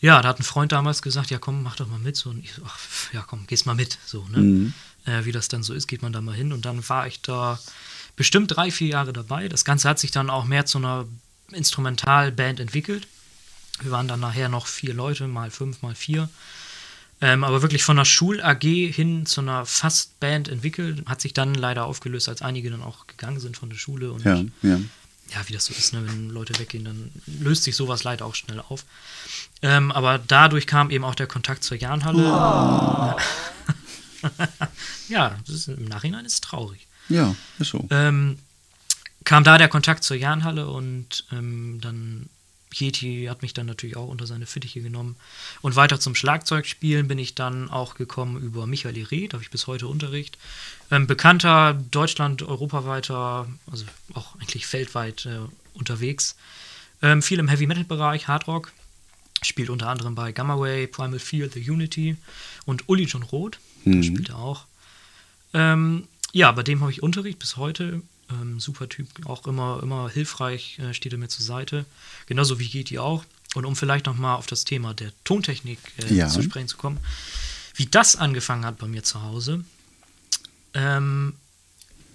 Ja, 0.00 0.22
da 0.22 0.30
hat 0.30 0.40
ein 0.40 0.44
Freund 0.44 0.72
damals 0.72 1.02
gesagt, 1.02 1.30
ja 1.30 1.38
komm, 1.38 1.62
mach 1.62 1.76
doch 1.76 1.88
mal 1.88 1.98
mit. 1.98 2.16
So, 2.16 2.30
und 2.30 2.42
ich 2.42 2.54
so, 2.54 2.62
ach, 2.64 2.78
ja 3.12 3.22
komm, 3.22 3.46
gehst 3.46 3.66
mal 3.66 3.74
mit. 3.74 3.98
So, 4.06 4.26
ne? 4.28 4.72
Äh, 5.04 5.24
wie 5.24 5.32
das 5.32 5.48
dann 5.48 5.62
so 5.62 5.74
ist, 5.74 5.88
geht 5.88 6.02
man 6.02 6.12
da 6.12 6.20
mal 6.20 6.34
hin. 6.34 6.52
Und 6.52 6.64
dann 6.64 6.88
war 6.88 7.06
ich 7.06 7.20
da 7.20 7.58
bestimmt 8.16 8.56
drei, 8.56 8.70
vier 8.70 8.88
Jahre 8.88 9.12
dabei. 9.12 9.48
Das 9.48 9.64
Ganze 9.64 9.88
hat 9.88 9.98
sich 9.98 10.10
dann 10.10 10.30
auch 10.30 10.44
mehr 10.44 10.64
zu 10.64 10.78
einer 10.78 11.06
Instrumentalband 11.52 12.60
entwickelt. 12.60 13.06
Wir 13.82 13.90
waren 13.90 14.08
dann 14.08 14.20
nachher 14.20 14.48
noch 14.48 14.66
vier 14.66 14.94
Leute, 14.94 15.26
mal 15.26 15.50
fünf, 15.50 15.82
mal 15.82 15.94
vier. 15.94 16.28
Ähm, 17.22 17.44
aber 17.44 17.60
wirklich 17.62 17.82
von 17.84 17.98
einer 17.98 18.06
Schul-AG 18.06 18.62
hin 18.62 19.26
zu 19.26 19.42
einer 19.42 19.66
Fast-Band 19.66 20.48
entwickelt. 20.48 21.06
Hat 21.06 21.20
sich 21.20 21.34
dann 21.34 21.54
leider 21.54 21.84
aufgelöst, 21.84 22.28
als 22.28 22.40
einige 22.40 22.70
dann 22.70 22.82
auch 22.82 23.06
gegangen 23.06 23.40
sind 23.40 23.56
von 23.56 23.68
der 23.68 23.76
Schule. 23.76 24.12
Und 24.12 24.24
Ja, 24.24 24.36
ja. 24.62 24.80
ja, 25.28 25.48
wie 25.48 25.52
das 25.52 25.66
so 25.66 25.74
ist, 25.74 25.92
ne? 25.92 26.02
wenn 26.06 26.30
Leute 26.30 26.58
weggehen, 26.58 26.84
dann 26.84 27.10
löst 27.26 27.64
sich 27.64 27.76
sowas 27.76 28.04
leider 28.04 28.24
auch 28.24 28.34
schnell 28.34 28.60
auf. 28.60 28.84
Ähm, 29.60 29.92
aber 29.92 30.18
dadurch 30.18 30.66
kam 30.66 30.90
eben 30.90 31.04
auch 31.04 31.14
der 31.14 31.26
Kontakt 31.26 31.62
zur 31.62 31.76
Jahnhalle. 31.76 32.22
ja, 35.08 35.36
das 35.46 35.54
ist, 35.54 35.68
im 35.68 35.84
Nachhinein 35.84 36.24
ist 36.24 36.34
es 36.34 36.40
traurig. 36.40 36.86
Ja, 37.10 37.34
ist 37.58 37.70
so. 37.70 37.86
Ähm, 37.90 38.38
kam 39.24 39.44
da 39.44 39.58
der 39.58 39.68
Kontakt 39.68 40.04
zur 40.04 40.16
Jahnhalle 40.16 40.68
und 40.68 41.24
ähm, 41.32 41.80
dann 41.80 42.30
Yeti 42.74 43.26
hat 43.28 43.42
mich 43.42 43.54
dann 43.54 43.66
natürlich 43.66 43.96
auch 43.96 44.08
unter 44.08 44.26
seine 44.26 44.46
Fittiche 44.46 44.80
genommen. 44.80 45.16
Und 45.60 45.76
weiter 45.76 46.00
zum 46.00 46.14
Schlagzeugspielen 46.14 47.08
bin 47.08 47.18
ich 47.18 47.34
dann 47.34 47.70
auch 47.70 47.94
gekommen 47.94 48.40
über 48.42 48.66
Michael 48.66 48.96
Ire, 48.96 49.28
da 49.28 49.34
habe 49.34 49.42
ich 49.42 49.50
bis 49.50 49.66
heute 49.66 49.88
Unterricht. 49.88 50.38
Ähm, 50.90 51.06
bekannter, 51.06 51.74
Deutschland, 51.90 52.42
europaweiter, 52.42 53.48
also 53.70 53.84
auch 54.14 54.34
eigentlich 54.36 54.70
weltweit 54.72 55.26
äh, 55.26 55.40
unterwegs. 55.74 56.36
Ähm, 57.02 57.22
viel 57.22 57.38
im 57.38 57.48
Heavy-Metal-Bereich, 57.48 58.28
Hardrock. 58.28 58.72
Spielt 59.42 59.70
unter 59.70 59.88
anderem 59.88 60.14
bei 60.14 60.32
Gamma 60.32 60.54
Ray, 60.54 60.86
Primal 60.86 61.18
Fear, 61.18 61.48
The 61.48 61.70
Unity 61.70 62.16
und 62.66 62.88
Uli 62.90 63.04
John 63.04 63.22
Roth, 63.22 63.58
da 63.86 64.02
spielt 64.02 64.28
er 64.28 64.38
auch. 64.38 64.66
Ähm, 65.54 66.06
ja, 66.32 66.52
bei 66.52 66.62
dem 66.62 66.80
habe 66.80 66.92
ich 66.92 67.02
Unterricht 67.02 67.38
bis 67.38 67.56
heute. 67.56 68.02
Ähm, 68.32 68.60
super 68.60 68.88
Typ, 68.88 69.08
auch 69.26 69.46
immer, 69.46 69.80
immer 69.82 70.08
hilfreich, 70.08 70.78
äh, 70.78 70.94
steht 70.94 71.12
er 71.12 71.18
mir 71.18 71.28
zur 71.28 71.44
Seite. 71.44 71.84
Genauso 72.26 72.58
wie 72.58 72.66
Yeti 72.66 72.98
auch. 72.98 73.24
Und 73.54 73.64
um 73.64 73.74
vielleicht 73.74 74.06
nochmal 74.06 74.36
auf 74.36 74.46
das 74.46 74.64
Thema 74.64 74.94
der 74.94 75.12
Tontechnik 75.24 75.78
äh, 75.98 76.14
Ja. 76.14 76.28
zu 76.28 76.42
sprechen 76.42 76.68
zu 76.68 76.76
kommen, 76.76 76.98
wie 77.74 77.86
das 77.86 78.16
angefangen 78.16 78.64
hat 78.64 78.78
bei 78.78 78.86
mir 78.86 79.02
zu 79.02 79.22
Hause, 79.22 79.64
ähm, 80.74 81.34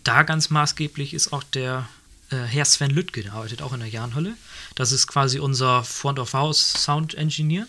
da 0.04 0.24
ganz 0.24 0.50
maßgeblich 0.50 1.14
ist 1.14 1.34
auch 1.34 1.44
der 1.44 1.90
äh, 2.30 2.38
Herr 2.38 2.66
Sven 2.66 2.92
Lüttke, 2.92 3.24
der 3.24 3.34
arbeitet 3.34 3.62
auch 3.62 3.74
in 3.74 3.80
der 3.80 3.90
Jahnhölle. 3.90 4.36
Das 4.76 4.92
ist 4.92 5.08
quasi 5.08 5.40
unser 5.40 5.84
Front 5.84 6.20
of 6.20 6.34
House 6.34 6.74
Sound 6.74 7.16
Engineer. 7.16 7.68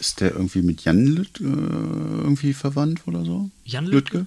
Ist 0.00 0.20
der 0.20 0.32
irgendwie 0.32 0.62
mit 0.62 0.84
Jan 0.84 1.06
Lüt, 1.06 1.40
äh, 1.40 1.44
irgendwie 1.44 2.52
verwandt 2.54 3.02
oder 3.06 3.24
so? 3.24 3.50
Jan 3.64 3.86
Lüttke? 3.86 4.26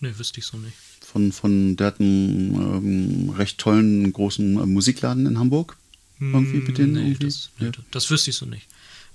Ne, 0.00 0.18
wüsste 0.18 0.40
ich 0.40 0.46
so 0.46 0.56
nicht. 0.56 0.76
Von, 1.12 1.32
von, 1.32 1.76
der 1.76 1.88
hat 1.88 2.00
einen 2.00 2.54
ähm, 2.54 3.30
recht 3.30 3.58
tollen 3.58 4.12
großen 4.12 4.62
äh, 4.62 4.66
Musikladen 4.66 5.26
in 5.26 5.38
Hamburg. 5.38 5.76
Irgendwie 6.20 6.58
mit 6.58 6.76
denen 6.78 6.92
nee, 6.92 7.00
irgendwie? 7.12 7.26
das, 7.26 7.50
Ja. 7.58 7.70
das, 7.90 8.10
wüsste 8.10 8.30
ich 8.30 8.36
so 8.36 8.46
nicht. 8.46 8.66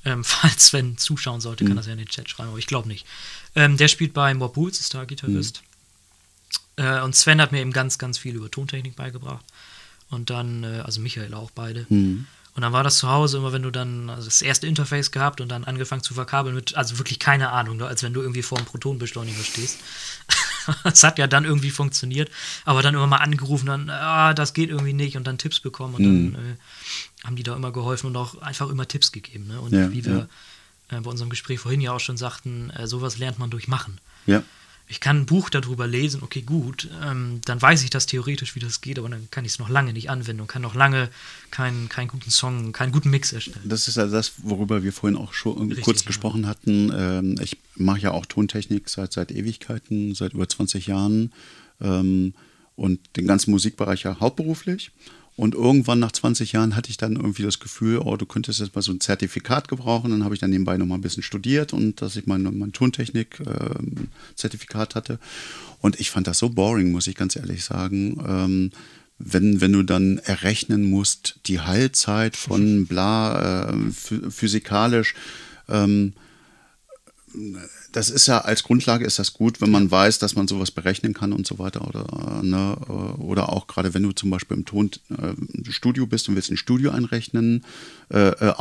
Ähm, 0.04 0.24
falls 0.26 0.68
Sven 0.68 0.98
zuschauen 0.98 1.40
sollte, 1.40 1.64
Mhm. 1.64 1.68
kann 1.70 1.78
das 1.78 1.86
ja 1.86 1.94
in 1.94 2.00
den 2.00 2.08
Chat 2.08 2.30
schreiben, 2.30 2.50
aber 2.50 2.58
ich 2.58 2.68
glaube 2.68 2.88
nicht. 2.88 3.06
Ähm, 3.56 3.78
der 3.78 3.88
spielt 3.88 4.14
bei 4.14 4.34
Mob 4.34 4.56
Bulls, 4.56 4.80
ist 4.80 4.94
da 4.94 5.06
Gitarrist. 5.06 5.62
Mhm. 6.78 6.84
Äh, 6.84 7.02
und 7.02 7.16
Sven 7.16 7.40
hat 7.40 7.52
mir 7.52 7.62
eben 7.62 7.72
ganz, 7.72 7.98
ganz 7.98 8.18
viel 8.18 8.36
über 8.36 8.50
Tontechnik 8.52 8.96
beigebracht. 8.96 9.46
Und 10.10 10.30
dann, 10.30 10.64
äh, 10.64 10.82
also 10.84 11.00
Michael 11.00 11.34
auch 11.34 11.52
beide. 11.52 11.86
Mhm. 11.90 12.26
Und 12.56 12.62
dann 12.62 12.72
war 12.74 12.84
das 12.84 12.98
zu 13.00 13.10
Hause 13.10 13.38
immer, 13.38 13.52
wenn 13.54 13.64
du 13.64 13.70
dann 13.72 14.10
also 14.10 14.26
das 14.26 14.42
erste 14.42 14.66
Interface 14.66 15.12
gehabt 15.12 15.42
und 15.42 15.50
dann 15.50 15.66
angefangen 15.66 16.04
zu 16.04 16.14
verkabeln 16.14 16.56
mit, 16.56 16.76
also 16.76 16.98
wirklich 16.98 17.20
keine 17.20 17.52
Ahnung, 17.52 17.82
als 17.82 18.02
wenn 18.02 18.14
du 18.14 18.22
irgendwie 18.22 18.44
vor 18.44 18.58
einem 18.58 18.66
Protonenbeschleuniger 18.66 19.44
stehst. 19.44 19.78
Es 20.84 21.04
hat 21.04 21.18
ja 21.20 21.28
dann 21.28 21.46
irgendwie 21.46 21.72
funktioniert, 21.72 22.30
aber 22.66 22.82
dann 22.82 22.94
immer 22.96 23.08
mal 23.08 23.18
angerufen, 23.18 23.68
dann, 23.68 23.90
ah, 23.90 24.34
das 24.34 24.54
geht 24.54 24.70
irgendwie 24.70 24.94
nicht 24.94 25.18
und 25.18 25.26
dann 25.26 25.38
Tipps 25.38 25.60
bekommen 25.60 25.96
und 25.96 26.02
Mhm. 26.04 26.34
dann 26.34 26.46
äh, 26.46 26.56
haben 27.26 27.36
die 27.36 27.44
da 27.44 27.56
immer 27.56 27.72
geholfen 27.72 28.08
und 28.08 28.18
auch 28.18 28.42
einfach 28.42 28.70
immer 28.70 28.88
Tipps 28.88 29.12
gegeben. 29.12 29.48
Ne? 29.48 29.60
Und 29.60 29.74
Ja, 29.74 29.92
wie 29.92 30.06
wir 30.06 30.28
äh, 30.90 31.00
bei 31.02 31.10
unserem 31.10 31.30
Gespräch 31.30 31.60
vorhin 31.60 31.82
ja 31.82 31.92
auch 31.92 32.00
schon 32.00 32.18
sagten, 32.18 32.70
äh, 32.72 32.88
sowas 32.88 33.18
lernt 33.18 33.40
man 33.40 33.50
durch 33.50 33.68
Machen. 33.68 34.00
Ja. 34.28 34.44
Ich 34.88 35.00
kann 35.00 35.22
ein 35.22 35.26
Buch 35.26 35.50
darüber 35.50 35.88
lesen, 35.88 36.22
okay, 36.22 36.42
gut, 36.42 36.90
ähm, 37.04 37.42
dann 37.46 37.60
weiß 37.62 37.84
ich 37.84 37.90
das 37.90 38.06
theoretisch, 38.06 38.56
wie 38.56 38.60
das 38.60 38.82
geht, 38.82 39.00
aber 39.00 39.10
dann 39.10 39.28
kann 39.32 39.44
ich 39.44 39.54
es 39.54 39.60
noch 39.60 39.70
lange 39.70 39.94
nicht 39.94 40.10
anwenden 40.10 40.42
und 40.42 40.48
kann 40.48 40.62
noch 40.62 40.76
lange 40.76 41.10
keinen, 41.50 41.90
keinen 41.90 42.08
guten 42.08 42.30
Song, 42.30 42.72
keinen 42.72 42.92
guten 42.92 43.10
Mix 43.10 43.34
erstellen. 43.34 43.68
Das 43.68 43.88
ist 43.88 43.98
ja 43.98 44.06
das, 44.06 44.34
worüber 44.38 44.84
wir 44.84 44.94
vorhin 44.94 45.18
auch 45.18 45.34
schon 45.34 45.70
Richtig, 45.70 45.84
kurz 45.84 46.02
ja. 46.02 46.08
gesprochen 46.08 46.46
hatten. 46.46 46.92
Ähm, 46.96 47.36
ich 47.42 47.58
mache 47.76 48.02
ja 48.02 48.12
auch 48.12 48.28
Tontechnik 48.28 48.88
seit, 48.90 49.12
seit 49.12 49.32
Ewigkeiten, 49.32 50.14
seit 50.14 50.34
über 50.34 50.48
20 50.48 50.86
Jahren 50.86 51.32
ähm, 51.82 52.34
und 52.76 53.00
den 53.16 53.26
ganzen 53.26 53.52
Musikbereich 53.52 54.04
ja 54.04 54.20
hauptberuflich. 54.20 54.92
Und 55.38 55.54
irgendwann 55.54 56.00
nach 56.00 56.14
20 56.14 56.54
Jahren 56.54 56.78
hatte 56.78 56.90
ich 56.90 56.96
dann 56.98 57.18
irgendwie 57.18 57.44
das 57.44 57.60
Gefühl, 57.60 57.98
oh, 58.00 58.16
du 58.16 58.26
könntest 58.26 58.62
jetzt 58.62 58.74
mal 58.74 58.82
so 58.82 58.94
ein 58.94 59.02
Zertifikat 59.02 59.68
gebrauchen. 59.68 60.12
Dann 60.12 60.24
habe 60.24 60.34
ich 60.34 60.40
dann 60.40 60.50
nebenbei 60.50 60.78
noch 60.78 60.86
mal 60.86 60.96
ein 60.96 61.02
bisschen 61.02 61.24
studiert 61.24 61.74
und 61.74 62.02
dass 62.02 62.16
ich 62.16 62.26
mein, 62.26 62.44
mein 62.58 62.72
Tontechnik-Zertifikat 62.72 64.96
hatte. 64.96 65.20
Und 65.82 66.00
ich 66.00 66.10
fand 66.10 66.28
das 66.28 66.40
so 66.40 66.50
boring, 66.50 66.92
muss 66.92 67.08
ich 67.08 67.16
ganz 67.16 67.36
ehrlich 67.36 67.66
sagen. 67.66 68.24
Ähm, 68.26 68.72
wenn, 69.18 69.62
wenn 69.62 69.72
du 69.74 69.84
dann 69.84 70.18
errechnen 70.20 70.90
musst, 70.90 71.40
die 71.48 71.60
Heilzeit 71.60 72.36
von 72.36 72.86
bla, 72.86 73.70
äh, 73.70 73.74
phy- 73.92 74.30
physikalisch, 74.32 75.16
ähm, 75.70 76.14
das 77.92 78.10
ist 78.10 78.28
ja 78.28 78.40
als 78.40 78.64
Grundlage 78.64 79.06
ist 79.06 79.20
das 79.20 79.34
gut, 79.34 79.62
wenn 79.62 79.72
man 79.72 79.90
weiß, 79.90 80.20
dass 80.20 80.36
man 80.36 80.48
sowas 80.48 80.72
berechnen 80.72 81.14
kann 81.14 81.34
und 81.34 81.48
so 81.48 81.60
weiter 81.60 81.88
oder 81.88 82.06
äh, 82.42 82.46
ne, 82.46 82.78
äh, 82.88 82.92
oder 83.22 83.50
auch 83.50 83.68
gerade 83.68 83.94
wenn 83.94 84.04
du 84.04 84.12
zum 84.12 84.30
Beispiel 84.30 84.58
im 84.58 84.66
Tonstudio 84.66 86.06
bist 86.06 86.28
und 86.28 86.36
willst 86.36 86.52
ein 86.52 86.58
Studio 86.58 86.92
einrechnen, 86.92 87.64
äh, 88.12 88.30
äh, 88.30 88.54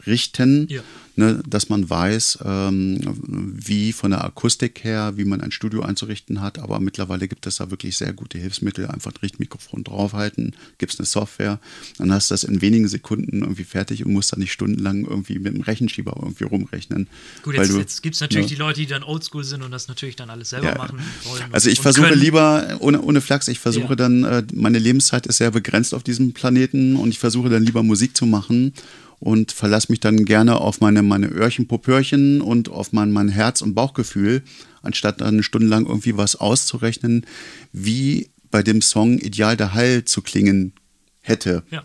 ausrichten, 0.00 0.66
Ja. 0.70 0.80
ne, 1.16 1.42
dass 1.48 1.68
man 1.68 1.88
weiß, 1.88 2.38
ähm, 2.44 3.00
wie 3.26 3.92
von 3.92 4.10
der 4.10 4.24
Akustik 4.24 4.84
her, 4.84 5.14
wie 5.16 5.24
man 5.24 5.40
ein 5.40 5.50
Studio 5.52 5.82
einzurichten 5.82 6.40
hat. 6.40 6.58
Aber 6.58 6.80
mittlerweile 6.80 7.28
gibt 7.28 7.46
es 7.46 7.56
da 7.56 7.70
wirklich 7.70 7.96
sehr 7.96 8.12
gute 8.12 8.38
Hilfsmittel. 8.38 8.86
Einfach 8.86 9.12
ein 9.12 9.18
Richtmikrofon 9.22 9.84
draufhalten, 9.84 10.54
gibt 10.78 10.92
es 10.94 10.98
eine 10.98 11.06
Software, 11.06 11.58
dann 11.98 12.12
hast 12.12 12.30
du 12.30 12.34
das 12.34 12.44
in 12.44 12.60
wenigen 12.60 12.88
Sekunden 12.88 13.40
irgendwie 13.40 13.64
fertig 13.64 14.04
und 14.04 14.12
musst 14.12 14.32
dann 14.32 14.40
nicht 14.40 14.52
stundenlang 14.52 15.04
irgendwie 15.04 15.38
mit 15.38 15.54
dem 15.54 15.62
Rechenschieber 15.62 16.14
irgendwie 16.20 16.44
rumrechnen. 16.44 17.08
Gut, 17.42 17.54
jetzt, 17.54 17.74
jetzt 17.76 18.02
gibt 18.02 18.14
es 18.14 18.20
natürlich 18.20 18.46
ne? 18.50 18.54
die 18.56 18.60
Leute, 18.60 18.80
die 18.80 18.86
dann 18.86 19.02
oldschool 19.02 19.44
sind 19.44 19.62
und 19.62 19.70
das 19.70 19.88
natürlich 19.88 20.16
dann 20.16 20.30
alles 20.30 20.50
selber 20.50 20.68
Ja. 20.68 20.74
machen 20.76 20.98
wollen. 21.24 21.42
und- 21.44 21.54
Also 21.54 21.68
ich 21.70 21.78
und 21.78 21.82
versuche 21.82 22.08
können. 22.08 22.20
lieber, 22.20 22.76
ohne, 22.80 23.00
ohne 23.02 23.20
Flachs, 23.20 23.48
ich 23.48 23.58
versuche 23.58 23.90
Ja. 23.90 23.96
dann, 23.96 24.24
äh, 24.24 24.42
meine 24.54 24.78
Lebenszeit 24.78 25.26
ist 25.26 25.38
sehr 25.38 25.50
begrenzt 25.50 25.94
auf 25.94 26.02
diesem 26.02 26.32
Planeten 26.32 26.96
und 26.96 27.08
ich 27.10 27.18
versuche 27.18 27.48
dann 27.48 27.64
lieber 27.64 27.82
Musik 27.82 28.16
zu 28.16 28.26
machen 28.26 28.72
und 29.20 29.52
verlasse 29.52 29.90
mich 29.90 30.00
dann 30.00 30.24
gerne 30.24 30.60
auf 30.60 30.80
meine, 30.80 31.02
meine 31.02 31.28
Öhrchen, 31.28 31.66
Popörchen 31.66 32.40
und 32.40 32.68
auf 32.68 32.92
mein, 32.92 33.10
mein 33.10 33.28
Herz- 33.28 33.62
und 33.62 33.74
Bauchgefühl, 33.74 34.42
anstatt 34.82 35.20
dann 35.20 35.42
stundenlang 35.42 35.86
irgendwie 35.86 36.16
was 36.16 36.36
auszurechnen, 36.36 37.26
wie 37.72 38.30
bei 38.50 38.62
dem 38.62 38.80
Song 38.80 39.18
Ideal 39.18 39.56
der 39.56 39.74
Hall 39.74 40.04
zu 40.04 40.22
klingen 40.22 40.72
hätte 41.20 41.62
Ja. 41.70 41.84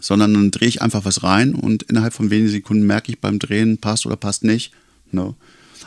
sondern 0.00 0.34
dann 0.34 0.50
drehe 0.50 0.68
ich 0.68 0.82
einfach 0.82 1.04
was 1.04 1.22
rein 1.22 1.54
und 1.54 1.84
innerhalb 1.84 2.12
von 2.12 2.30
wenigen 2.30 2.50
Sekunden 2.50 2.86
merke 2.86 3.12
ich 3.12 3.20
beim 3.20 3.38
Drehen, 3.38 3.78
passt 3.78 4.06
oder 4.06 4.16
passt 4.16 4.42
nicht. 4.42 4.72
Ne? 5.12 5.34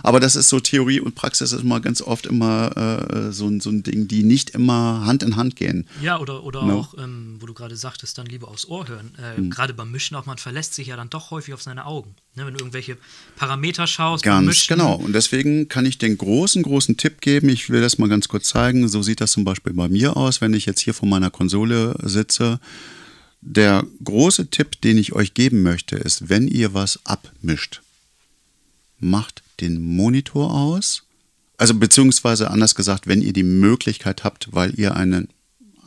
Aber 0.06 0.20
das 0.20 0.36
ist 0.36 0.49
so 0.49 0.60
Theorie 0.60 0.99
und 0.99 1.16
Praxis 1.16 1.51
ist 1.51 1.62
immer 1.62 1.80
ganz 1.80 1.99
oft 2.01 2.28
immer 2.28 3.10
äh, 3.12 3.32
so, 3.32 3.47
ein- 3.47 3.60
so 3.60 3.72
ein 3.72 3.82
Ding, 3.82 4.08
die 4.08 4.22
nicht 4.22 4.51
immer 4.51 5.03
Hand 5.03 5.24
in 5.24 5.36
Hand 5.36 5.56
gehen. 5.56 5.88
Ja, 6.01 6.20
oder, 6.20 6.43
oder 6.43 6.64
No. 6.64 6.80
auch, 6.82 6.93
ähm, 6.99 7.38
wo 7.39 7.47
du 7.47 7.56
gerade 7.56 7.76
sagtest, 7.76 8.18
dann 8.20 8.28
lieber 8.28 8.47
aufs 8.47 8.66
Ohr 8.68 8.88
hören. 8.88 9.12
Äh, 9.18 9.38
Hm. 9.38 9.49
Gerade 9.49 9.74
beim 9.74 9.91
Mischen 9.91 10.16
auch, 10.16 10.28
man 10.28 10.38
verlässt 10.38 10.76
sich 10.76 10.88
ja 10.88 10.95
dann 10.95 11.10
doch 11.10 11.32
häufig 11.32 11.56
auf 11.56 11.64
seine 11.64 11.86
Augen. 11.88 12.14
Ne, 12.36 12.45
wenn 12.45 12.53
du 12.53 12.60
irgendwelche 12.60 12.97
Parameter 13.36 13.88
schaust, 13.88 14.24
Ganz 14.24 14.45
Mischen, 14.45 14.78
genau. 14.78 14.93
Und 14.95 15.14
deswegen 15.14 15.70
kann 15.70 15.86
ich 15.88 15.97
den 15.97 16.18
großen, 16.20 16.62
großen 16.62 16.97
Tipp 16.97 17.20
geben. 17.22 17.49
Ich 17.49 17.70
will 17.72 17.82
das 17.82 17.97
mal 17.97 18.08
ganz 18.08 18.28
kurz 18.28 18.49
zeigen. 18.49 18.88
So 18.88 19.01
sieht 19.01 19.22
das 19.22 19.32
zum 19.32 19.43
Beispiel 19.43 19.74
bei 19.74 19.88
mir 19.89 20.16
aus, 20.18 20.39
wenn 20.39 20.53
ich 20.53 20.68
jetzt 20.68 20.82
hier 20.82 20.93
vor 20.93 21.08
meiner 21.10 21.32
Konsole 21.32 21.95
sitze. 22.03 22.60
Der 23.41 23.84
große 24.03 24.51
Tipp, 24.51 24.82
den 24.82 24.97
ich 24.99 25.14
euch 25.14 25.34
geben 25.34 25.64
möchte, 25.64 25.95
ist, 25.95 26.30
wenn 26.30 26.47
ihr 26.47 26.74
was 26.76 26.99
abmischt, 27.06 27.82
macht 28.99 29.41
den 29.62 29.82
Monitor 29.82 30.53
aus. 30.53 31.03
Also 31.58 31.74
beziehungsweise 31.74 32.51
anders 32.51 32.76
gesagt, 32.76 33.08
wenn 33.08 33.22
ihr 33.22 33.34
die 33.34 33.43
Möglichkeit 33.43 34.24
habt, 34.24 34.49
weil 34.51 34.78
ihr 34.78 34.95
einen, 34.95 35.30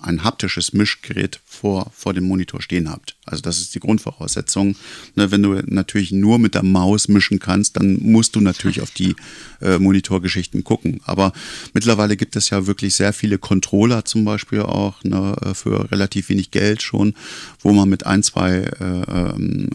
ein 0.00 0.24
haptisches 0.24 0.72
Mischgerät 0.72 1.40
vor, 1.44 1.90
vor 1.94 2.14
dem 2.14 2.24
Monitor 2.24 2.62
stehen 2.62 2.90
habt. 2.90 3.16
Also 3.26 3.42
das 3.42 3.58
ist 3.58 3.74
die 3.74 3.80
Grundvoraussetzung. 3.80 4.76
Ne, 5.14 5.30
wenn 5.30 5.42
du 5.42 5.54
natürlich 5.66 6.12
nur 6.12 6.38
mit 6.38 6.54
der 6.54 6.62
Maus 6.62 7.08
mischen 7.08 7.38
kannst, 7.38 7.76
dann 7.76 7.98
musst 8.00 8.34
du 8.34 8.40
natürlich 8.40 8.80
auf 8.80 8.90
die 8.92 9.14
äh, 9.60 9.78
Monitorgeschichten 9.78 10.64
gucken. 10.64 11.00
Aber 11.04 11.32
mittlerweile 11.74 12.16
gibt 12.16 12.36
es 12.36 12.48
ja 12.48 12.66
wirklich 12.66 12.94
sehr 12.94 13.12
viele 13.12 13.38
Controller 13.38 14.04
zum 14.06 14.24
Beispiel 14.24 14.62
auch 14.62 15.02
ne, 15.04 15.36
für 15.52 15.90
relativ 15.90 16.30
wenig 16.30 16.50
Geld 16.50 16.80
schon, 16.80 17.14
wo 17.60 17.72
man 17.72 17.88
mit 17.88 18.06
ein, 18.06 18.22
zwei 18.22 18.60
äh, 18.80 18.84
ähm, 18.84 19.68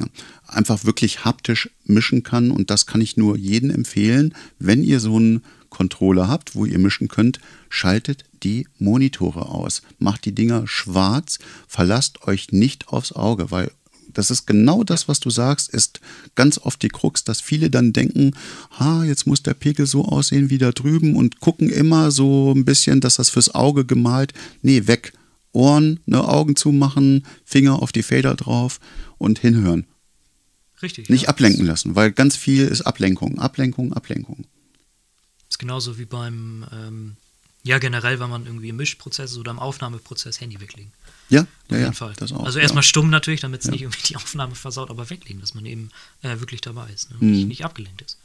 einfach 0.54 0.86
wirklich 0.86 1.26
haptisch 1.26 1.70
mischen 1.86 2.24
kann. 2.24 2.52
Und 2.52 2.70
das 2.70 2.86
kann 2.86 3.02
ich 3.02 3.18
nur 3.18 3.38
jedem 3.38 3.70
empfehlen, 3.70 4.34
wenn 4.60 4.84
ihr 4.84 5.00
so 5.00 5.18
einen 5.18 5.44
Controller 5.70 6.28
habt, 6.28 6.56
wo 6.56 6.66
ihr 6.66 6.78
mischen 6.78 7.08
könnt, 7.08 7.40
schaltet 7.70 8.26
die 8.44 8.68
Monitore 8.78 9.50
aus. 9.50 9.82
Macht 9.98 10.26
die 10.26 10.36
Dinger 10.36 10.68
schwarz, 10.68 11.40
verlasst 11.68 12.28
euch 12.28 12.52
nicht 12.52 12.90
aufs 12.90 13.12
Auge, 13.12 13.50
weil 13.52 13.72
das 14.14 14.30
ist 14.30 14.46
genau 14.46 14.84
das, 14.84 15.08
was 15.08 15.20
du 15.20 15.30
sagst, 15.30 15.70
ist 15.74 16.00
ganz 16.36 16.60
oft 16.60 16.82
die 16.84 16.90
Krux, 16.90 17.24
dass 17.24 17.42
viele 17.42 17.70
dann 17.70 17.94
denken, 17.94 18.36
ha, 18.80 19.04
jetzt 19.04 19.26
muss 19.26 19.42
der 19.42 19.56
Pegel 19.56 19.88
so 19.88 20.06
aussehen 20.06 20.52
wie 20.52 20.60
da 20.60 20.72
drüben 20.72 21.16
und 21.16 21.40
gucken 21.40 21.70
immer 21.70 22.12
so 22.12 22.54
ein 22.56 22.66
bisschen, 22.66 23.02
dass 23.02 23.16
das 23.16 23.30
fürs 23.30 23.56
Auge 23.56 23.86
gemalt. 23.86 24.34
Nee, 24.62 24.88
weg. 24.88 25.14
Ohren, 25.52 26.00
ne, 26.06 26.28
Augen 26.28 26.56
zumachen, 26.56 27.26
Finger 27.46 27.82
auf 27.82 27.92
die 27.92 28.04
Fader 28.04 28.36
drauf 28.36 28.80
und 29.18 29.40
hinhören. 29.40 29.86
Richtig. 30.84 31.10
Nicht 31.10 31.24
ja. 31.24 31.30
ablenken 31.30 31.66
lassen, 31.66 31.96
weil 31.96 32.12
ganz 32.12 32.36
viel 32.36 32.68
ist 32.68 32.82
Ablenkung, 32.82 33.40
Ablenkung, 33.40 33.94
Ablenkung. 33.94 34.46
Ist 35.50 35.58
genauso 35.60 35.98
wie 35.98 36.06
beim, 36.06 36.66
ähm, 36.72 37.16
ja 37.64 37.80
generell, 37.80 38.20
wenn 38.20 38.30
man 38.30 38.46
irgendwie 38.46 38.70
im 38.70 38.76
Mischprozess 38.76 39.38
oder 39.38 39.52
im 39.52 39.60
Aufnahmeprozess 39.60 40.42
Handy 40.42 40.60
weglegen. 40.60 40.92
Ja, 41.30 41.42
Auf 41.42 41.48
ja, 41.70 41.78
jeden 41.78 41.86
ja, 41.86 41.92
Fall. 41.94 42.14
das 42.18 42.34
auch. 42.34 42.46
also 42.46 42.60
ja. 42.60 42.64
erstmal 42.64 42.84
stumm 42.84 43.10
natürlich, 43.10 43.40
damit 43.40 43.62
es 43.62 43.72
nicht 43.72 43.82
irgendwie 43.82 44.02
die 44.04 44.18
Aufnahme 44.18 44.56
versaut, 44.56 44.90
aber 44.90 45.10
weglegen, 45.10 45.40
dass 45.40 45.56
man 45.56 45.66
eben 45.66 45.90
äh, 46.22 46.40
wirklich 46.40 46.62
dabei 46.62 46.90
ist 46.90 47.10
ne? 47.10 47.18
und 47.20 47.28
Mhm. 47.28 47.34
nicht, 47.34 47.48
nicht 47.48 47.66
abgelenkt 47.66 48.02
ist. 48.02 48.18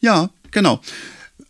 Ja, 0.00 0.30
genau. 0.52 0.80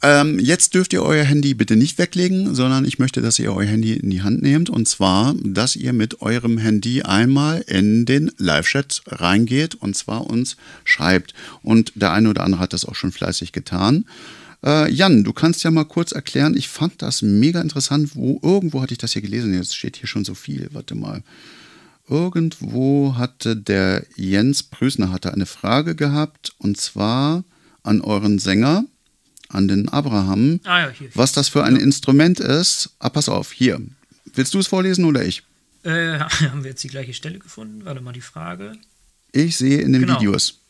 Ähm, 0.03 0.39
jetzt 0.39 0.75
dürft 0.75 0.93
ihr 0.93 1.03
euer 1.03 1.25
Handy 1.25 1.55
bitte 1.55 1.77
nicht 1.77 1.99
weglegen, 1.99 2.55
sondern 2.55 2.85
ich 2.85 2.99
möchte, 2.99 3.21
dass 3.21 3.39
ihr 3.39 3.55
euer 3.55 3.69
Handy 3.69 3.95
in 3.95 4.11
die 4.11 4.23
Hand 4.23 4.43
nehmt. 4.43 4.71
Und 4.71 4.89
zwar, 4.89 5.35
dass 5.43 5.77
ihr 5.77 5.93
mit 5.93 6.21
eurem 6.21 6.59
Handy 6.59 7.03
einmal 7.03 7.61
in 7.63 8.05
den 8.07 8.31
Live-Chat 8.39 9.03
reingeht 9.07 9.75
und 9.75 9.97
zwar 9.97 10.27
uns 10.27 10.57
schreibt. 10.85 11.35
Und 11.63 11.93
der 11.95 12.13
eine 12.13 12.31
oder 12.31 12.45
andere 12.45 12.61
hat 12.61 12.73
das 12.73 12.85
auch 12.85 12.95
schon 12.95 13.13
fleißig 13.13 13.53
getan. 13.53 14.07
Äh, 14.65 14.91
Jan, 14.91 15.25
du 15.25 15.33
kannst 15.33 15.63
ja 15.65 15.71
mal 15.71 15.85
kurz 15.85 16.13
erklären, 16.13 16.57
ich 16.57 16.69
fand 16.69 17.03
das 17.03 17.21
mega 17.23 17.61
interessant, 17.61 18.15
wo 18.15 18.41
irgendwo 18.43 18.81
hatte 18.81 18.95
ich 18.95 18.99
das 18.99 19.13
hier 19.13 19.23
gelesen, 19.23 19.53
jetzt 19.53 19.77
steht 19.77 19.97
hier 19.97 20.09
schon 20.09 20.25
so 20.25 20.35
viel, 20.35 20.69
warte 20.73 20.95
mal. 20.95 21.23
Irgendwo 22.09 23.15
hatte 23.17 23.57
der 23.57 24.05
Jens 24.17 24.63
Prüßner 24.63 25.11
hatte 25.11 25.33
eine 25.33 25.47
Frage 25.47 25.95
gehabt 25.95 26.55
und 26.59 26.79
zwar 26.79 27.45
an 27.83 28.01
euren 28.01 28.39
Sänger, 28.39 28.85
an 29.55 29.69
den 29.69 29.89
Abraham, 29.89 30.61
Ah 30.65 30.81
ja, 30.81 30.89
hier. 30.91 31.09
was 31.15 31.33
das 31.33 31.49
für 31.49 31.65
ein 31.65 31.77
Instrument 31.77 32.41
ist. 32.41 32.91
Ah, 32.99 33.09
pass 33.09 33.29
auf, 33.29 33.53
hier. 33.53 33.81
Willst 34.35 34.53
du 34.55 34.59
es 34.59 34.67
vorlesen 34.67 35.05
oder 35.05 35.25
ich? 35.25 35.43
Äh, 35.85 36.19
haben 36.19 36.63
wir 36.65 36.71
jetzt 36.71 36.83
die 36.85 36.89
gleiche 36.89 37.15
Stelle 37.15 37.39
gefunden? 37.39 37.85
Warte 37.85 38.01
mal, 38.01 38.13
die 38.13 38.21
Frage. 38.21 38.73
Ich 39.33 39.57
sehe 39.57 39.81
in 39.81 39.93
den 39.93 40.03
Genau. 40.03 40.17
Videos. 40.21 40.61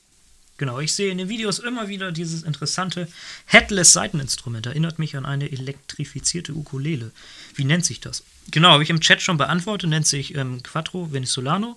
Genau, 0.57 0.79
ich 0.79 0.93
sehe 0.93 1.11
in 1.11 1.19
den 1.19 1.29
Videos 1.29 1.59
immer 1.59 1.89
wieder 1.89 2.13
dieses 2.13 2.45
interessante 2.45 3.09
Headless-Seiteninstrument. 3.47 4.67
Erinnert 4.67 4.99
mich 4.99 5.17
an 5.17 5.27
eine 5.27 5.51
elektrifizierte 5.51 6.55
Ukulele. 6.55 7.11
Wie 7.57 7.65
nennt 7.65 7.85
sich 7.85 8.01
das? 8.01 8.23
Genau, 8.51 8.71
habe 8.71 8.83
ich 8.83 8.91
im 8.91 9.01
Chat 9.01 9.21
schon 9.23 9.37
beantwortet. 9.37 9.91
Nennt 9.91 10.07
sich 10.07 10.35
ähm, 10.37 10.63
Quattro 10.63 11.13
Venezolano. 11.13 11.77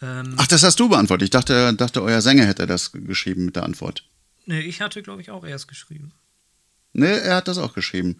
Ähm, 0.00 0.34
Ach, 0.38 0.46
das 0.46 0.62
hast 0.62 0.80
du 0.80 0.88
beantwortet. 0.88 1.24
Ich 1.24 1.30
dachte, 1.30 1.74
dachte, 1.74 2.02
euer 2.02 2.22
Sänger 2.22 2.46
hätte 2.46 2.66
das 2.66 2.92
geschrieben 2.92 3.44
mit 3.44 3.56
der 3.56 3.64
Antwort. 3.64 4.04
nee, 4.46 4.60
ich 4.60 4.80
hatte, 4.80 5.02
glaube 5.02 5.20
ich, 5.20 5.30
auch 5.30 5.44
erst 5.44 5.68
geschrieben. 5.68 6.12
Ne, 6.92 7.20
er 7.20 7.36
hat 7.36 7.48
das 7.48 7.58
auch 7.58 7.74
geschrieben. 7.74 8.16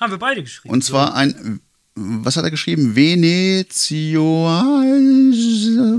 Haben 0.00 0.12
wir 0.12 0.18
beide 0.18 0.42
geschrieben. 0.42 0.72
Und 0.72 0.84
zwar 0.84 1.14
ein, 1.14 1.60
was 1.94 2.36
hat 2.36 2.44
er 2.44 2.50
geschrieben? 2.50 2.94
Venezio. 2.94 4.44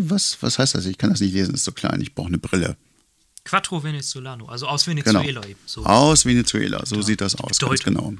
Was, 0.09 0.37
was 0.41 0.59
heißt 0.59 0.75
das? 0.75 0.85
Ich 0.85 0.97
kann 0.97 1.09
das 1.09 1.19
nicht 1.19 1.33
lesen, 1.33 1.53
ist 1.53 1.63
so 1.65 1.71
klein. 1.71 2.01
Ich 2.01 2.15
brauche 2.15 2.27
eine 2.29 2.37
Brille. 2.37 2.77
Quattro 3.43 3.83
Venezolano, 3.83 4.47
also 4.47 4.67
aus 4.67 4.85
Genau. 4.85 4.97
Venezuela 5.05 5.45
eben. 5.47 5.59
So. 5.65 5.83
Aus 5.85 6.25
Venezuela, 6.25 6.85
so 6.85 7.01
sieht 7.01 7.21
das 7.21 7.35
aus, 7.35 7.57
ganz 7.57 7.79
genau. 7.81 8.13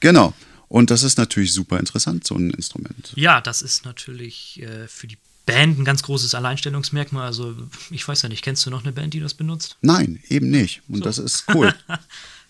Genau. 0.00 0.34
Und 0.68 0.90
das 0.90 1.02
ist 1.02 1.18
natürlich 1.18 1.52
super 1.52 1.78
interessant, 1.78 2.26
so 2.26 2.34
ein 2.34 2.50
Instrument. 2.50 3.12
Ja, 3.14 3.40
das 3.40 3.62
ist 3.62 3.84
natürlich 3.84 4.60
äh, 4.62 4.88
für 4.88 5.06
die 5.06 5.18
Band 5.46 5.78
ein 5.78 5.84
ganz 5.84 6.02
großes 6.02 6.34
Alleinstellungsmerkmal. 6.34 7.26
Also, 7.26 7.54
ich 7.90 8.06
weiß 8.08 8.22
ja 8.22 8.28
nicht, 8.30 8.42
kennst 8.42 8.64
du 8.66 8.70
noch 8.70 8.82
eine 8.82 8.92
Band, 8.92 9.12
die 9.14 9.20
das 9.20 9.34
benutzt? 9.34 9.76
Nein, 9.82 10.20
eben 10.28 10.50
nicht. 10.50 10.82
Und 10.88 11.04
das 11.04 11.18
ist 11.18 11.44
cool. 11.54 11.74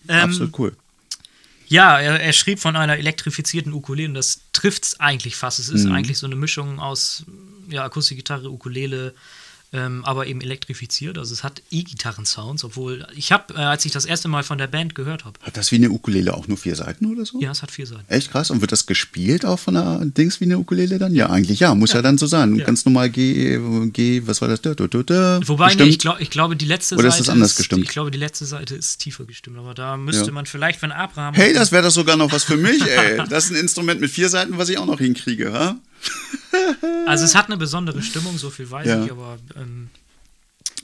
Ähm, 0.07 0.21
Absolut 0.29 0.57
cool. 0.59 0.75
Ja, 1.67 1.99
er, 1.99 2.19
er 2.19 2.33
schrieb 2.33 2.59
von 2.59 2.75
einer 2.75 2.97
elektrifizierten 2.97 3.73
Ukulele 3.73 4.09
und 4.09 4.13
das 4.15 4.41
trifft 4.51 4.83
es 4.83 4.99
eigentlich 4.99 5.35
fast. 5.35 5.59
Es 5.59 5.69
Mhm. 5.69 5.75
ist 5.75 5.85
eigentlich 5.87 6.17
so 6.17 6.25
eine 6.25 6.35
Mischung 6.35 6.79
aus 6.79 7.23
ja, 7.69 7.83
Akustikgitarre, 7.83 8.49
Ukulele, 8.51 9.13
ähm, 9.73 10.05
aber 10.05 10.27
eben 10.27 10.39
elektrifiziert. 10.41 11.17
Also 11.17 11.33
es 11.33 11.43
hat 11.43 11.61
E-Gitarren-Sounds, 11.71 12.63
obwohl 12.63 13.05
ich 13.15 13.31
habe, 13.31 13.53
äh, 13.55 13.57
als 13.57 13.85
ich 13.85 13.91
das 13.91 14.05
erste 14.05 14.27
Mal 14.27 14.43
von 14.43 14.57
der 14.57 14.67
Band 14.67 14.93
gehört 14.95 15.25
habe, 15.25 15.39
Hat 15.41 15.57
das 15.57 15.71
wie 15.71 15.75
eine 15.75 15.89
Ukulele 15.89 16.33
auch 16.33 16.47
nur 16.47 16.57
vier 16.57 16.75
Seiten 16.75 17.05
oder 17.11 17.25
so? 17.25 17.39
ja, 17.41 17.51
es 17.51 17.61
hat 17.61 17.71
vier 17.71 17.87
Seiten. 17.87 18.05
Echt 18.07 18.31
krass. 18.31 18.51
Und 18.51 18.61
wird 18.61 18.71
das 18.71 18.85
gespielt 18.85 19.45
auch 19.45 19.57
von 19.59 19.73
der 19.73 19.99
Dings 20.05 20.39
wie 20.39 20.45
eine 20.45 20.59
Ukulele 20.59 20.99
dann? 20.99 21.13
Ja, 21.15 21.29
eigentlich 21.29 21.59
ja. 21.59 21.73
Muss 21.75 21.93
ja, 21.93 22.01
dann 22.01 22.17
so 22.17 22.27
sein. 22.27 22.55
Ja. 22.55 22.65
Ganz 22.65 22.85
normal 22.85 23.09
G, 23.09 23.59
G, 23.91 24.21
was 24.25 24.41
war 24.41 24.47
das? 24.47 24.61
Dö, 24.61 24.75
dö, 24.75 24.87
dö. 24.87 25.39
Wobei, 25.45 25.73
nee, 25.75 25.83
ich, 25.83 25.99
glaub, 25.99 26.19
ich 26.19 26.29
glaube, 26.29 26.55
die 26.55 26.65
letzte 26.65 26.95
Oder 26.95 27.07
ist 27.07 27.15
Seite 27.15 27.23
das 27.25 27.29
anders 27.33 27.55
gestimmt? 27.55 27.83
Ich 27.83 27.89
glaube, 27.89 28.11
die 28.11 28.19
letzte 28.19 28.45
Seite 28.45 28.75
ist 28.75 28.97
tiefer 28.99 29.25
gestimmt, 29.25 29.57
aber 29.57 29.73
da 29.73 29.97
müsste 29.97 30.27
Ja. 30.27 30.31
man 30.31 30.45
vielleicht, 30.45 30.81
wenn 30.81 30.91
Abraham. 30.91 31.33
Hey, 31.33 31.53
das 31.53 31.71
wäre 31.71 31.83
doch 31.83 31.91
sogar 31.91 32.15
noch 32.15 32.31
was 32.31 32.43
für 32.43 32.57
mich, 32.57 32.81
ey. 32.85 33.21
Das 33.29 33.45
ist 33.45 33.51
ein 33.51 33.55
Instrument 33.57 33.99
mit 34.01 34.11
vier 34.11 34.29
Seiten, 34.29 34.57
was 34.57 34.69
ich 34.69 34.77
auch 34.77 34.85
noch 34.85 34.99
hinkriege, 34.99 35.51
ha? 35.51 35.75
Also 37.07 37.25
es 37.25 37.35
hat 37.35 37.47
eine 37.47 37.57
besondere 37.57 38.01
Stimmung, 38.01 38.37
so 38.37 38.49
viel 38.49 38.69
weiß 38.69 38.87
Ja. 38.87 39.03
ich, 39.03 39.11
aber 39.11 39.37
ähm, 39.55 39.89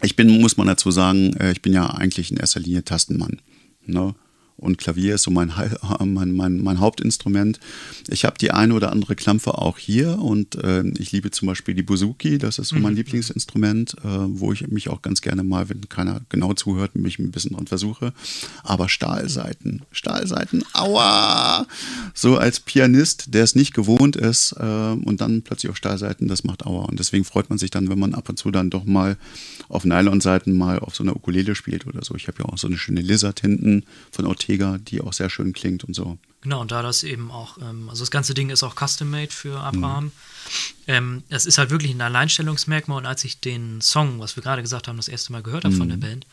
Ich 0.02 0.16
bin, 0.16 0.42
muss 0.42 0.58
man 0.58 0.68
dazu 0.68 0.90
sagen, 0.92 1.34
äh, 1.38 1.52
ich 1.52 1.62
bin 1.62 1.74
ja 1.74 1.88
eigentlich 1.92 2.32
in 2.32 2.38
erster 2.38 2.60
Linie 2.60 2.84
Tastenmann. 2.84 3.40
Ne? 3.86 4.16
Und 4.60 4.78
Klavier 4.78 5.16
ist 5.16 5.24
so 5.24 5.32
mein, 5.32 5.52
mein, 6.06 6.32
mein, 6.32 6.62
mein 6.62 6.80
Hauptinstrument. 6.80 7.60
Ich 8.08 8.26
habe 8.26 8.38
die 8.38 8.52
eine 8.52 8.74
oder 8.74 8.92
andere 8.92 9.16
Klampfe 9.16 9.58
auch 9.58 9.78
hier 9.78 10.20
und 10.20 10.56
äh, 10.56 10.84
ich 10.98 11.12
liebe 11.12 11.32
zum 11.32 11.48
Beispiel 11.48 11.74
die 11.74 11.84
Buzuki, 11.84 12.38
das 12.38 12.60
ist 12.60 12.70
so 12.70 12.76
mein 12.78 12.96
Lieblingsinstrument, 12.96 13.96
äh, 14.04 14.08
wo 14.08 14.52
ich 14.54 14.68
mich 14.68 14.90
auch 14.90 15.02
ganz 15.02 15.22
gerne 15.22 15.44
mal, 15.44 15.70
wenn 15.70 15.88
keiner 15.90 16.22
genau 16.30 16.54
zuhört, 16.54 16.96
mich 16.96 17.20
ein 17.20 17.32
bisschen 17.32 17.54
dran 17.56 17.68
versuche. 17.68 18.14
Aber 18.64 18.90
Stahlseiten, 18.90 19.84
Stahlseiten, 19.92 20.64
aua! 20.74 21.66
So 22.14 22.38
als 22.38 22.60
Pianist, 22.60 23.34
der 23.34 23.44
es 23.44 23.56
nicht 23.56 23.74
gewohnt 23.74 24.16
ist 24.16 24.56
äh, 24.60 24.64
und 24.64 25.22
dann 25.22 25.42
plötzlich 25.42 25.72
auch 25.72 25.76
Stahlseiten, 25.76 26.28
das 26.28 26.44
macht 26.44 26.66
aua. 26.66 26.86
Und 26.86 27.00
deswegen 27.00 27.26
freut 27.26 27.50
man 27.50 27.58
sich 27.58 27.72
dann, 27.72 27.90
wenn 27.90 28.00
man 28.00 28.14
ab 28.14 28.30
und 28.30 28.38
zu 28.38 28.52
dann 28.52 28.70
doch 28.70 28.86
mal 28.86 29.18
auf 29.70 29.86
Nylonseiten 29.86 30.58
mal 30.58 30.80
auf 30.80 30.96
so 30.96 31.04
einer 31.04 31.16
Ukulele 31.16 31.56
spielt 31.56 31.88
oder 31.88 32.04
so. 32.04 32.16
Ich 32.16 32.28
habe 32.28 32.40
ja 32.40 32.46
auch 32.46 32.58
so 32.58 32.68
eine 32.68 32.78
schöne 32.78 33.02
Lizard 33.02 33.40
hinten 33.40 33.84
von 34.12 34.26
Ortega, 34.26 34.49
die 34.58 35.02
auch 35.02 35.14
sehr 35.14 35.30
schön 35.30 35.54
klingt 35.54 35.84
und 35.84 35.94
so. 35.94 36.18
Genau, 36.42 36.62
und 36.62 36.72
da 36.72 36.82
das 36.82 37.04
eben 37.04 37.32
auch, 37.32 37.58
ähm, 37.58 37.90
also 37.90 38.02
das 38.04 38.12
ganze 38.12 38.34
Ding 38.34 38.50
ist 38.50 38.64
auch 38.64 38.76
custom-made 38.76 39.32
für 39.32 39.60
Abraham. 39.60 40.06
Mhm. 40.06 40.12
Ähm, 40.88 41.24
es 41.30 41.46
ist 41.46 41.58
halt 41.58 41.70
wirklich 41.70 41.92
ein 41.92 42.02
Alleinstellungsmerkmal 42.02 42.98
und 42.98 43.06
als 43.06 43.24
ich 43.26 43.40
den 43.42 43.82
Song, 43.82 44.20
was 44.20 44.36
wir 44.38 44.44
gerade 44.44 44.62
gesagt 44.62 44.88
haben, 44.88 44.96
das 44.98 45.10
erste 45.10 45.32
Mal 45.34 45.44
gehört 45.44 45.66
habe 45.66 45.76
von 45.76 45.88
der 45.90 45.98
Mhm. 45.98 46.02
Band, 46.02 46.26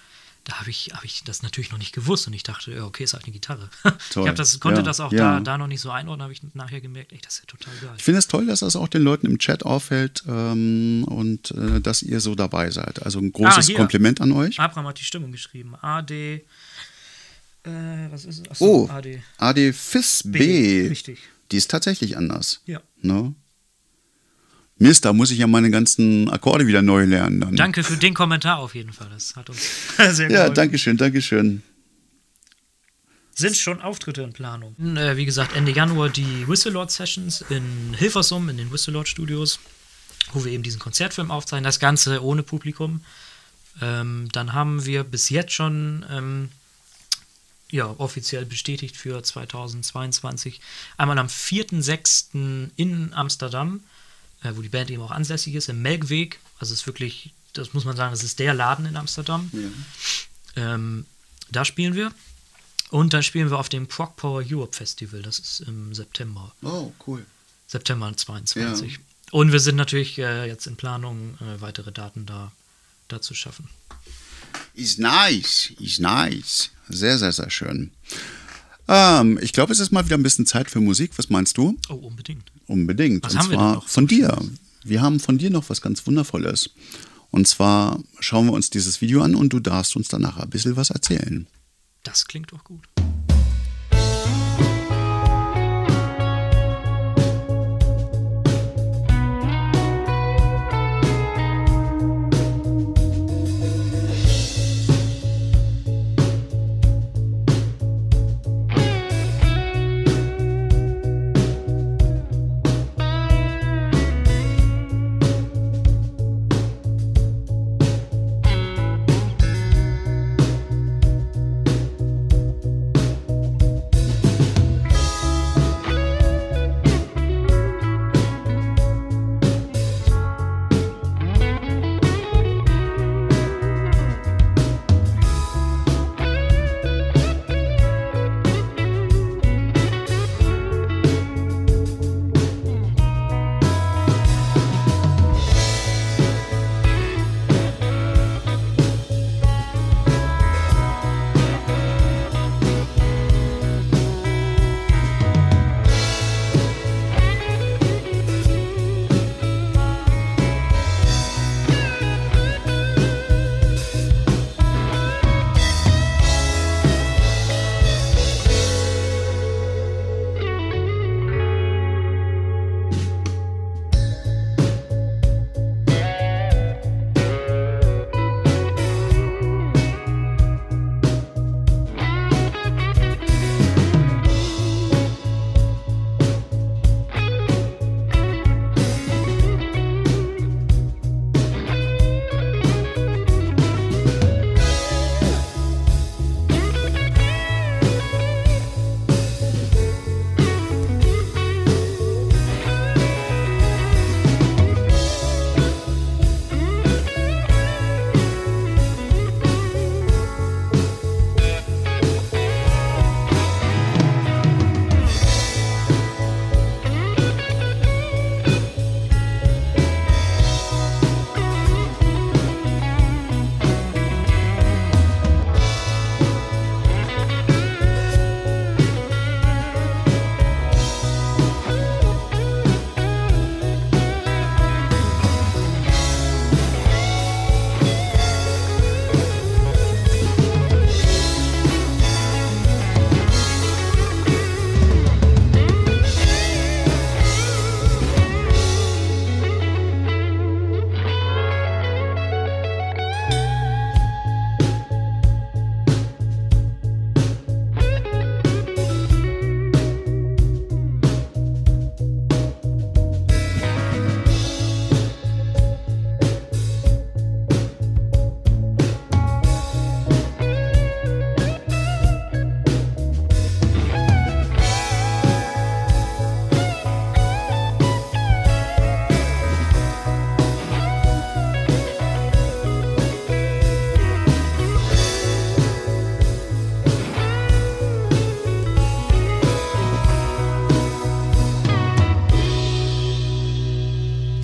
da 0.44 0.60
habe 0.60 0.70
ich, 0.70 0.90
hab 0.94 1.04
ich 1.04 1.24
das 1.24 1.42
natürlich 1.42 1.72
noch 1.72 1.78
nicht 1.78 1.92
gewusst 1.92 2.28
und 2.28 2.32
ich 2.32 2.44
dachte, 2.44 2.70
ja, 2.72 2.84
okay, 2.84 3.02
ist 3.02 3.14
halt 3.14 3.24
eine 3.24 3.32
Gitarre. 3.32 3.68
Toll. 4.12 4.28
Ich 4.28 4.34
das, 4.34 4.60
konnte 4.60 4.78
Ja, 4.78 4.84
das 4.84 5.00
auch 5.00 5.10
ja. 5.12 5.34
da, 5.34 5.40
da 5.40 5.58
noch 5.58 5.66
nicht 5.66 5.80
so 5.80 5.90
einordnen, 5.90 6.22
habe 6.22 6.32
ich 6.32 6.40
nachher 6.54 6.80
gemerkt, 6.80 7.10
ey, 7.12 7.18
das 7.20 7.34
ist 7.34 7.40
ja 7.40 7.46
total 7.46 7.74
geil. 7.80 7.90
Ich 7.96 8.04
finde 8.04 8.20
es 8.20 8.28
toll, 8.28 8.46
dass 8.46 8.60
das 8.60 8.76
auch 8.76 8.86
den 8.86 9.02
Leuten 9.02 9.26
im 9.26 9.38
Chat 9.40 9.64
auffällt 9.66 10.22
ähm, 10.28 11.02
und 11.08 11.50
äh, 11.50 11.80
dass 11.80 12.02
ihr 12.04 12.20
so 12.20 12.36
dabei 12.36 12.70
seid. 12.70 13.02
Also 13.02 13.18
ein 13.18 13.32
großes 13.32 13.70
Ah. 13.70 13.74
Kompliment 13.74 14.20
an 14.20 14.30
euch. 14.30 14.60
Abraham 14.60 14.86
hat 14.86 15.00
die 15.00 15.04
Stimmung 15.04 15.32
geschrieben. 15.32 15.74
AD. 15.82 16.44
Äh, 17.66 18.10
was 18.12 18.24
ist 18.24 18.46
es? 18.50 18.60
Oh, 18.60 18.84
Achso, 18.84 18.92
AD. 18.94 19.22
AD 19.38 19.72
FIS 19.72 20.22
B. 20.24 20.38
B, 20.38 20.88
richtig. 20.88 21.18
Die 21.52 21.56
ist 21.56 21.70
tatsächlich 21.70 22.16
anders. 22.16 22.60
Ja. 22.66 22.80
Ne? 23.02 23.34
Mist, 24.78 25.04
da 25.04 25.12
muss 25.12 25.30
ich 25.30 25.38
ja 25.38 25.46
meine 25.46 25.70
ganzen 25.70 26.28
Akkorde 26.28 26.66
wieder 26.66 26.82
neu 26.82 27.04
lernen. 27.04 27.40
Dann. 27.40 27.56
Danke 27.56 27.82
für 27.82 27.96
den 27.96 28.12
Kommentar 28.14 28.58
auf 28.58 28.74
jeden 28.74 28.92
Fall. 28.92 29.08
Das 29.10 29.34
hat 29.36 29.48
uns 29.48 29.60
sehr 29.96 30.30
Ja, 30.30 30.36
geholfen. 30.38 30.54
danke 30.54 30.78
schön, 30.78 30.96
danke 30.96 31.22
schön. 31.22 31.62
Sind 33.34 33.56
schon 33.56 33.80
Auftritte 33.82 34.22
in 34.22 34.32
Planung. 34.32 34.74
Äh, 34.96 35.16
wie 35.16 35.24
gesagt, 35.26 35.54
Ende 35.56 35.72
Januar 35.72 36.08
die 36.08 36.46
Whistlelord 36.48 36.90
Sessions 36.90 37.44
in 37.50 37.94
Hilversum, 37.94 38.48
in 38.48 38.56
den 38.56 38.70
Whistlelord 38.72 39.08
Studios, 39.08 39.60
wo 40.32 40.44
wir 40.44 40.52
eben 40.52 40.62
diesen 40.62 40.78
Konzertfilm 40.80 41.30
aufzeichnen. 41.30 41.64
Das 41.64 41.78
Ganze 41.80 42.22
ohne 42.24 42.42
Publikum. 42.42 43.02
Ähm, 43.82 44.28
dann 44.32 44.52
haben 44.54 44.86
wir 44.86 45.04
bis 45.04 45.28
jetzt 45.28 45.52
schon 45.52 46.04
ähm, 46.10 46.48
ja, 47.70 47.94
offiziell 47.98 48.44
bestätigt 48.44 48.96
für 48.96 49.22
2022 49.22 50.60
einmal 50.96 51.18
am 51.18 51.26
4.6. 51.26 52.70
in 52.76 53.12
Amsterdam, 53.12 53.82
äh, 54.42 54.52
wo 54.54 54.62
die 54.62 54.68
Band 54.68 54.90
eben 54.90 55.02
auch 55.02 55.10
ansässig 55.10 55.54
ist, 55.54 55.68
im 55.68 55.82
Melkweg. 55.82 56.40
Also 56.58 56.72
es 56.72 56.80
ist 56.80 56.86
wirklich, 56.86 57.32
das 57.52 57.74
muss 57.74 57.84
man 57.84 57.96
sagen, 57.96 58.12
das 58.12 58.22
ist 58.22 58.38
der 58.38 58.54
Laden 58.54 58.86
in 58.86 58.96
Amsterdam. 58.96 59.50
Ähm, 60.54 61.06
da 61.50 61.64
spielen 61.64 61.94
wir. 61.94 62.12
Und 62.90 63.12
dann 63.12 63.22
spielen 63.22 63.50
wir 63.50 63.58
auf 63.58 63.68
dem 63.68 63.88
Prog 63.88 64.14
Power 64.16 64.44
Europe 64.48 64.76
Festival. 64.76 65.22
Das 65.22 65.38
ist 65.38 65.60
im 65.60 65.92
September. 65.92 66.54
Oh, 66.62 66.92
cool. 67.06 67.26
September 67.66 68.16
22. 68.16 69.00
Und 69.32 69.50
wir 69.50 69.58
sind 69.58 69.74
natürlich 69.74 70.18
äh, 70.18 70.46
jetzt 70.46 70.68
in 70.68 70.76
Planung, 70.76 71.36
äh, 71.40 71.60
weitere 71.60 71.90
Daten 71.90 72.26
da, 72.26 72.52
da 73.08 73.20
zu 73.20 73.34
schaffen. 73.34 73.68
Ist 74.74 75.00
nice, 75.00 75.72
ist 75.80 75.98
nice. 75.98 76.70
Sehr, 76.88 77.18
sehr, 77.18 77.32
sehr 77.32 77.50
schön. 77.50 77.90
Ähm, 78.88 79.38
ich 79.42 79.52
glaube, 79.52 79.72
es 79.72 79.80
ist 79.80 79.90
mal 79.90 80.04
wieder 80.04 80.16
ein 80.16 80.22
bisschen 80.22 80.46
Zeit 80.46 80.70
für 80.70 80.80
Musik. 80.80 81.12
Was 81.16 81.28
meinst 81.30 81.56
du? 81.58 81.76
Oh, 81.88 81.94
unbedingt. 81.94 82.50
Unbedingt. 82.66 83.24
Was 83.24 83.32
Und 83.34 83.38
haben 83.40 83.50
wir 83.50 83.56
denn 83.56 83.58
zwar 83.66 83.74
noch? 83.74 83.88
von 83.88 84.06
dir. 84.06 84.38
wir 84.84 85.02
haben 85.02 85.18
von 85.20 85.38
dir 85.38 85.50
noch 85.50 85.68
was 85.68 85.80
ganz 85.80 86.06
Wundervolles. 86.06 86.70
Und 87.30 87.48
zwar 87.48 88.00
schauen 88.20 88.46
wir 88.46 88.52
uns 88.52 88.70
dieses 88.70 89.00
Video 89.00 89.22
an 89.22 89.34
und 89.34 89.52
du 89.52 89.58
darfst 89.60 89.96
uns 89.96 90.08
danach 90.08 90.36
ein 90.38 90.48
bisschen 90.50 90.76
was 90.76 90.90
erzählen. 90.90 91.46
Das 92.04 92.26
klingt 92.26 92.52
doch 92.52 92.62
gut. 92.62 92.84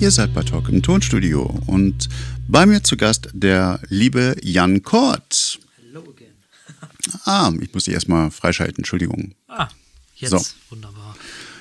Ihr 0.03 0.11
seid 0.11 0.33
bei 0.33 0.43
Talk 0.43 0.67
im 0.67 0.83
Tonstudio 0.83 1.43
und 1.65 2.09
bei 2.49 2.65
mir 2.65 2.83
zu 2.83 2.97
Gast 2.97 3.29
der 3.31 3.79
liebe 3.87 4.35
Jan 4.41 4.83
Kort. 4.83 5.59
Hello 5.81 6.01
again. 6.01 6.33
Ah, 7.23 7.53
ich 7.61 7.73
muss 7.73 7.85
dich 7.85 7.93
erstmal 7.93 8.29
freischalten, 8.29 8.79
Entschuldigung. 8.79 9.33
Ah, 9.47 9.69
jetzt. 10.17 10.31
So. 10.31 10.41
Wunderbar. 10.71 11.15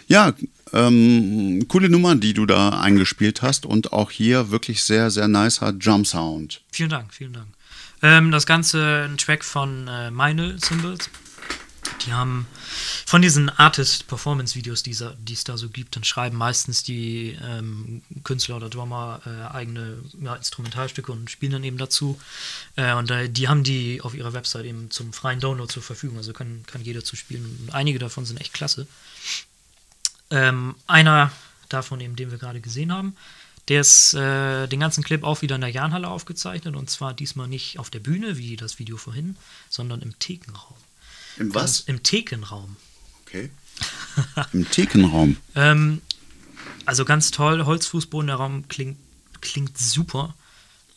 Ja, 0.08 0.32
ähm, 0.72 1.66
coole 1.68 1.88
Nummer, 1.88 2.16
die 2.16 2.34
du 2.34 2.44
da 2.44 2.80
eingespielt 2.80 3.42
hast 3.42 3.64
und 3.64 3.92
auch 3.92 4.10
hier 4.10 4.50
wirklich 4.50 4.82
sehr, 4.82 5.12
sehr 5.12 5.28
nicer 5.28 5.72
Jump 5.78 6.08
Sound. 6.08 6.62
Vielen 6.72 6.90
Dank, 6.90 7.14
vielen 7.14 7.34
Dank. 7.34 7.46
Ähm, 8.02 8.32
das 8.32 8.44
Ganze 8.44 9.06
ein 9.08 9.18
Track 9.18 9.44
von 9.44 9.86
äh, 9.86 10.10
Meine 10.10 10.58
Symbols. 10.58 11.10
Die 12.06 12.12
haben 12.12 12.46
von 13.06 13.22
diesen 13.22 13.48
Artist-Performance-Videos, 13.48 14.82
die 14.82 14.90
es 14.90 15.44
da 15.44 15.56
so 15.56 15.68
gibt, 15.68 15.96
dann 15.96 16.04
schreiben 16.04 16.36
meistens 16.36 16.82
die 16.82 17.38
ähm, 17.42 18.02
Künstler 18.24 18.56
oder 18.56 18.68
Drummer 18.68 19.20
äh, 19.26 19.54
eigene 19.54 19.98
ja, 20.20 20.34
Instrumentalstücke 20.34 21.12
und 21.12 21.30
spielen 21.30 21.52
dann 21.52 21.64
eben 21.64 21.78
dazu. 21.78 22.20
Äh, 22.76 22.94
und 22.94 23.10
äh, 23.10 23.28
die 23.28 23.48
haben 23.48 23.64
die 23.64 24.00
auf 24.00 24.14
ihrer 24.14 24.32
Website 24.32 24.64
eben 24.64 24.90
zum 24.90 25.12
freien 25.12 25.40
Download 25.40 25.72
zur 25.72 25.82
Verfügung. 25.82 26.16
Also 26.18 26.32
kann, 26.32 26.64
kann 26.66 26.82
jeder 26.82 27.04
zu 27.04 27.16
spielen. 27.16 27.58
Und 27.60 27.74
einige 27.74 27.98
davon 27.98 28.24
sind 28.24 28.40
echt 28.40 28.52
klasse. 28.52 28.86
Ähm, 30.30 30.74
einer 30.86 31.30
davon 31.68 32.00
eben, 32.00 32.16
den 32.16 32.30
wir 32.30 32.38
gerade 32.38 32.60
gesehen 32.60 32.92
haben, 32.92 33.16
der 33.68 33.80
ist 33.80 34.14
äh, 34.14 34.66
den 34.66 34.80
ganzen 34.80 35.04
Clip 35.04 35.22
auch 35.22 35.42
wieder 35.42 35.54
in 35.54 35.60
der 35.60 35.70
Jahnhalle 35.70 36.08
aufgezeichnet 36.08 36.74
und 36.74 36.90
zwar 36.90 37.14
diesmal 37.14 37.46
nicht 37.48 37.78
auf 37.78 37.90
der 37.90 38.00
Bühne, 38.00 38.36
wie 38.36 38.56
das 38.56 38.78
Video 38.78 38.96
vorhin, 38.96 39.36
sondern 39.68 40.02
im 40.02 40.18
Thekenraum. 40.18 40.76
Im 41.38 41.50
Ganz- 41.52 41.80
Im 41.86 42.02
Thekenraum. 42.02 42.76
Okay. 43.26 43.50
Im 44.52 44.68
Thekenraum. 44.70 45.36
Ähm, 45.54 46.02
also 46.84 47.04
ganz 47.04 47.30
toll, 47.30 47.64
Holzfußboden, 47.64 48.26
der 48.26 48.36
Raum 48.36 48.68
klingt, 48.68 48.98
klingt 49.40 49.78
super. 49.78 50.34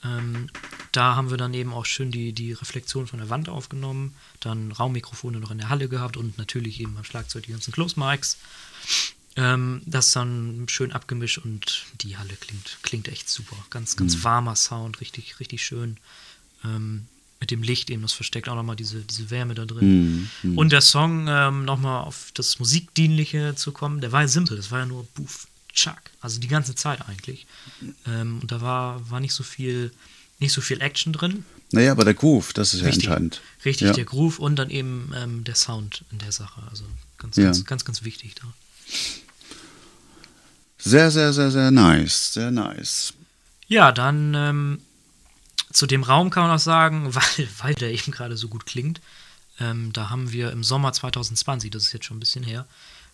Ähm, 0.03 0.49
da 0.91 1.15
haben 1.15 1.29
wir 1.29 1.37
dann 1.37 1.53
eben 1.53 1.73
auch 1.73 1.85
schön 1.85 2.11
die, 2.11 2.33
die 2.33 2.53
Reflexion 2.53 3.07
von 3.07 3.19
der 3.19 3.29
Wand 3.29 3.49
aufgenommen, 3.49 4.13
dann 4.39 4.71
Raummikrofone 4.71 5.39
noch 5.39 5.51
in 5.51 5.57
der 5.57 5.69
Halle 5.69 5.89
gehabt 5.89 6.17
und 6.17 6.37
natürlich 6.37 6.79
eben 6.79 6.95
am 6.97 7.03
Schlagzeug 7.03 7.43
die 7.43 7.51
ganzen 7.51 7.71
Close 7.73 7.99
Mics. 7.99 8.37
Ähm, 9.37 9.81
das 9.85 10.11
dann 10.11 10.65
schön 10.69 10.91
abgemischt 10.93 11.39
und 11.39 11.85
die 12.01 12.17
Halle 12.17 12.35
klingt, 12.35 12.77
klingt 12.83 13.07
echt 13.09 13.27
super. 13.29 13.57
Ganz, 13.69 13.97
ganz 13.97 14.23
warmer 14.23 14.55
Sound, 14.55 15.01
richtig, 15.01 15.39
richtig 15.39 15.63
schön. 15.65 15.97
Ähm, 16.63 17.07
mit 17.45 17.51
dem 17.51 17.61
Licht 17.61 17.91
eben, 17.91 18.01
das 18.01 18.11
versteckt 18.13 18.49
auch 18.49 18.55
nochmal 18.55 18.75
diese, 18.75 19.01
diese 19.01 19.29
Wärme 19.29 19.53
da 19.53 19.65
drin. 19.65 20.31
Und 20.55 20.71
der 20.71 20.81
Song, 20.81 21.27
ähm, 21.29 21.63
nochmal 21.63 22.01
auf 22.03 22.31
das 22.33 22.57
Musikdienliche 22.57 23.53
zu 23.55 23.71
kommen, 23.71 24.01
der 24.01 24.11
war 24.11 24.21
ja 24.21 24.27
simpel, 24.27 24.57
das 24.57 24.71
war 24.71 24.79
ja 24.79 24.87
nur 24.87 25.05
Buff, 25.13 25.45
Chuck. 25.71 26.01
Also 26.21 26.39
die 26.39 26.47
ganze 26.47 26.73
Zeit 26.73 27.07
eigentlich. 27.07 27.45
Ähm, 28.07 28.39
und 28.41 28.51
da 28.51 28.61
war, 28.61 29.11
war 29.11 29.19
nicht 29.19 29.33
so 29.33 29.43
viel, 29.43 29.91
nicht 30.39 30.53
so 30.53 30.61
viel 30.61 30.81
Action 30.81 31.13
drin. 31.13 31.45
Naja, 31.71 31.91
aber 31.91 32.03
der 32.03 32.15
Groove, 32.15 32.51
das 32.53 32.73
ist 32.73 32.79
ja 32.79 32.87
Richtig, 32.87 33.03
entscheidend. 33.03 33.41
richtig 33.63 33.87
ja. 33.89 33.93
der 33.93 34.05
Groove 34.05 34.39
und 34.39 34.55
dann 34.55 34.71
eben 34.71 35.11
ähm, 35.15 35.43
der 35.43 35.55
Sound 35.55 36.03
in 36.11 36.17
der 36.17 36.31
Sache. 36.31 36.61
Also 36.71 36.85
ganz, 37.19 37.35
Ja. 37.37 37.43
ganz, 37.45 37.63
ganz, 37.65 37.85
ganz 37.85 38.03
wichtig 38.03 38.33
da. 38.41 38.47
Sehr, 40.79 41.11
sehr, 41.11 41.31
sehr, 41.31 41.51
sehr 41.51 41.69
nice. 41.69 42.33
Sehr 42.33 42.49
nice. 42.49 43.13
Ja, 43.67 43.91
dann 43.91 44.33
ähm, 44.33 44.79
zu 45.75 45.87
dem 45.87 46.03
Raum 46.03 46.29
kann 46.29 46.43
man 46.43 46.55
auch 46.55 46.59
sagen, 46.59 47.13
weil, 47.15 47.47
weil 47.59 47.73
der 47.75 47.91
eben 47.91 48.11
gerade 48.11 48.37
so 48.37 48.47
gut 48.47 48.65
klingt. 48.65 49.01
Ähm, 49.59 49.93
da 49.93 50.09
haben 50.09 50.31
wir 50.31 50.51
im 50.51 50.63
Sommer 50.63 50.91
2020, 50.93 51.69
das 51.71 51.83
ist 51.83 51.93
jetzt 51.93 52.05
schon 52.05 52.17
ein 52.17 52.21
bisschen 52.21 52.43
her, 52.43 52.65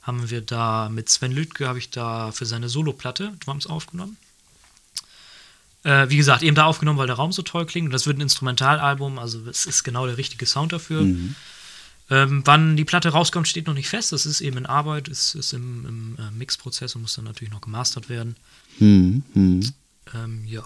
haben 0.02 0.30
wir 0.30 0.42
da 0.42 0.90
mit 0.90 1.10
Sven 1.10 1.32
Lütke, 1.32 1.68
habe 1.68 1.78
ich 1.78 1.92
da 1.92 2.32
für 2.32 2.46
seine 2.46 2.70
Soloplatte 2.70 3.34
Drums 3.44 3.68
aufgenommen. 3.68 4.18
Äh, 5.84 6.10
wie 6.10 6.18
gesagt, 6.18 6.44
eben 6.44 6.56
da 6.56 6.66
aufgenommen, 6.66 6.98
weil 6.98 7.08
der 7.08 7.16
Raum 7.16 7.32
so 7.32 7.42
toll 7.42 7.66
klingt. 7.66 7.88
Und 7.88 7.92
das 7.92 8.08
wird 8.08 8.18
ein 8.18 8.22
Instrumentalalbum, 8.22 9.20
also 9.20 9.48
es 9.48 9.66
ist 9.66 9.84
genau 9.84 10.06
der 10.08 10.18
richtige 10.18 10.46
Sound 10.46 10.74
dafür. 10.74 11.02
Ähm, 12.10 12.42
wann 12.46 12.76
die 12.76 12.86
Platte 12.86 13.10
rauskommt, 13.10 13.48
steht 13.48 13.68
noch 13.68 13.74
nicht 13.74 13.90
fest. 13.90 14.12
Das 14.12 14.26
ist 14.26 14.42
eben 14.42 14.58
in 14.58 14.66
Arbeit, 14.66 15.08
ist, 15.08 15.34
ist 15.34 15.54
im, 15.54 15.86
im 15.86 16.18
äh, 16.20 16.32
Mixprozess 16.32 16.96
und 16.96 17.04
muss 17.04 17.16
dann 17.16 17.26
natürlich 17.26 17.54
noch 17.54 17.62
gemastert 17.62 18.10
werden. 18.10 18.36
Hm, 18.80 19.24
hm. 19.34 19.74
Ähm, 20.14 20.46
ja. 20.46 20.64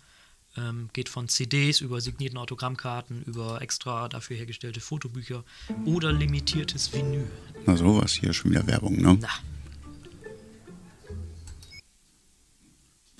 Ähm, 0.57 0.89
geht 0.93 1.09
von 1.09 1.29
CDs 1.29 1.79
über 1.79 2.01
signierten 2.01 2.37
Autogrammkarten, 2.37 3.23
über 3.23 3.61
extra 3.61 4.09
dafür 4.09 4.35
hergestellte 4.35 4.81
Fotobücher 4.81 5.43
oder 5.85 6.11
limitiertes 6.11 6.91
Vinyl. 6.91 7.27
Na 7.65 7.77
sowas, 7.77 8.13
hier 8.13 8.33
schon 8.33 8.51
wieder 8.51 8.65
Werbung, 8.65 8.99
ne? 8.99 9.17
Na, 9.21 9.29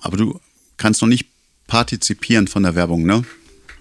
Aber 0.02 0.18
du 0.18 0.40
kannst 0.78 1.02
noch 1.02 1.10
nicht 1.10 1.28
partizipieren 1.68 2.48
von 2.48 2.64
der 2.64 2.76
Werbung, 2.76 3.06
ne? 3.06 3.24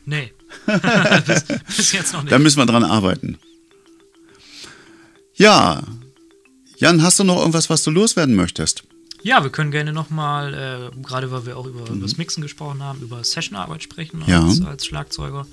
nee. 0.05 0.33
bis, 1.27 1.45
bis 1.77 1.93
jetzt 1.93 2.13
noch 2.13 2.23
nicht. 2.23 2.33
Da 2.33 2.39
müssen 2.39 2.59
wir 2.59 2.67
dran 2.67 2.85
arbeiten. 2.85 3.39
Ja. 5.35 5.83
Jan, 6.77 7.03
hast 7.03 7.19
du 7.19 7.25
noch 7.25 7.39
irgendwas, 7.39 7.71
was 7.71 7.83
du 7.83 7.91
loswerden 7.91 8.35
möchtest? 8.35 8.85
Ja, 9.23 9.43
wir 9.43 9.51
können 9.51 9.71
gerne 9.71 9.93
nochmal, 9.93 10.55
äh, 10.95 11.03
gerade 11.03 11.31
weil 11.31 11.45
wir 11.45 11.57
auch 11.57 11.67
über, 11.67 11.89
über 11.89 11.97
das 12.01 12.17
Mixen 12.19 12.41
gesprochen 12.41 12.83
haben, 12.83 13.01
über 13.03 13.23
Sessionarbeit 13.25 13.83
sprechen 13.83 14.23
Ja. 14.27 14.45
als, 14.45 14.63
als 14.63 14.87
Schlagzeuger. 14.87 15.47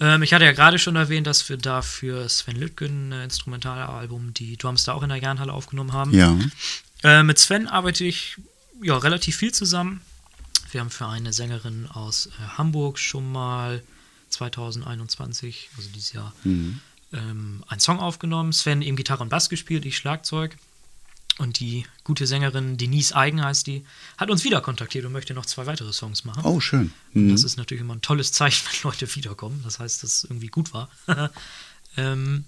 Ähm, 0.00 0.22
ich 0.22 0.32
hatte 0.32 0.44
ja 0.44 0.52
gerade 0.52 0.78
schon 0.78 0.96
erwähnt, 0.96 1.26
dass 1.26 1.48
wir 1.48 1.58
da 1.58 1.82
für 1.82 2.28
Sven 2.28 2.56
Lütgen 2.56 3.12
ein 3.12 3.24
Instrumentalalbum 3.24 4.32
die 4.34 4.56
Drums 4.56 4.84
da 4.84 4.94
auch 4.94 5.02
in 5.02 5.10
der 5.10 5.18
Jahrenhalle 5.18 5.52
aufgenommen 5.52 5.92
haben. 5.92 6.14
Ja. 6.14 6.38
Äh, 7.04 7.22
mit 7.22 7.38
Sven 7.38 7.68
arbeite 7.68 8.04
ich 8.04 8.36
ja 8.82 8.96
relativ 8.96 9.36
viel 9.36 9.52
zusammen. 9.52 10.00
Wir 10.70 10.80
haben 10.80 10.90
für 10.90 11.06
eine 11.06 11.32
Sängerin 11.34 11.86
aus 11.92 12.26
äh, 12.26 12.56
Hamburg 12.56 12.98
schon 12.98 13.30
mal 13.30 13.82
2021, 14.32 15.70
also 15.76 15.88
dieses 15.90 16.12
Jahr, 16.12 16.32
ähm, 16.44 17.64
einen 17.68 17.80
Song 17.80 18.00
aufgenommen. 18.00 18.52
Sven 18.52 18.82
eben 18.82 18.96
Gitarre 18.96 19.22
und 19.22 19.28
Bass 19.28 19.48
gespielt, 19.48 19.84
ich 19.84 19.96
Schlagzeug. 19.96 20.56
Und 21.38 21.60
die 21.60 21.86
gute 22.04 22.26
Sängerin 22.26 22.76
Denise 22.76 23.16
Eigen 23.16 23.42
heißt 23.42 23.66
die, 23.66 23.86
hat 24.18 24.30
uns 24.30 24.44
wieder 24.44 24.60
kontaktiert 24.60 25.06
und 25.06 25.12
möchte 25.12 25.32
noch 25.32 25.46
zwei 25.46 25.64
weitere 25.66 25.92
Songs 25.92 26.24
machen. 26.24 26.44
Oh, 26.44 26.60
schön. 26.60 26.92
Mhm. 27.14 27.30
Das 27.30 27.42
ist 27.42 27.56
natürlich 27.56 27.80
immer 27.80 27.94
ein 27.94 28.02
tolles 28.02 28.32
Zeichen, 28.32 28.66
wenn 28.82 28.90
Leute 28.90 29.14
wiederkommen. 29.14 29.60
Das 29.64 29.78
heißt, 29.78 30.02
dass 30.02 30.12
es 30.12 30.24
irgendwie 30.24 30.48
gut 30.48 30.74
war. 30.74 30.90
ähm, 31.96 32.44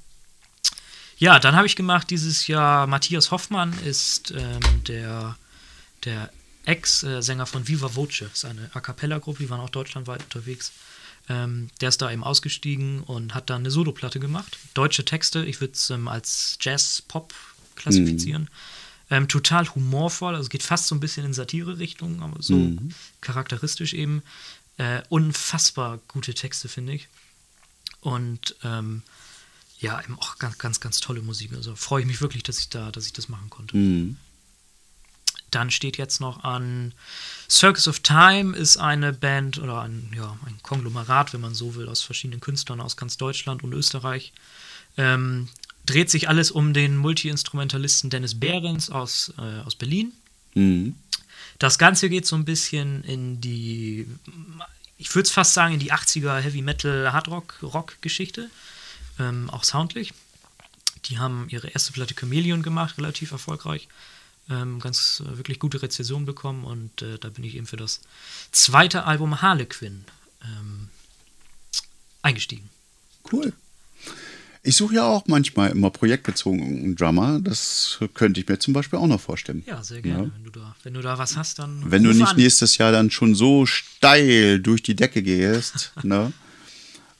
ja, 1.17 1.39
dann 1.39 1.55
habe 1.55 1.67
ich 1.67 1.77
gemacht 1.77 2.11
dieses 2.11 2.47
Jahr, 2.47 2.87
Matthias 2.87 3.31
Hoffmann 3.31 3.73
ist 3.85 4.33
ähm, 4.33 4.61
der, 4.87 5.37
der 6.05 6.31
Ex-Sänger 6.67 7.47
von 7.47 7.67
Viva 7.67 7.95
Voce. 7.95 8.19
Das 8.21 8.33
ist 8.33 8.45
eine 8.45 8.71
A 8.75 8.81
Cappella-Gruppe, 8.81 9.45
die 9.45 9.51
waren 9.51 9.61
auch 9.61 9.71
deutschlandweit 9.71 10.23
unterwegs. 10.25 10.73
Ähm, 11.29 11.69
der 11.81 11.89
ist 11.89 12.03
da 12.03 12.11
eben 12.11 12.23
ausgestiegen 12.23 13.01
und 13.01 13.35
hat 13.35 13.49
dann 13.51 13.63
eine 13.63 13.71
Soloplatte 13.71 14.21
gemacht. 14.21 14.59
Deutsche 14.75 15.05
Texte, 15.05 15.45
ich 15.45 15.61
würde 15.61 15.75
es 15.75 15.91
ähm, 15.91 16.09
als 16.09 16.59
Jazz-Pop 16.61 17.33
klassifizieren. 17.77 18.49
Ähm, 19.11 19.29
total 19.29 19.67
humorvoll, 19.75 20.35
also 20.35 20.49
geht 20.49 20.63
fast 20.63 20.87
so 20.87 20.95
ein 20.95 21.01
bisschen 21.01 21.27
in 21.27 21.35
Satire-Richtung, 21.35 22.23
aber 22.23 22.43
so 22.43 22.73
charakteristisch 23.21 23.95
eben. 23.95 24.23
Äh, 24.77 25.03
unfassbar 25.09 26.01
gute 26.09 26.35
Texte, 26.35 26.69
finde 26.69 26.95
ich. 26.95 27.09
Und 28.01 28.57
ähm, 28.65 29.03
ja, 29.79 30.03
eben 30.03 30.19
auch 30.19 30.39
ganz, 30.39 30.59
ganz, 30.59 30.81
ganz 30.81 31.01
tolle 31.01 31.23
Musik. 31.23 31.53
Also 31.53 31.77
freue 31.77 32.01
ich 32.01 32.07
mich 32.07 32.21
wirklich, 32.21 32.43
dass 32.43 32.59
ich 32.59 32.71
da, 32.71 32.91
dass 32.91 33.07
ich 33.07 33.13
das 33.13 33.29
machen 33.29 33.51
konnte. 33.51 33.77
Mhm. 33.77 34.17
Dann 35.55 35.71
steht 35.71 35.97
jetzt 35.97 36.21
noch 36.21 36.43
an 36.43 36.93
Circus 37.49 37.87
of 37.87 38.01
Time 38.01 38.57
ist 38.57 38.77
eine 38.77 39.13
Band 39.13 39.59
oder 39.59 39.83
ein, 39.83 40.11
ja, 40.17 40.37
ein 40.47 40.59
Konglomerat, 40.63 41.33
wenn 41.33 41.41
man 41.41 41.55
so 41.55 41.75
will, 41.75 41.89
aus 41.89 42.03
verschiedenen 42.03 42.41
Künstlern 42.41 42.81
aus 42.81 42.97
ganz 42.97 43.17
Deutschland 43.17 43.63
und 43.63 43.73
Österreich. 43.73 44.33
Ähm, 44.97 45.49
dreht 45.87 46.11
sich 46.11 46.29
alles 46.29 46.51
um 46.51 46.73
den 46.73 46.97
Multi-Instrumentalisten 46.97 48.11
Dennis 48.11 48.39
Behrens 48.39 48.91
aus, 48.91 49.33
äh, 49.39 49.61
aus 49.61 49.75
Berlin. 49.75 50.13
Mhm. 50.55 50.97
Das 51.59 51.79
Ganze 51.79 52.09
geht 52.09 52.27
so 52.27 52.37
ein 52.37 52.45
bisschen 52.45 53.05
in 53.05 53.41
die, 53.41 54.09
ich 54.99 55.15
würde 55.15 55.27
es 55.27 55.31
fast 55.31 55.55
sagen, 55.55 55.75
in 55.75 55.81
die 55.81 55.93
80er 55.93 56.41
Heavy 56.41 56.63
Metal 56.63 57.13
Hard 57.13 57.29
Rock 57.29 57.59
Rock 57.63 58.01
Geschichte, 58.01 58.51
ähm, 59.21 59.51
auch 59.51 59.63
soundlich. 59.63 60.13
Die 61.05 61.19
haben 61.19 61.47
ihre 61.51 61.69
erste 61.69 61.93
Platte 61.93 62.15
Chameleon 62.15 62.63
gemacht, 62.63 62.99
relativ 62.99 63.31
erfolgreich. 63.31 63.89
Ähm, 64.51 64.79
ganz 64.79 65.23
äh, 65.25 65.39
wirklich 65.39 65.59
gute 65.59 65.81
Rezension 65.81 66.27
bekommen 66.27 66.65
und 66.65 67.01
äh, 67.01 67.19
da 67.19 67.31
bin 67.31 67.45
ich 67.45 67.57
eben 67.57 67.67
für 67.67 67.79
das 67.79 68.01
zweite 68.53 69.05
Album 69.05 69.41
Harlequin 69.41 70.05
ähm, 70.43 70.89
eingestiegen. 72.21 72.69
Cool. 73.33 73.55
Ich 74.67 74.77
suche 74.77 74.95
ja 74.95 75.07
auch 75.07 75.25
manchmal 75.27 75.71
immer 75.71 75.91
projektbezogenen 75.91 76.97
Drummer. 76.97 77.39
Das 77.39 77.99
könnte 78.15 78.41
ich 78.41 78.49
mir 78.49 78.59
zum 78.59 78.73
Beispiel 78.73 78.99
auch 78.99 79.07
noch 79.07 79.21
vorstellen. 79.21 79.63
Ja, 79.67 79.83
sehr 79.83 80.01
gerne. 80.01 80.25
Ja. 80.25 80.31
Wenn, 80.35 80.45
du 80.45 80.51
da, 80.51 80.77
wenn 80.83 80.95
du 80.95 81.03
da 81.03 81.19
was 81.19 81.37
hast, 81.37 81.59
dann. 81.59 81.83
Wenn 81.87 82.03
du 82.03 82.13
nicht 82.13 82.29
an. 82.29 82.37
nächstes 82.37 82.79
Jahr 82.79 82.91
dann 82.91 83.11
schon 83.11 83.35
so 83.35 83.67
steil 83.67 84.61
durch 84.61 84.83
die 84.83 84.97
Decke 84.97 85.23
gehst. 85.23 85.93
ne? 86.03 86.33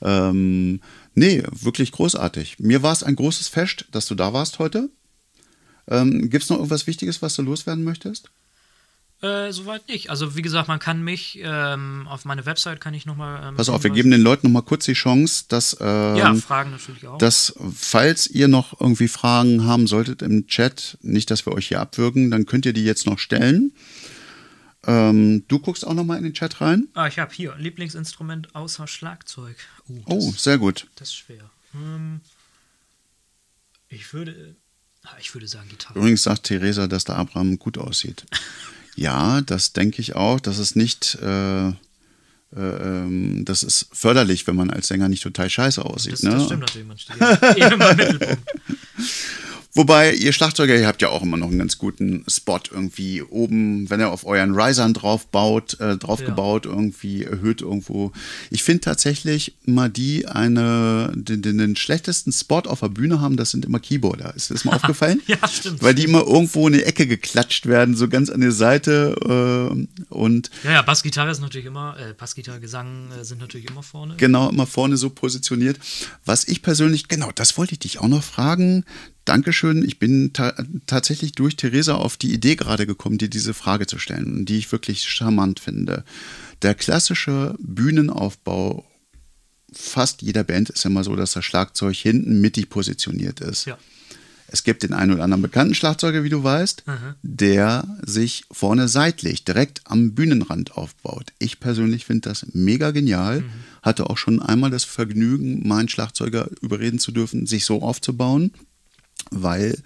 ähm, 0.01 0.81
nee, 1.13 1.43
wirklich 1.51 1.91
großartig. 1.91 2.57
Mir 2.57 2.81
war 2.81 2.93
es 2.93 3.03
ein 3.03 3.15
großes 3.15 3.47
Fest, 3.47 3.85
dass 3.91 4.07
du 4.07 4.15
da 4.15 4.33
warst 4.33 4.57
heute. 4.57 4.89
Ähm, 5.87 6.29
Gibt 6.29 6.43
es 6.43 6.49
noch 6.49 6.57
irgendwas 6.57 6.87
Wichtiges, 6.87 7.21
was 7.21 7.35
du 7.35 7.41
loswerden 7.43 7.83
möchtest? 7.83 8.29
Äh, 9.21 9.51
soweit 9.53 9.87
nicht. 9.87 10.09
Also 10.09 10.35
wie 10.35 10.41
gesagt, 10.41 10.67
man 10.67 10.79
kann 10.79 11.01
mich 11.03 11.39
ähm, 11.41 12.05
auf 12.07 12.25
meine 12.25 12.45
Website 12.45 12.81
kann 12.81 12.93
ich 12.93 13.05
nochmal. 13.05 13.47
Ähm, 13.47 13.55
Pass 13.55 13.69
auf, 13.69 13.83
wir 13.83 13.89
geben 13.91 14.11
den 14.11 14.21
Leuten 14.21 14.47
noch 14.47 14.53
mal 14.53 14.61
kurz 14.61 14.85
die 14.85 14.93
Chance, 14.93 15.45
dass, 15.47 15.77
ähm, 15.79 16.15
Ja, 16.17 16.35
Fragen 16.35 16.71
natürlich 16.71 17.07
auch. 17.07 17.17
dass, 17.17 17.53
falls 17.73 18.27
ihr 18.27 18.47
noch 18.49 18.79
irgendwie 18.81 19.07
Fragen 19.07 19.63
haben 19.65 19.87
solltet 19.87 20.21
im 20.21 20.47
Chat, 20.47 20.97
nicht, 21.01 21.31
dass 21.31 21.45
wir 21.45 21.53
euch 21.53 21.67
hier 21.69 21.79
abwürgen, 21.79 22.29
dann 22.29 22.45
könnt 22.45 22.65
ihr 22.65 22.73
die 22.73 22.83
jetzt 22.83 23.05
noch 23.05 23.17
stellen. 23.17 23.71
Ähm, 24.85 25.45
du 25.47 25.59
guckst 25.59 25.87
auch 25.87 25.93
noch 25.95 26.03
mal 26.03 26.17
in 26.17 26.23
den 26.23 26.33
Chat 26.33 26.59
rein. 26.61 26.89
ah, 26.93 27.07
ich 27.07 27.17
habe 27.17 27.33
hier 27.33 27.55
Lieblingsinstrument 27.57 28.53
außer 28.53 28.85
Schlagzeug. 28.87 29.55
Uh, 29.89 30.01
Oh, 30.07 30.29
das, 30.31 30.43
sehr 30.43 30.57
gut. 30.59 30.87
das 30.95 31.07
ist 31.07 31.15
schwer. 31.15 31.49
Ähm, 31.73 32.19
Ich 33.89 34.13
würde, 34.13 34.55
ich 35.19 35.33
würde 35.33 35.47
sagen 35.47 35.67
Gitarre. 35.69 35.97
Übrigens 35.99 36.23
sagt 36.23 36.43
Theresa, 36.43 36.87
dass 36.87 37.03
der 37.03 37.15
Abraham 37.17 37.59
gut 37.59 37.77
aussieht. 37.77 38.25
Ja, 38.97 39.41
das 39.41 39.73
denke 39.73 40.01
ich 40.01 40.15
auch. 40.15 40.39
Das 40.39 40.57
ist 40.57 40.77
nicht, 40.77 41.15
äh, 41.21 41.67
äh, 41.67 41.73
ähm, 42.55 43.43
das 43.43 43.61
ist 43.61 43.87
förderlich, 43.91 44.47
wenn 44.47 44.55
man 44.55 44.69
als 44.69 44.87
Sänger 44.87 45.09
nicht 45.09 45.21
total 45.21 45.49
scheiße 45.49 45.83
aussieht. 45.83 46.13
Das, 46.13 46.23
ne? 46.23 46.29
das 46.31 46.45
stimmt 46.45 46.61
natürlich, 46.61 46.87
man 46.87 46.97
steht 46.97 47.19
ja 47.19 47.33
eh 47.55 47.73
immer 47.73 47.91
im 47.91 47.97
Mittelpunkt. 47.97 48.41
Wobei, 49.77 50.13
ihr 50.13 50.31
Schlagzeuger, 50.31 50.73
ihr 50.73 50.87
habt 50.87 51.01
ja 51.01 51.09
auch 51.09 51.21
immer 51.21 51.35
noch 51.35 51.49
einen 51.49 51.59
ganz 51.59 51.77
guten 51.77 52.23
Spot 52.29 52.61
irgendwie 52.71 53.21
oben, 53.21 53.89
wenn 53.89 53.99
ihr 53.99 54.09
auf 54.09 54.25
euren 54.25 54.55
Risern 54.57 54.93
drauf 54.93 55.27
baut, 55.27 55.77
äh, 55.81 55.97
draufgebaut, 55.97 56.65
irgendwie 56.65 57.25
erhöht 57.25 57.61
irgendwo. 57.61 58.13
Ich 58.49 58.63
finde 58.63 58.79
tatsächlich 58.81 59.53
mal 59.65 59.89
die 59.89 60.27
eine, 60.27 61.11
den, 61.13 61.41
den, 61.41 61.57
den 61.57 61.75
schlechtesten 61.75 62.31
Spot 62.31 62.61
auf 62.61 62.79
der 62.79 62.87
Bühne 62.87 63.19
haben, 63.19 63.35
das 63.35 63.51
sind 63.51 63.65
immer 63.65 63.81
Keyboarder. 63.81 64.33
Ist 64.33 64.49
das 64.49 64.63
mal 64.63 64.75
aufgefallen? 64.77 65.21
Ja, 65.27 65.45
stimmt. 65.45 65.83
Weil 65.83 65.93
die 65.93 66.05
immer 66.05 66.21
irgendwo 66.25 66.67
in 66.67 66.73
die 66.73 66.83
Ecke 66.83 67.05
geklatscht 67.05 67.65
werden, 67.65 67.97
so 67.97 68.07
ganz 68.07 68.29
an 68.29 68.39
die 68.39 68.51
Seite 68.51 69.67
äh, 69.69 70.13
und 70.13 70.51
Ja, 70.63 70.71
ja, 70.71 70.81
Bassgitarre 70.83 71.31
ist 71.31 71.41
natürlich 71.41 71.67
immer, 71.67 71.97
äh, 71.99 72.13
Bassgitarre, 72.13 72.61
Gesang 72.61 73.09
äh, 73.11 73.25
sind 73.25 73.41
natürlich 73.41 73.69
immer 73.69 73.83
vorne. 73.83 74.15
genau 74.15 74.49
immer 74.49 74.67
vorne 74.67 74.95
so 74.95 75.09
positioniert. 75.09 75.79
Was 76.23 76.47
ich 76.47 76.61
persönlich, 76.61 77.09
genau, 77.09 77.31
das 77.35 77.57
wollte 77.57 77.73
ich 77.73 77.79
dich 77.79 77.99
auch 77.99 78.07
noch 78.07 78.23
fragen. 78.23 78.85
Dankeschön. 79.25 79.83
Ich 79.83 79.99
bin 79.99 80.33
ta 80.33 80.53
tatsächlich 80.85 81.33
durch 81.33 81.55
Theresa 81.55 81.95
auf 81.95 82.15
die 82.15 82.33
Idee 82.33 82.55
gerade 82.55 82.85
gekommen, 82.85 83.17
dir 83.17 83.29
diese 83.29 83.53
Frage 83.53 83.87
zu 83.87 83.97
stellen, 83.97 84.45
die 84.45 84.57
ich 84.57 84.71
wirklich 84.71 85.03
charmant 85.03 85.59
finde. 85.59 86.05
Der 86.61 86.75
klassische 86.75 87.55
Bühnenaufbau 87.59 88.85
fast 89.73 90.21
jeder 90.21 90.43
Band 90.43 90.69
ist 90.69 90.85
immer 90.85 91.03
so, 91.03 91.15
dass 91.15 91.33
das 91.33 91.43
Schlagzeug 91.43 91.95
hinten 91.95 92.39
mittig 92.39 92.69
positioniert 92.69 93.41
ist. 93.41 93.65
Ja. 93.65 93.77
Es 94.47 94.63
gibt 94.63 94.83
den 94.83 94.93
einen 94.93 95.13
oder 95.13 95.23
anderen 95.23 95.41
bekannten 95.41 95.73
Schlagzeuger, 95.73 96.23
wie 96.23 96.29
du 96.29 96.43
weißt, 96.43 96.83
der 97.23 97.83
sich 98.03 98.43
vorne 98.51 98.87
seitlich 98.87 99.43
direkt 99.43 99.81
am 99.85 100.13
Bühnenrand 100.13 100.77
aufbaut. 100.77 101.33
Ich 101.39 101.59
persönlich 101.59 102.05
finde 102.05 102.29
das 102.29 102.45
mega 102.53 102.91
genial. 102.91 103.43
Hatte 103.81 104.07
auch 104.09 104.17
schon 104.17 104.41
einmal 104.41 104.69
das 104.69 104.83
Vergnügen, 104.83 105.67
meinen 105.67 105.89
Schlagzeuger 105.89 106.47
überreden 106.61 106.99
zu 106.99 107.11
dürfen, 107.11 107.47
sich 107.47 107.65
so 107.65 107.81
aufzubauen, 107.81 108.51
weil 109.31 109.77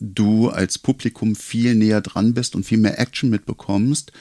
du 0.00 0.48
als 0.48 0.78
Publikum 0.78 1.34
viel 1.34 1.74
näher 1.74 2.00
dran 2.00 2.34
bist 2.34 2.54
und 2.54 2.64
viel 2.64 2.78
mehr 2.78 2.98
Action 3.00 3.30
mitbekommst. 3.30 4.12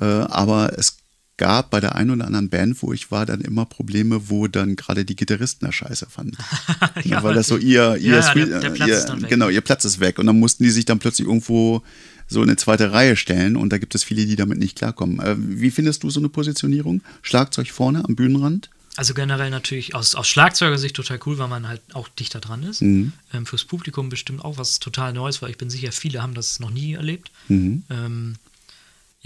Äh, 0.00 0.04
aber 0.04 0.78
es 0.78 0.98
gab 1.38 1.70
bei 1.70 1.80
der 1.80 1.96
einen 1.96 2.10
oder 2.12 2.26
anderen 2.26 2.48
Band, 2.48 2.82
wo 2.82 2.92
ich 2.94 3.10
war, 3.10 3.26
dann 3.26 3.40
immer 3.42 3.66
Probleme, 3.66 4.30
wo 4.30 4.46
dann 4.46 4.74
gerade 4.76 5.04
die 5.04 5.16
Gitarristen 5.16 5.66
das 5.66 5.74
scheiße 5.74 6.06
fanden. 6.08 6.36
Ja, 7.04 7.22
weil 7.22 7.34
das 7.34 7.48
so 7.48 7.56
ihr, 7.58 7.96
ihr, 7.96 8.14
Ja, 8.14 8.22
Sweet- 8.22 8.48
der- 8.50 8.60
der 8.60 8.70
Platz 8.70 8.88
ihr 8.88 8.96
ist 8.98 9.06
dann 9.06 9.22
weg. 9.22 9.28
genau, 9.28 9.48
ihr 9.48 9.60
Platz 9.60 9.84
ist 9.84 10.00
weg. 10.00 10.18
Und 10.18 10.26
dann 10.26 10.38
mussten 10.38 10.64
die 10.64 10.70
sich 10.70 10.84
dann 10.86 10.98
plötzlich 10.98 11.26
irgendwo 11.26 11.82
so 12.28 12.42
in 12.42 12.48
eine 12.48 12.56
zweite 12.56 12.90
Reihe 12.92 13.16
stellen 13.16 13.56
und 13.56 13.70
da 13.72 13.78
gibt 13.78 13.94
es 13.94 14.02
viele, 14.02 14.24
die 14.26 14.34
damit 14.36 14.58
nicht 14.58 14.76
klarkommen. 14.78 15.20
Äh, 15.20 15.36
wie 15.38 15.70
findest 15.70 16.02
du 16.04 16.10
so 16.10 16.20
eine 16.20 16.28
Positionierung? 16.28 17.02
Schlagzeug 17.22 17.68
vorne 17.70 18.04
am 18.04 18.16
Bühnenrand? 18.16 18.70
Also 18.96 19.14
generell 19.14 19.50
natürlich 19.50 19.94
aus, 19.94 20.14
aus 20.14 20.26
Schlagzeugersicht 20.26 20.96
total 20.96 21.20
cool, 21.26 21.38
weil 21.38 21.48
man 21.48 21.68
halt 21.68 21.82
auch 21.92 22.08
dichter 22.08 22.40
dran 22.40 22.62
ist. 22.62 22.80
Mhm. 22.80 23.12
Ähm, 23.32 23.46
fürs 23.46 23.64
Publikum 23.64 24.08
bestimmt 24.08 24.44
auch 24.44 24.58
was 24.58 24.78
total 24.80 25.12
Neues, 25.12 25.42
weil 25.42 25.50
ich 25.50 25.58
bin 25.58 25.70
sicher, 25.70 25.92
viele 25.92 26.22
haben 26.22 26.34
das 26.34 26.60
noch 26.60 26.70
nie 26.70 26.94
erlebt. 26.94 27.30
Mhm. 27.48 27.84
Ähm, 27.90 28.36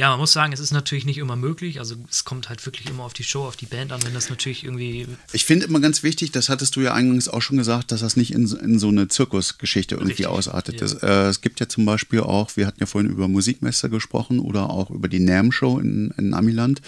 ja, 0.01 0.09
man 0.09 0.21
muss 0.21 0.33
sagen, 0.33 0.53
es 0.55 0.61
ist 0.61 0.73
natürlich 0.73 1.05
nicht 1.05 1.19
immer 1.19 1.37
möglich. 1.37 1.79
Also 1.79 1.95
es 2.11 2.25
kommt 2.25 2.49
halt 2.49 2.65
wirklich 2.65 2.89
immer 2.89 3.03
auf 3.05 3.13
die 3.13 3.23
Show, 3.23 3.43
auf 3.45 3.57
die 3.57 3.67
Band 3.67 3.93
an, 3.93 4.03
wenn 4.03 4.15
das 4.15 4.31
natürlich 4.31 4.65
irgendwie. 4.65 5.07
Ich 5.35 5.45
finde 5.45 5.67
immer 5.67 5.79
ganz 5.81 6.03
wichtig, 6.03 6.31
das 6.33 6.49
hattest 6.49 6.75
du 6.77 6.81
ja 6.81 6.95
eingangs 6.95 7.29
auch 7.29 7.43
schon 7.43 7.59
gesagt, 7.59 7.93
dass 7.93 8.01
das 8.01 8.17
nicht 8.17 8.33
in, 8.33 8.47
so- 8.47 8.57
in 8.57 8.79
so 8.79 8.89
eine 8.89 9.09
Zirkusgeschichte 9.09 9.97
irgendwie 9.97 10.13
Richtig, 10.13 10.27
ausartet. 10.29 10.77
ja. 10.77 10.81
Das, 10.81 10.95
äh, 11.03 11.29
es 11.29 11.43
gibt 11.43 11.61
ja 11.61 11.69
zum 11.69 11.85
Beispiel 11.85 12.21
auch, 12.21 12.57
wir 12.57 12.67
hatten 12.67 12.81
ja 12.81 12.87
vorhin 12.87 13.11
über 13.11 13.29
Musikmesse 13.29 13.91
gesprochen 13.91 14.39
oder 14.39 14.71
auch 14.71 14.89
über 14.91 15.09
die 15.09 15.21
NAM 15.21 15.53
Show 15.53 15.79
in, 15.79 16.15
in 16.17 16.33
Amiland. 16.33 16.81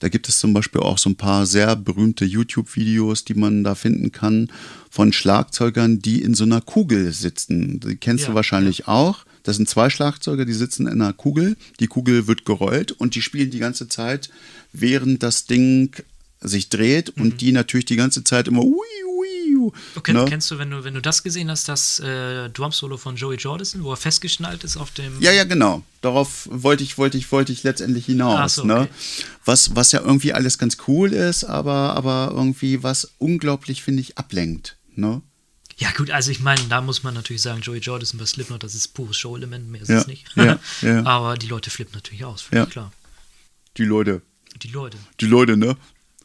Da 0.00 0.08
gibt 0.08 0.28
es 0.28 0.40
zum 0.40 0.52
Beispiel 0.52 0.80
auch 0.80 0.98
so 0.98 1.08
ein 1.10 1.16
paar 1.16 1.46
sehr 1.46 1.76
berühmte 1.76 2.24
YouTube-Videos, 2.24 3.24
die 3.24 3.34
man 3.34 3.62
da 3.62 3.74
finden 3.76 4.10
kann 4.10 4.50
von 4.90 5.12
Schlagzeugern, 5.12 6.00
die 6.00 6.22
in 6.22 6.34
so 6.34 6.42
einer 6.44 6.62
Kugel 6.62 7.12
sitzen. 7.12 7.78
Die 7.80 7.96
kennst 7.96 8.24
Ja, 8.24 8.30
du 8.30 8.34
wahrscheinlich 8.34 8.88
auch. 8.88 9.25
Das 9.46 9.54
sind 9.54 9.68
zwei 9.68 9.90
Schlagzeuger, 9.90 10.44
die 10.44 10.52
sitzen 10.52 10.88
in 10.88 11.00
einer 11.00 11.12
Kugel. 11.12 11.56
Die 11.78 11.86
Kugel 11.86 12.26
wird 12.26 12.44
gerollt 12.44 12.90
und 12.90 13.14
die 13.14 13.22
spielen 13.22 13.50
die 13.52 13.60
ganze 13.60 13.88
Zeit, 13.88 14.28
während 14.72 15.22
das 15.22 15.46
Ding 15.46 15.94
sich 16.40 16.68
dreht 16.68 17.10
und 17.10 17.40
die 17.40 17.52
natürlich 17.52 17.84
die 17.84 17.94
ganze 17.94 18.24
Zeit 18.24 18.48
immer 18.48 18.64
ui, 18.64 18.74
ui, 18.74 19.56
ui, 19.56 19.72
Du 19.94 20.00
kenn, 20.00 20.16
ne? 20.16 20.24
Kennst 20.24 20.50
du, 20.50 20.58
wenn 20.58 20.70
du, 20.70 20.82
wenn 20.82 20.94
du 20.94 21.00
das 21.00 21.22
gesehen 21.22 21.48
hast, 21.48 21.68
das 21.68 22.00
äh, 22.00 22.50
Drum-Solo 22.50 22.96
von 22.96 23.14
Joey 23.14 23.36
Jordison, 23.36 23.84
wo 23.84 23.92
er 23.92 23.96
festgeschnallt 23.96 24.64
ist 24.64 24.76
auf 24.76 24.90
dem. 24.90 25.22
Ja, 25.22 25.30
ja, 25.30 25.44
genau. 25.44 25.82
Darauf 26.00 26.48
wollte 26.50 26.82
ich, 26.82 26.98
wollte 26.98 27.16
ich, 27.16 27.30
wollte 27.30 27.52
ich 27.52 27.62
letztendlich 27.62 28.06
hinaus. 28.06 28.56
So, 28.56 28.64
ne? 28.64 28.80
okay. 28.80 28.88
was, 29.44 29.76
was 29.76 29.92
ja 29.92 30.00
irgendwie 30.00 30.32
alles 30.32 30.58
ganz 30.58 30.76
cool 30.88 31.12
ist, 31.12 31.44
aber, 31.44 31.94
aber 31.94 32.32
irgendwie 32.34 32.82
was 32.82 33.12
unglaublich, 33.18 33.84
finde 33.84 34.02
ich, 34.02 34.18
ablenkt. 34.18 34.76
Ne? 34.96 35.22
Ja, 35.78 35.90
gut, 35.92 36.10
also 36.10 36.30
ich 36.30 36.40
meine, 36.40 36.60
da 36.70 36.80
muss 36.80 37.02
man 37.02 37.12
natürlich 37.14 37.42
sagen, 37.42 37.60
Joey 37.60 37.80
Jordison 37.80 38.18
bei 38.18 38.24
Slipknot, 38.26 38.62
das 38.62 38.74
ist 38.74 38.88
pures 38.94 39.16
Show-Element, 39.18 39.68
mehr 39.70 39.82
ist 39.82 39.88
Ja, 39.90 39.98
es 39.98 40.06
nicht. 40.06 40.24
ja, 40.34 40.58
ja. 40.80 41.02
Aber 41.04 41.36
die 41.36 41.48
Leute 41.48 41.70
flippen 41.70 41.94
natürlich 41.94 42.24
aus, 42.24 42.42
völlig 42.42 42.64
Ja. 42.64 42.70
klar. 42.70 42.92
Die 43.76 43.84
Leute. 43.84 44.22
Die 44.62 44.68
Leute. 44.68 44.96
Die 45.20 45.26
Leute, 45.26 45.56
ne? 45.58 45.76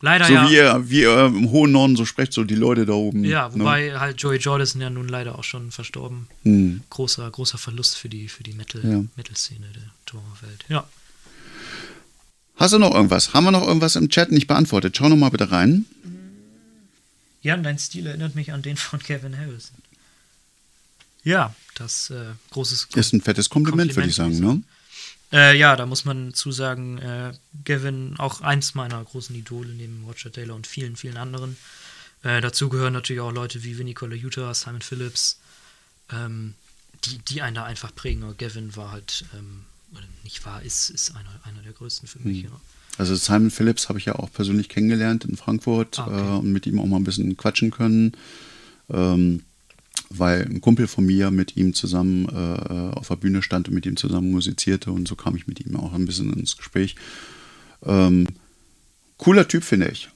Leider 0.03 0.25
so 0.25 0.33
ja. 0.33 0.49
wie 0.49 0.55
ihr, 0.55 0.89
wie 0.89 1.01
ihr 1.01 1.25
im 1.25 1.51
hohen 1.51 1.71
Norden 1.73 1.95
so 1.97 2.05
sprecht, 2.05 2.31
so 2.33 2.43
die 2.45 2.55
Leute 2.55 2.85
da 2.85 2.93
oben. 2.93 3.23
Ja, 3.25 3.49
ne? 3.49 3.59
wobei 3.59 3.99
halt 3.99 4.19
Joey 4.21 4.37
Jordison 4.37 4.81
ja 4.81 4.89
nun 4.89 5.07
leider 5.09 5.37
auch 5.37 5.43
schon 5.43 5.69
verstorben. 5.71 6.27
Hm. 6.43 6.81
Großer, 6.89 7.29
großer 7.29 7.57
Verlust 7.59 7.97
für 7.97 8.09
die, 8.09 8.29
für 8.29 8.41
die 8.43 8.53
Metal, 8.53 8.81
Ja. 8.83 9.03
Metal-Szene 9.17 9.67
der 9.75 9.83
Drummerwelt. 10.07 10.65
Ja. 10.69 10.87
Hast 12.55 12.73
du 12.73 12.79
noch 12.79 12.93
irgendwas? 12.95 13.33
Haben 13.33 13.43
wir 13.45 13.51
noch 13.51 13.67
irgendwas 13.67 13.95
im 13.95 14.09
Chat 14.09 14.31
nicht 14.31 14.47
beantwortet? 14.47 14.95
Schau 14.97 15.09
noch 15.09 15.17
mal 15.17 15.29
bitte 15.29 15.51
rein. 15.51 15.85
Jan, 17.41 17.63
dein 17.63 17.79
Stil 17.79 18.07
erinnert 18.07 18.35
mich 18.35 18.53
an 18.53 18.61
den 18.61 18.77
von 18.77 18.99
Kevin 19.03 19.37
Harrison. 19.37 19.77
Ja, 21.23 21.55
das 21.75 22.09
äh, 22.09 22.33
großes 22.51 22.87
Ist 22.95 23.13
ein 23.13 23.21
fettes 23.21 23.49
Kompliment, 23.49 23.95
würde 23.95 24.09
ich 24.09 24.15
sagen. 24.15 24.31
Kompliment, 24.31 24.65
Ne? 25.31 25.39
Äh, 25.39 25.57
ja, 25.57 25.75
da 25.75 25.85
muss 25.85 26.03
man 26.03 26.33
zu 26.33 26.51
sagen, 26.51 26.97
äh, 26.97 27.33
Gavin, 27.63 28.15
auch 28.17 28.41
eins 28.41 28.75
meiner 28.75 29.01
großen 29.03 29.35
Idole 29.35 29.69
neben 29.69 30.03
Roger 30.05 30.31
Taylor 30.31 30.55
und 30.55 30.67
vielen, 30.67 30.97
vielen 30.97 31.17
anderen. 31.17 31.57
Äh, 32.23 32.41
dazu 32.41 32.69
gehören 32.69 32.93
natürlich 32.93 33.21
auch 33.21 33.31
Leute 33.31 33.63
wie 33.63 33.77
Vinnie 33.77 33.93
Colaiuta, 33.93 34.53
Simon 34.53 34.81
Phillips, 34.81 35.39
ähm, 36.11 36.55
die, 37.05 37.17
die 37.19 37.41
einen 37.41 37.55
da 37.55 37.63
einfach 37.63 37.95
prägen. 37.95 38.23
Aber 38.23 38.33
Gavin 38.33 38.75
war 38.75 38.91
halt, 38.91 39.25
ähm, 39.33 39.65
oder 39.93 40.03
nicht 40.23 40.45
war, 40.45 40.61
ist, 40.63 40.89
ist 40.89 41.15
einer, 41.15 41.39
einer 41.43 41.61
der 41.61 41.73
größten 41.73 42.07
für 42.07 42.19
mich. 42.19 42.43
Ja. 42.43 42.49
Also 42.97 43.15
Simon 43.15 43.51
Phillips 43.51 43.89
habe 43.89 43.97
ich 43.99 44.05
ja 44.05 44.15
auch 44.15 44.31
persönlich 44.31 44.69
kennengelernt 44.69 45.25
in 45.25 45.37
Frankfurt 45.37 45.97
Ah, 45.99 46.07
okay. 46.07 46.17
äh, 46.19 46.37
und 46.39 46.51
mit 46.51 46.67
ihm 46.67 46.79
auch 46.79 46.85
mal 46.85 46.97
ein 46.97 47.03
bisschen 47.03 47.35
quatschen 47.37 47.71
können, 47.71 48.11
ähm, 48.91 49.41
weil 50.09 50.41
ein 50.43 50.61
Kumpel 50.61 50.87
von 50.87 51.05
mir 51.05 51.31
mit 51.31 51.55
ihm 51.57 51.73
zusammen 51.73 52.25
äh, 52.29 52.95
auf 52.97 53.07
der 53.07 53.15
Bühne 53.15 53.41
stand 53.41 53.69
und 53.69 53.73
mit 53.75 53.85
ihm 53.85 53.95
zusammen 53.97 54.29
musizierte 54.31 54.91
und 54.91 55.07
so 55.07 55.15
kam 55.15 55.35
ich 55.35 55.47
mit 55.47 55.59
ihm 55.65 55.75
auch 55.77 55.93
ein 55.93 56.05
bisschen 56.05 56.33
ins 56.33 56.57
Gespräch. 56.57 56.95
Ähm, 57.85 58.27
cooler 59.17 59.47
Typ, 59.47 59.63
finde 59.63 59.87
ich. 59.89 60.09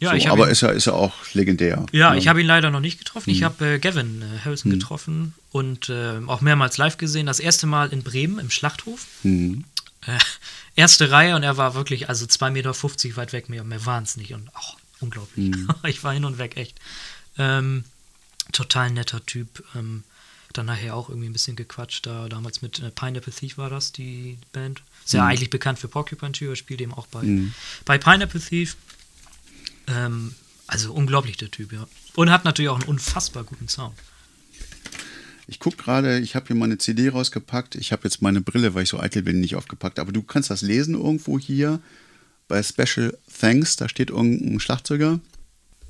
Ja, 0.00 0.10
so, 0.10 0.16
ich 0.16 0.28
aber 0.30 0.46
ihn- 0.46 0.52
ist 0.52 0.60
ja, 0.62 0.68
ist 0.70 0.86
ja 0.86 0.92
auch 0.94 1.14
legendär. 1.34 1.84
Ja, 1.92 2.12
ne? 2.12 2.18
ich 2.18 2.28
habe 2.28 2.40
ihn 2.40 2.46
leider 2.46 2.70
noch 2.70 2.80
nicht 2.80 2.98
getroffen. 2.98 3.30
Mhm. 3.30 3.36
Ich 3.36 3.42
habe 3.42 3.66
äh, 3.66 3.78
Gavin 3.78 4.22
äh, 4.22 4.38
Harrison 4.44 4.70
getroffen 4.70 5.34
und 5.50 5.88
äh, 5.88 6.18
auch 6.26 6.40
mehrmals 6.40 6.78
live 6.78 6.96
gesehen. 6.98 7.26
Das 7.26 7.40
erste 7.40 7.66
Mal 7.66 7.92
in 7.92 8.02
Bremen 8.02 8.38
im 8.38 8.50
Schlachthof. 8.50 9.06
Mhm. 9.24 9.64
Äh, 10.06 10.18
erste 10.76 11.10
Reihe 11.10 11.36
und 11.36 11.42
er 11.42 11.56
war 11.56 11.74
wirklich, 11.74 12.08
also 12.08 12.24
2,50 12.26 12.50
Meter 12.50 13.16
weit 13.16 13.32
weg, 13.32 13.48
mehr, 13.48 13.64
mehr 13.64 13.84
waren 13.86 14.04
es 14.04 14.16
nicht. 14.16 14.32
Und 14.34 14.54
auch 14.54 14.76
unglaublich. 15.00 15.50
Mhm. 15.56 15.68
ich 15.86 16.02
war 16.04 16.12
hin 16.12 16.24
und 16.24 16.38
weg, 16.38 16.56
echt. 16.56 16.78
Ähm, 17.38 17.84
total 18.52 18.90
netter 18.90 19.24
Typ. 19.24 19.64
Ähm, 19.74 20.04
dann 20.52 20.66
nachher 20.66 20.96
auch 20.96 21.08
irgendwie 21.08 21.28
ein 21.28 21.32
bisschen 21.32 21.54
gequatscht. 21.56 22.06
Da 22.06 22.28
damals 22.28 22.60
mit 22.62 22.80
äh, 22.80 22.90
Pineapple 22.90 23.32
Thief 23.32 23.56
war 23.56 23.70
das, 23.70 23.92
die 23.92 24.38
Band. 24.52 24.82
Ist 25.04 25.12
ja 25.12 25.26
eigentlich 25.26 25.50
bekannt 25.50 25.78
für 25.78 25.88
Porcupine 25.88 26.32
Tree, 26.32 26.54
spielt 26.56 26.80
eben 26.80 26.92
auch 26.92 27.06
bei, 27.06 27.22
Mhm. 27.22 27.54
bei 27.84 27.98
Pineapple 27.98 28.40
Thief. 28.40 28.76
Ähm, 29.86 30.34
also 30.66 30.92
unglaublich 30.92 31.36
der 31.36 31.50
Typ, 31.50 31.72
ja. 31.72 31.86
Und 32.14 32.30
hat 32.30 32.44
natürlich 32.44 32.68
auch 32.68 32.78
einen 32.80 32.88
unfassbar 32.88 33.44
guten 33.44 33.68
Sound. 33.68 33.96
Ich 35.50 35.58
gucke 35.58 35.76
gerade, 35.78 36.20
ich 36.20 36.36
habe 36.36 36.46
hier 36.46 36.54
meine 36.54 36.78
CD 36.78 37.08
rausgepackt. 37.08 37.74
Ich 37.74 37.90
habe 37.90 38.04
jetzt 38.04 38.22
meine 38.22 38.40
Brille, 38.40 38.74
weil 38.74 38.84
ich 38.84 38.88
so 38.88 39.00
eitel 39.00 39.22
bin, 39.22 39.40
nicht 39.40 39.56
aufgepackt. 39.56 39.98
Aber 39.98 40.12
du 40.12 40.22
kannst 40.22 40.48
das 40.48 40.62
lesen 40.62 40.94
irgendwo 40.94 41.40
hier 41.40 41.80
bei 42.46 42.62
Special 42.62 43.18
Thanks. 43.40 43.74
Da 43.74 43.88
steht 43.88 44.10
irgendein 44.10 44.60
Schlagzeuger. 44.60 45.18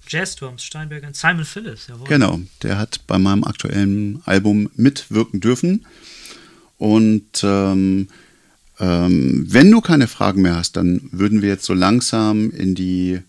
Jazz-Drums, 0.08 0.64
Steinberger 0.64 1.08
und 1.08 1.14
Simon 1.14 1.44
Phillips, 1.44 1.88
jawohl. 1.88 2.08
Genau, 2.08 2.40
der 2.62 2.78
hat 2.78 3.06
bei 3.06 3.18
meinem 3.18 3.44
aktuellen 3.44 4.22
Album 4.24 4.70
mitwirken 4.76 5.40
dürfen. 5.40 5.84
Und 6.78 7.42
ähm, 7.42 8.08
ähm, 8.78 9.44
wenn 9.46 9.70
du 9.70 9.82
keine 9.82 10.08
Fragen 10.08 10.40
mehr 10.40 10.56
hast, 10.56 10.78
dann 10.78 11.06
würden 11.12 11.42
wir 11.42 11.50
jetzt 11.50 11.66
so 11.66 11.74
langsam 11.74 12.50
in 12.50 12.74
die 12.74 13.20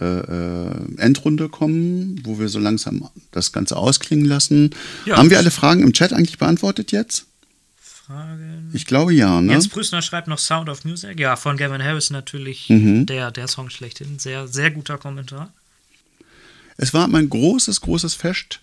äh, 0.00 0.04
äh, 0.04 0.70
Endrunde 0.98 1.48
kommen, 1.48 2.20
wo 2.24 2.38
wir 2.38 2.48
so 2.48 2.58
langsam 2.58 3.08
das 3.30 3.52
Ganze 3.52 3.76
ausklingen 3.76 4.24
lassen. 4.26 4.70
Ja. 5.06 5.16
Haben 5.16 5.30
wir 5.30 5.38
alle 5.38 5.50
Fragen 5.50 5.82
im 5.82 5.92
Chat 5.92 6.12
eigentlich 6.12 6.38
beantwortet 6.38 6.90
jetzt? 6.92 7.26
Fragen. 7.80 8.70
Ich 8.72 8.86
glaube 8.86 9.14
ja, 9.14 9.40
ne? 9.40 9.52
Jens 9.52 9.68
Prüßner 9.68 10.02
schreibt 10.02 10.28
noch 10.28 10.38
Sound 10.38 10.68
of 10.68 10.84
Music. 10.84 11.18
Ja, 11.18 11.36
von 11.36 11.56
Gavin 11.56 11.82
Harris 11.82 12.10
natürlich 12.10 12.68
Mhm. 12.68 13.06
der, 13.06 13.30
der 13.30 13.48
Song 13.48 13.70
schlechthin. 13.70 14.18
Sehr, 14.18 14.46
sehr 14.48 14.70
guter 14.70 14.98
Kommentar. 14.98 15.52
Es 16.76 16.92
war 16.92 17.06
mein 17.08 17.30
großes, 17.30 17.80
großes 17.80 18.14
Fest, 18.14 18.60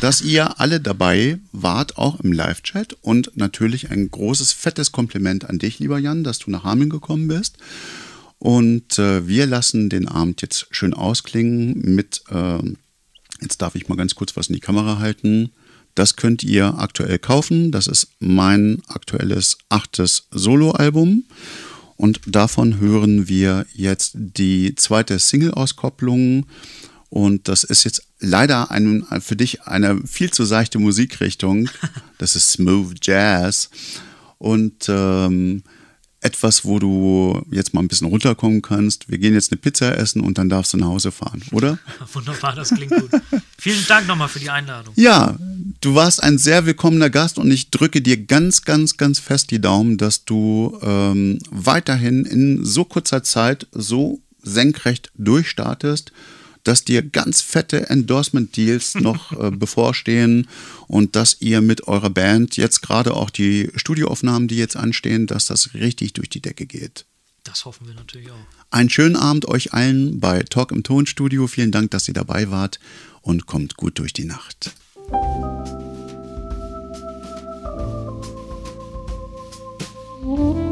dass 0.00 0.20
ihr 0.20 0.60
alle 0.60 0.80
dabei 0.80 1.38
wart, 1.52 1.96
auch 1.98 2.20
im 2.20 2.32
Live-Chat. 2.32 2.96
Und 3.00 3.32
natürlich 3.36 3.90
ein 3.90 4.10
großes, 4.10 4.52
fettes 4.52 4.92
Kompliment 4.92 5.48
an 5.48 5.58
dich, 5.58 5.78
lieber 5.78 5.98
Jan, 5.98 6.24
dass 6.24 6.38
du 6.38 6.50
nach 6.50 6.64
Hameln 6.64 6.90
gekommen 6.90 7.26
bist. 7.26 7.56
Und 8.44 8.98
äh, 8.98 9.26
wir 9.26 9.46
lassen 9.46 9.88
den 9.88 10.06
Abend 10.06 10.42
jetzt 10.42 10.66
schön 10.70 10.92
ausklingen 10.92 11.80
mit, 11.80 12.24
äh, 12.28 12.58
jetzt 13.40 13.62
darf 13.62 13.74
ich 13.74 13.88
mal 13.88 13.96
ganz 13.96 14.16
kurz 14.16 14.36
was 14.36 14.48
in 14.48 14.54
die 14.54 14.60
Kamera 14.60 14.98
halten. 14.98 15.52
Das 15.94 16.16
könnt 16.16 16.42
ihr 16.42 16.78
aktuell 16.78 17.18
kaufen. 17.18 17.72
Das 17.72 17.86
ist 17.86 18.08
mein 18.18 18.82
aktuelles 18.86 19.56
achtes 19.70 20.28
Soloalbum. 20.30 21.24
Und 21.96 22.20
davon 22.26 22.80
hören 22.80 23.28
wir 23.28 23.64
jetzt 23.72 24.12
die 24.14 24.74
zweite 24.74 25.18
Single-Auskopplung. 25.18 26.44
Und 27.08 27.48
das 27.48 27.64
ist 27.64 27.84
jetzt 27.84 28.06
leider 28.20 28.70
ein, 28.70 29.06
für 29.20 29.36
dich 29.36 29.62
eine 29.62 30.06
viel 30.06 30.30
zu 30.30 30.44
seichte 30.44 30.78
Musikrichtung. 30.78 31.70
Das 32.18 32.36
ist 32.36 32.52
Smooth 32.52 32.98
Jazz. 33.00 33.70
Und 34.36 34.84
ähm, 34.88 35.62
etwas, 36.24 36.64
wo 36.64 36.78
du 36.78 37.44
jetzt 37.50 37.74
mal 37.74 37.80
ein 37.80 37.88
bisschen 37.88 38.08
runterkommen 38.08 38.62
kannst. 38.62 39.10
Wir 39.10 39.18
gehen 39.18 39.34
jetzt 39.34 39.52
eine 39.52 39.58
Pizza 39.60 39.96
essen 39.96 40.22
und 40.22 40.38
dann 40.38 40.48
darfst 40.48 40.72
du 40.72 40.78
nach 40.78 40.86
Hause 40.86 41.12
fahren, 41.12 41.42
oder? 41.52 41.78
Wunderbar, 42.12 42.54
das 42.54 42.70
klingt 42.70 42.92
gut. 42.92 43.10
Vielen 43.58 43.86
Dank 43.86 44.06
nochmal 44.06 44.28
für 44.28 44.40
die 44.40 44.48
Einladung. 44.48 44.94
Ja, 44.96 45.36
du 45.82 45.94
warst 45.94 46.22
ein 46.22 46.38
sehr 46.38 46.64
willkommener 46.64 47.10
Gast 47.10 47.38
und 47.38 47.50
ich 47.50 47.70
drücke 47.70 48.00
dir 48.00 48.16
ganz, 48.16 48.62
ganz, 48.62 48.96
ganz 48.96 49.18
fest 49.18 49.50
die 49.50 49.60
Daumen, 49.60 49.98
dass 49.98 50.24
du 50.24 50.78
ähm, 50.82 51.40
weiterhin 51.50 52.24
in 52.24 52.64
so 52.64 52.84
kurzer 52.84 53.22
Zeit 53.22 53.66
so 53.72 54.20
senkrecht 54.42 55.10
durchstartest, 55.16 56.12
dass 56.64 56.84
dir 56.84 57.02
ganz 57.02 57.40
fette 57.40 57.88
Endorsement-Deals 57.88 58.94
noch 59.00 59.32
äh, 59.32 59.50
bevorstehen 59.50 60.48
und 60.88 61.16
dass 61.16 61.40
ihr 61.40 61.60
mit 61.60 61.86
eurer 61.86 62.10
Band 62.10 62.56
jetzt 62.56 62.82
gerade 62.82 63.14
auch 63.14 63.30
die 63.30 63.70
Studioaufnahmen, 63.76 64.48
die 64.48 64.56
jetzt 64.56 64.76
anstehen, 64.76 65.26
dass 65.26 65.46
das 65.46 65.74
richtig 65.74 66.14
durch 66.14 66.28
die 66.28 66.40
Decke 66.40 66.66
geht. 66.66 67.04
Das 67.44 67.64
hoffen 67.66 67.86
wir 67.86 67.94
natürlich 67.94 68.30
auch. 68.30 68.46
Einen 68.70 68.90
schönen 68.90 69.16
Abend 69.16 69.46
euch 69.46 69.74
allen 69.74 70.18
bei 70.18 70.42
Talk 70.42 70.72
im 70.72 70.82
Tonstudio. 70.82 71.46
Vielen 71.46 71.70
Dank, 71.70 71.90
dass 71.90 72.08
ihr 72.08 72.14
dabei 72.14 72.50
wart 72.50 72.80
und 73.20 73.46
kommt 73.46 73.76
gut 73.76 73.98
durch 73.98 74.14
die 74.14 74.24
Nacht. 74.24 74.72
River, 80.24 80.60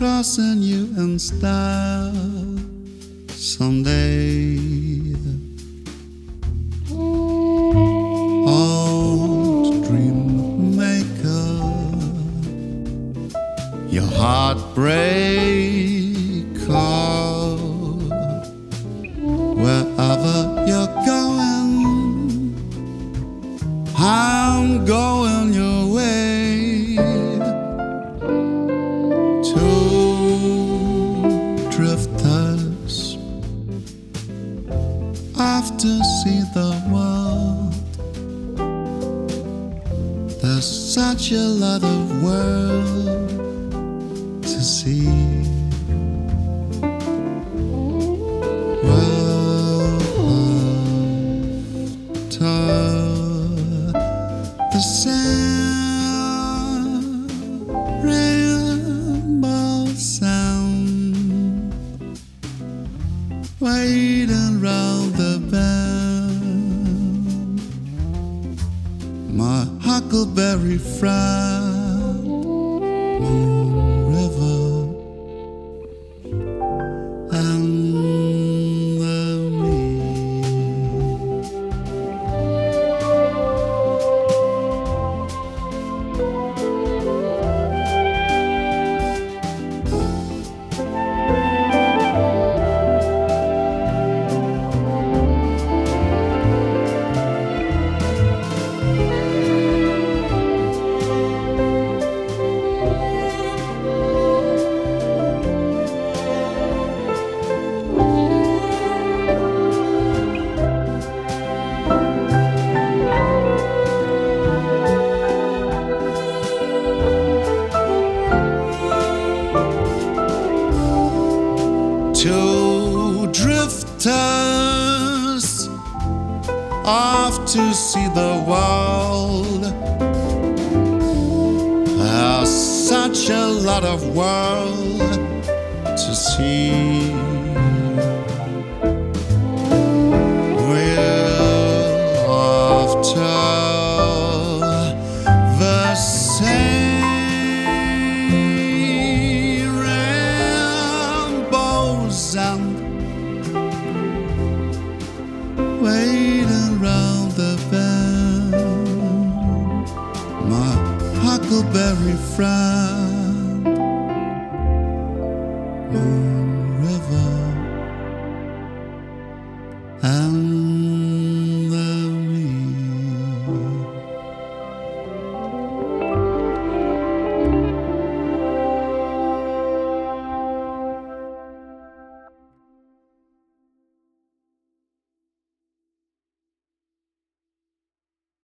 crossing 0.00 0.62
you 0.62 0.88
in 0.96 1.18
style 1.18 2.56
someday. 3.28 4.56
Old 8.48 9.84
dream 9.84 10.74
maker, 10.74 11.52
your 13.90 14.08
heartbreaker 14.16 15.39
see. 44.90 45.39